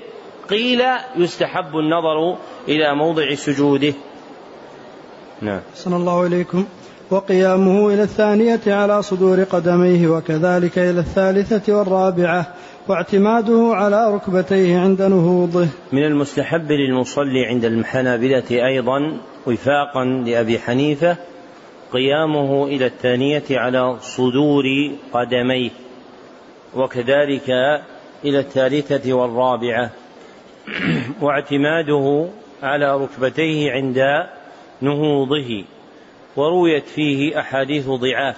قيل 0.50 0.82
يستحب 1.16 1.76
النظر 1.76 2.36
إلى 2.68 2.94
موضع 2.94 3.34
سجوده. 3.34 3.92
نعم. 5.44 5.60
صلى 5.74 5.96
الله 5.96 6.24
عليكم 6.24 6.64
وقيامه 7.10 7.88
إلى 7.88 8.02
الثانية 8.02 8.60
على 8.66 9.02
صدور 9.02 9.42
قدميه 9.42 10.08
وكذلك 10.08 10.78
إلى 10.78 11.00
الثالثة 11.00 11.72
والرابعة 11.72 12.54
واعتماده 12.88 13.70
على 13.74 14.14
ركبتيه 14.14 14.78
عند 14.78 15.02
نهوضه. 15.02 15.68
من 15.92 16.04
المستحب 16.04 16.72
للمصلي 16.72 17.46
عند 17.46 17.64
الحنابلة 17.64 18.44
أيضا 18.50 19.16
وفاقا 19.46 20.04
لأبي 20.04 20.58
حنيفة 20.58 21.16
قيامه 21.92 22.64
إلى 22.66 22.86
الثانية 22.86 23.44
على 23.50 23.96
صدور 24.00 24.64
قدميه 25.12 25.70
وكذلك 26.76 27.50
إلى 28.24 28.38
الثالثة 28.38 29.12
والرابعة. 29.12 29.90
واعتماده 31.22 32.28
على 32.62 32.96
ركبتيه 32.96 33.72
عند 33.72 33.98
نهوضه 34.84 35.64
ورويت 36.36 36.86
فيه 36.86 37.40
أحاديث 37.40 37.88
ضعاف 37.88 38.36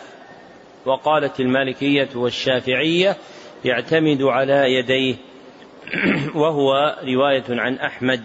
وقالت 0.86 1.40
المالكية 1.40 2.08
والشافعية 2.14 3.16
يعتمد 3.64 4.22
على 4.22 4.72
يديه 4.72 5.14
وهو 6.40 6.96
رواية 7.04 7.44
عن 7.48 7.74
أحمد. 7.74 8.22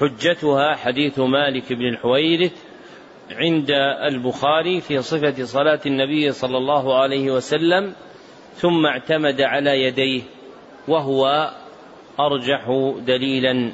حجتها 0.00 0.74
حديث 0.74 1.18
مالك 1.18 1.72
بن 1.72 1.88
الحويرث 1.88 2.52
عند 3.30 3.70
البخاري 4.08 4.80
في 4.80 5.02
صفة 5.02 5.44
صلاة 5.44 5.80
النبي 5.86 6.32
صلى 6.32 6.58
الله 6.58 7.00
عليه 7.02 7.30
وسلم 7.30 7.94
ثم 8.54 8.86
اعتمد 8.86 9.40
على 9.40 9.82
يديه 9.82 10.22
وهو 10.88 11.50
أرجح 12.20 12.92
دليلا. 13.06 13.72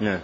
نعم. 0.00 0.20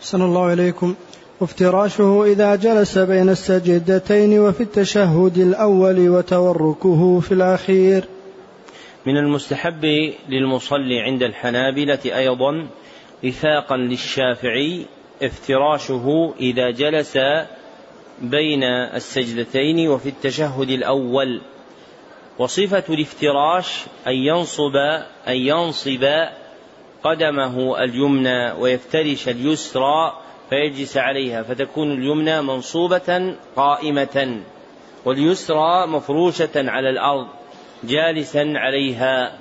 صلى 0.00 0.24
الله 0.24 0.44
عليكم 0.44 0.94
وافتراشه 1.40 2.24
إذا 2.24 2.56
جلس 2.56 2.98
بين 2.98 3.28
السجدتين 3.28 4.38
وفي 4.38 4.62
التشهد 4.62 5.38
الأول 5.38 6.08
وتوركه 6.08 7.20
في 7.20 7.32
الأخير. 7.32 8.04
من 9.06 9.16
المستحب 9.16 10.12
للمصلي 10.28 11.00
عند 11.00 11.22
الحنابلة 11.22 11.98
أيضا 12.06 12.66
وفاقا 13.24 13.76
للشافعي 13.76 14.86
افتراشه 15.22 16.34
إذا 16.40 16.70
جلس 16.70 17.18
بين 18.22 18.62
السجدتين 18.94 19.88
وفي 19.88 20.08
التشهد 20.08 20.70
الأول. 20.70 21.40
وصفة 22.38 22.84
الافتراش 22.88 23.84
أن 24.06 24.14
ينصب 24.14 24.76
أن 25.28 25.36
ينصب 25.36 26.04
قدمه 27.04 27.84
اليمنى 27.84 28.52
ويفترش 28.52 29.28
اليسرى 29.28 30.12
فيجلس 30.50 30.96
عليها 30.96 31.42
فتكون 31.42 31.92
اليمنى 31.92 32.42
منصوبة 32.42 33.34
قائمة 33.56 34.40
واليسرى 35.04 35.86
مفروشة 35.86 36.50
على 36.56 36.90
الأرض 36.90 37.26
جالسا 37.84 38.52
عليها. 38.56 39.38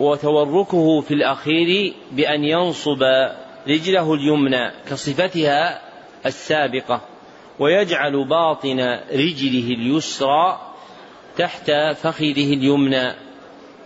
وتوركه 0.00 1.00
في 1.00 1.14
الأخير 1.14 1.94
بأن 2.12 2.44
ينصب 2.44 3.02
رجله 3.68 4.14
اليمنى 4.14 4.70
كصفتها 4.90 5.82
السابقة 6.26 7.00
ويجعل 7.58 8.28
باطن 8.28 8.80
رجله 9.12 9.74
اليسرى 9.74 10.60
تحت 11.38 11.70
فخذه 12.02 12.54
اليمنى 12.54 13.14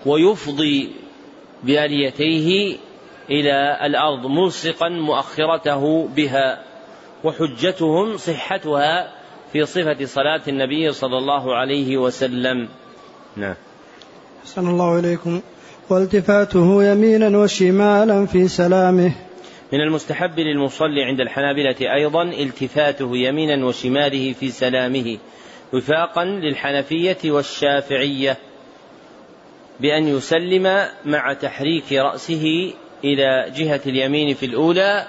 ويفضي 0.07 0.93
بآليتيه 1.65 2.77
إلى 3.31 3.79
الأرض 3.87 4.27
ملصقا 4.27 4.89
مؤخرته 4.89 6.09
بها 6.09 6.65
وحجتهم 7.25 8.17
صحتها 8.17 9.13
في 9.53 9.67
صفة 9.67 10.05
صلاة 10.05 10.41
النبي 10.49 10.93
صلى 10.93 11.19
الله 11.19 11.57
عليه 11.57 11.97
وسلم. 11.97 12.69
نعم. 13.37 13.55
أحسن 14.43 14.69
الله 14.69 14.99
إليكم. 14.99 15.41
والتفاته 15.91 16.85
يمينا 16.85 17.39
وشمالا 17.39 18.27
في 18.27 18.49
سلامه. 18.49 19.13
من 19.73 19.81
المستحب 19.81 20.39
للمصلي 20.39 21.03
عند 21.05 21.21
الحنابلة 21.21 21.95
أيضا 21.95 22.23
التفاته 22.23 23.17
يمينا 23.17 23.67
وشماله 23.67 24.33
في 24.33 24.49
سلامه 24.49 25.19
وفاقا 25.73 26.25
للحنفية 26.25 27.19
والشافعية. 27.25 28.37
بأن 29.81 30.09
يسلم 30.09 30.89
مع 31.05 31.33
تحريك 31.33 31.93
رأسه 31.93 32.73
إلى 33.05 33.51
جهة 33.57 33.81
اليمين 33.87 34.35
في 34.35 34.47
الأولى 34.47 35.07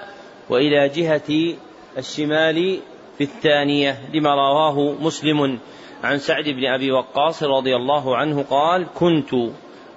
وإلى 0.48 0.88
جهة 0.88 1.56
الشمال 1.98 2.78
في 3.18 3.24
الثانية 3.24 3.98
لما 4.14 4.34
رواه 4.34 4.94
مسلم 5.00 5.58
عن 6.04 6.18
سعد 6.18 6.44
بن 6.44 6.64
أبي 6.64 6.92
وقاص 6.92 7.42
رضي 7.42 7.76
الله 7.76 8.16
عنه 8.16 8.44
قال 8.50 8.86
كنت 8.94 9.34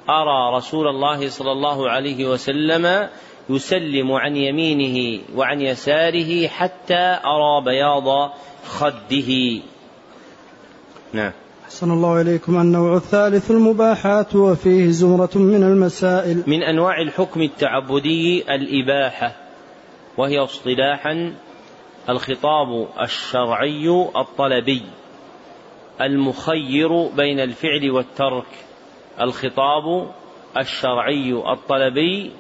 أرى 0.10 0.58
رسول 0.58 0.88
الله 0.88 1.30
صلى 1.30 1.52
الله 1.52 1.90
عليه 1.90 2.26
وسلم 2.26 3.10
يسلم 3.50 4.12
عن 4.12 4.36
يمينه 4.36 5.22
وعن 5.36 5.62
يساره 5.62 6.48
حتى 6.48 7.20
أرى 7.26 7.64
بياض 7.66 8.32
خده. 8.66 9.62
نعم. 11.14 11.32
أحسن 11.66 11.92
الله 11.92 12.22
إليكم 12.22 12.62
النوع 12.62 12.96
الثالث 12.96 13.52
المباحات 13.52 14.36
وفيه 14.36 14.90
زمرة 14.90 15.30
من 15.36 15.64
المسائل. 15.64 16.44
من 16.48 16.64
أنواع 16.64 17.02
الحكم 17.02 17.42
التعبدي 17.42 18.56
الإباحة 18.56 19.36
وهي 20.18 20.40
اصطلاحا 20.40 21.34
الخطاب 22.10 22.88
الشرعي 23.02 23.90
الطلبي 24.16 24.82
المخير 26.02 27.08
بين 27.08 27.40
الفعل 27.40 27.92
والترك 27.92 28.48
الخطاب 29.22 30.12
الشرعي 30.58 31.34
الطلبي 31.34 32.32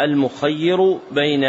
المخير 0.00 0.98
بين 1.12 1.44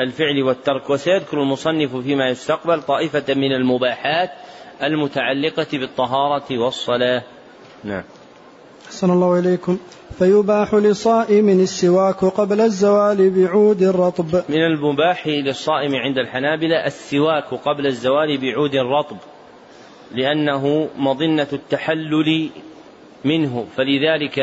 الفعل 0.00 0.42
والترك. 0.42 0.90
وسيذكر 0.90 1.42
المصنف 1.42 1.96
فيما 1.96 2.28
يستقبل 2.28 2.82
طائفة 2.82 3.34
من 3.34 3.52
المباحات 3.52 4.30
المتعلقة 4.82 5.66
بالطهارة 5.72 6.58
والصلاة. 6.58 7.22
نعم. 7.84 8.02
أحسن 8.86 9.10
الله 9.10 9.38
إليكم. 9.38 9.78
فيباح 10.18 10.74
لصائم 10.74 11.48
السواك 11.48 12.24
قبل 12.24 12.60
الزوال 12.60 13.30
بعود 13.30 13.82
رطب 13.82 14.42
من 14.48 14.64
المباح 14.64 15.26
للصائم 15.26 15.94
عند 15.94 16.18
الحنابلة 16.18 16.86
السواك 16.86 17.44
قبل 17.44 17.86
الزوال 17.86 18.38
بعود 18.38 18.76
رطب 18.76 19.16
لأنه 20.14 20.88
مظنة 20.96 21.46
التحلل 21.52 22.50
منه 23.24 23.66
فلذلك 23.76 24.38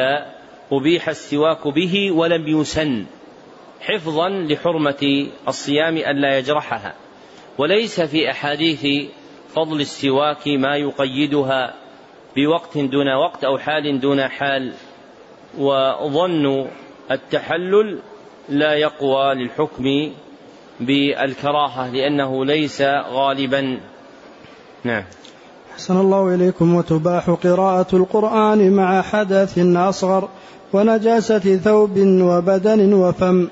أبيح 0.71 1.09
السواك 1.09 1.67
به 1.67 2.11
ولم 2.11 2.47
يسن 2.47 3.05
حفظا 3.81 4.29
لحرمة 4.29 5.27
الصيام 5.47 5.97
ألا 5.97 6.37
يجرحها. 6.37 6.93
وليس 7.57 8.01
في 8.01 8.31
أحاديث 8.31 9.09
فضل 9.55 9.81
السواك 9.81 10.47
ما 10.47 10.75
يقيدها 10.75 11.73
بوقت 12.35 12.77
دون 12.77 13.13
وقت 13.13 13.43
أو 13.43 13.57
حال 13.57 13.99
دون 13.99 14.27
حال 14.27 14.73
وظن 15.57 16.67
التحلل 17.11 17.99
لا 18.49 18.73
يقوى 18.73 19.33
للحكم 19.33 20.11
بالكراهة 20.79 21.89
لأنه 21.89 22.45
ليس 22.45 22.81
غالبا. 23.11 23.79
نعم. 24.83 25.03
أحسن 25.73 25.99
الله 25.99 26.35
إليكم 26.35 26.75
وتباح 26.75 27.29
قراءة 27.29 27.95
القرآن 27.95 28.73
مع 28.73 29.01
حدث 29.01 29.59
أصغر 29.75 30.29
ونجاسة 30.73 31.57
ثوب 31.57 31.97
وبدن 31.99 32.93
وفم. 32.93 33.47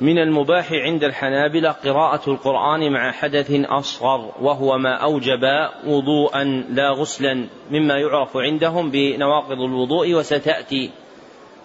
من 0.00 0.18
المباح 0.18 0.72
عند 0.72 1.04
الحنابلة 1.04 1.70
قراءة 1.70 2.30
القرآن 2.30 2.92
مع 2.92 3.12
حدث 3.12 3.50
أصغر 3.50 4.32
وهو 4.40 4.78
ما 4.78 4.94
أوجب 4.94 5.68
وضوءا 5.86 6.44
لا 6.70 6.90
غسلا 6.90 7.46
مما 7.70 7.94
يعرف 7.94 8.36
عندهم 8.36 8.90
بنواقض 8.90 9.60
الوضوء 9.60 10.14
وستأتي. 10.14 10.90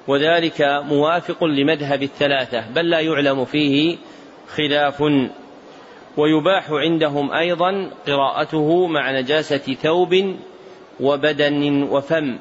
وذلك 0.07 0.61
موافق 0.89 1.43
لمذهب 1.43 2.03
الثلاثة 2.03 2.63
بل 2.75 2.89
لا 2.89 2.99
يعلم 2.99 3.45
فيه 3.45 3.97
خلاف. 4.55 5.03
ويباح 6.17 6.71
عندهم 6.71 7.31
أيضا 7.31 7.89
قراءته 8.07 8.87
مع 8.87 9.19
نجاسة 9.19 9.73
ثوب 9.73 10.35
وبدن 10.99 11.83
وفم 11.83 12.37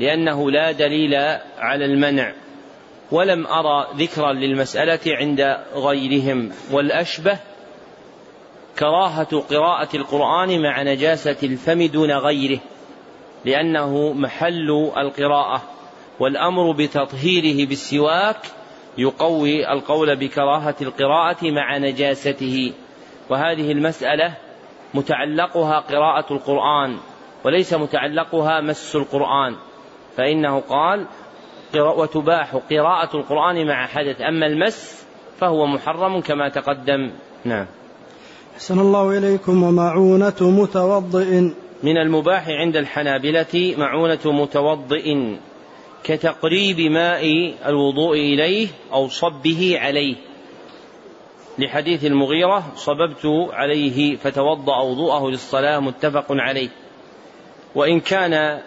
لأنه 0.00 0.50
لا 0.50 0.72
دليل 0.72 1.14
على 1.58 1.84
المنع. 1.84 2.32
ولم 3.12 3.46
أرى 3.46 3.86
ذكرا 3.96 4.32
للمسألة 4.32 5.00
عند 5.06 5.58
غيرهم 5.74 6.52
والأشبه 6.70 7.38
كراهة 8.78 9.40
قراءة 9.40 9.96
القرآن 9.96 10.62
مع 10.62 10.82
نجاسة 10.82 11.36
الفم 11.42 11.82
دون 11.82 12.10
غيره 12.12 12.60
لأنه 13.44 14.12
محل 14.12 14.90
القراءة 14.96 15.62
والأمر 16.20 16.72
بتطهيره 16.72 17.68
بالسواك 17.68 18.46
يقوي 18.98 19.72
القول 19.72 20.16
بكراهة 20.16 20.76
القراءة 20.82 21.50
مع 21.50 21.78
نجاسته. 21.78 22.72
وهذه 23.30 23.72
المسألة 23.72 24.34
متعلقها 24.94 25.78
قراءة 25.78 26.32
القرآن 26.32 26.98
وليس 27.44 27.74
متعلقها 27.74 28.60
مس 28.60 28.96
القرآن 28.96 29.56
فإنه 30.16 30.60
قال 30.60 31.06
وتباح 31.76 32.56
قراءة 32.70 33.16
القرآن 33.16 33.66
مع 33.66 33.86
حدث. 33.86 34.20
أما 34.20 34.46
المس 34.46 35.04
فهو 35.40 35.66
محرم 35.66 36.20
كما 36.20 36.48
تقدم. 36.48 37.10
نعم. 37.44 37.66
أحسن 38.54 38.78
الله 38.80 39.18
إليكم 39.18 39.62
ومعونة 39.62 40.40
متوضئ. 40.40 41.50
من 41.82 41.96
المباح 41.96 42.48
عند 42.48 42.76
الحنابلة 42.76 43.74
معونة 43.78 44.20
متوضئ 44.24 45.36
كتقريب 46.04 46.80
ماء 46.80 47.54
الوضوء 47.66 48.16
إليه 48.16 48.68
أو 48.92 49.08
صبه 49.08 49.78
عليه. 49.80 50.16
لحديث 51.58 52.04
المغيرة 52.04 52.72
صببت 52.76 53.26
عليه 53.52 54.16
فتوضأ 54.16 54.80
وضوءه 54.80 55.30
للصلاة 55.30 55.78
متفق 55.78 56.26
عليه. 56.30 56.68
وإن 57.74 58.00
كان 58.00 58.60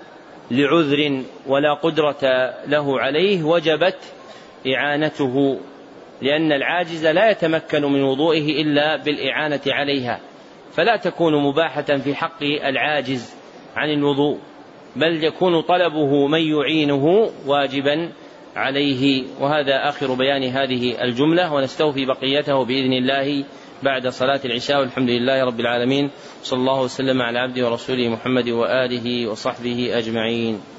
لعذر 0.52 1.22
ولا 1.48 1.74
قدرة 1.74 2.54
له 2.68 3.00
عليه 3.00 3.44
وجبت 3.44 3.98
إعانته 4.68 5.60
لأن 6.22 6.52
العاجز 6.52 7.06
لا 7.06 7.30
يتمكن 7.30 7.82
من 7.82 8.04
وضوئه 8.04 8.62
إلا 8.62 8.96
بالإعانة 8.96 9.62
عليها 9.68 10.20
فلا 10.72 10.98
تكون 10.98 11.44
مباحة 11.44 11.82
في 11.82 12.16
حق 12.16 12.44
العاجز 12.44 13.36
عن 13.76 13.90
الوضوء 13.90 14.38
بل 14.96 15.24
يكون 15.24 15.62
طلبه 15.62 16.28
من 16.28 16.42
يعينه 16.42 17.32
واجبا 17.46 18.12
عليه. 18.56 19.24
وهذا 19.40 19.90
آخر 19.90 20.14
بيان 20.14 20.44
هذه 20.44 21.04
الجملة 21.04 21.54
ونستوفي 21.54 22.06
بقيته 22.06 22.66
بإذن 22.66 22.94
الله. 22.94 23.44
بعد 23.84 24.08
صلاة 24.08 24.42
العشاء 24.46 24.80
والحمد 24.80 25.10
لله 25.10 25.44
رب 25.44 25.60
العالمين. 25.60 26.10
صلى 26.44 26.60
الله 26.60 26.82
وسلم 26.82 27.22
على 27.22 27.40
عبده 27.40 27.66
ورسوله 27.66 28.10
محمد 28.10 28.50
وآله 28.50 29.28
وصحبه 29.28 29.98
أجمعين. 29.98 30.75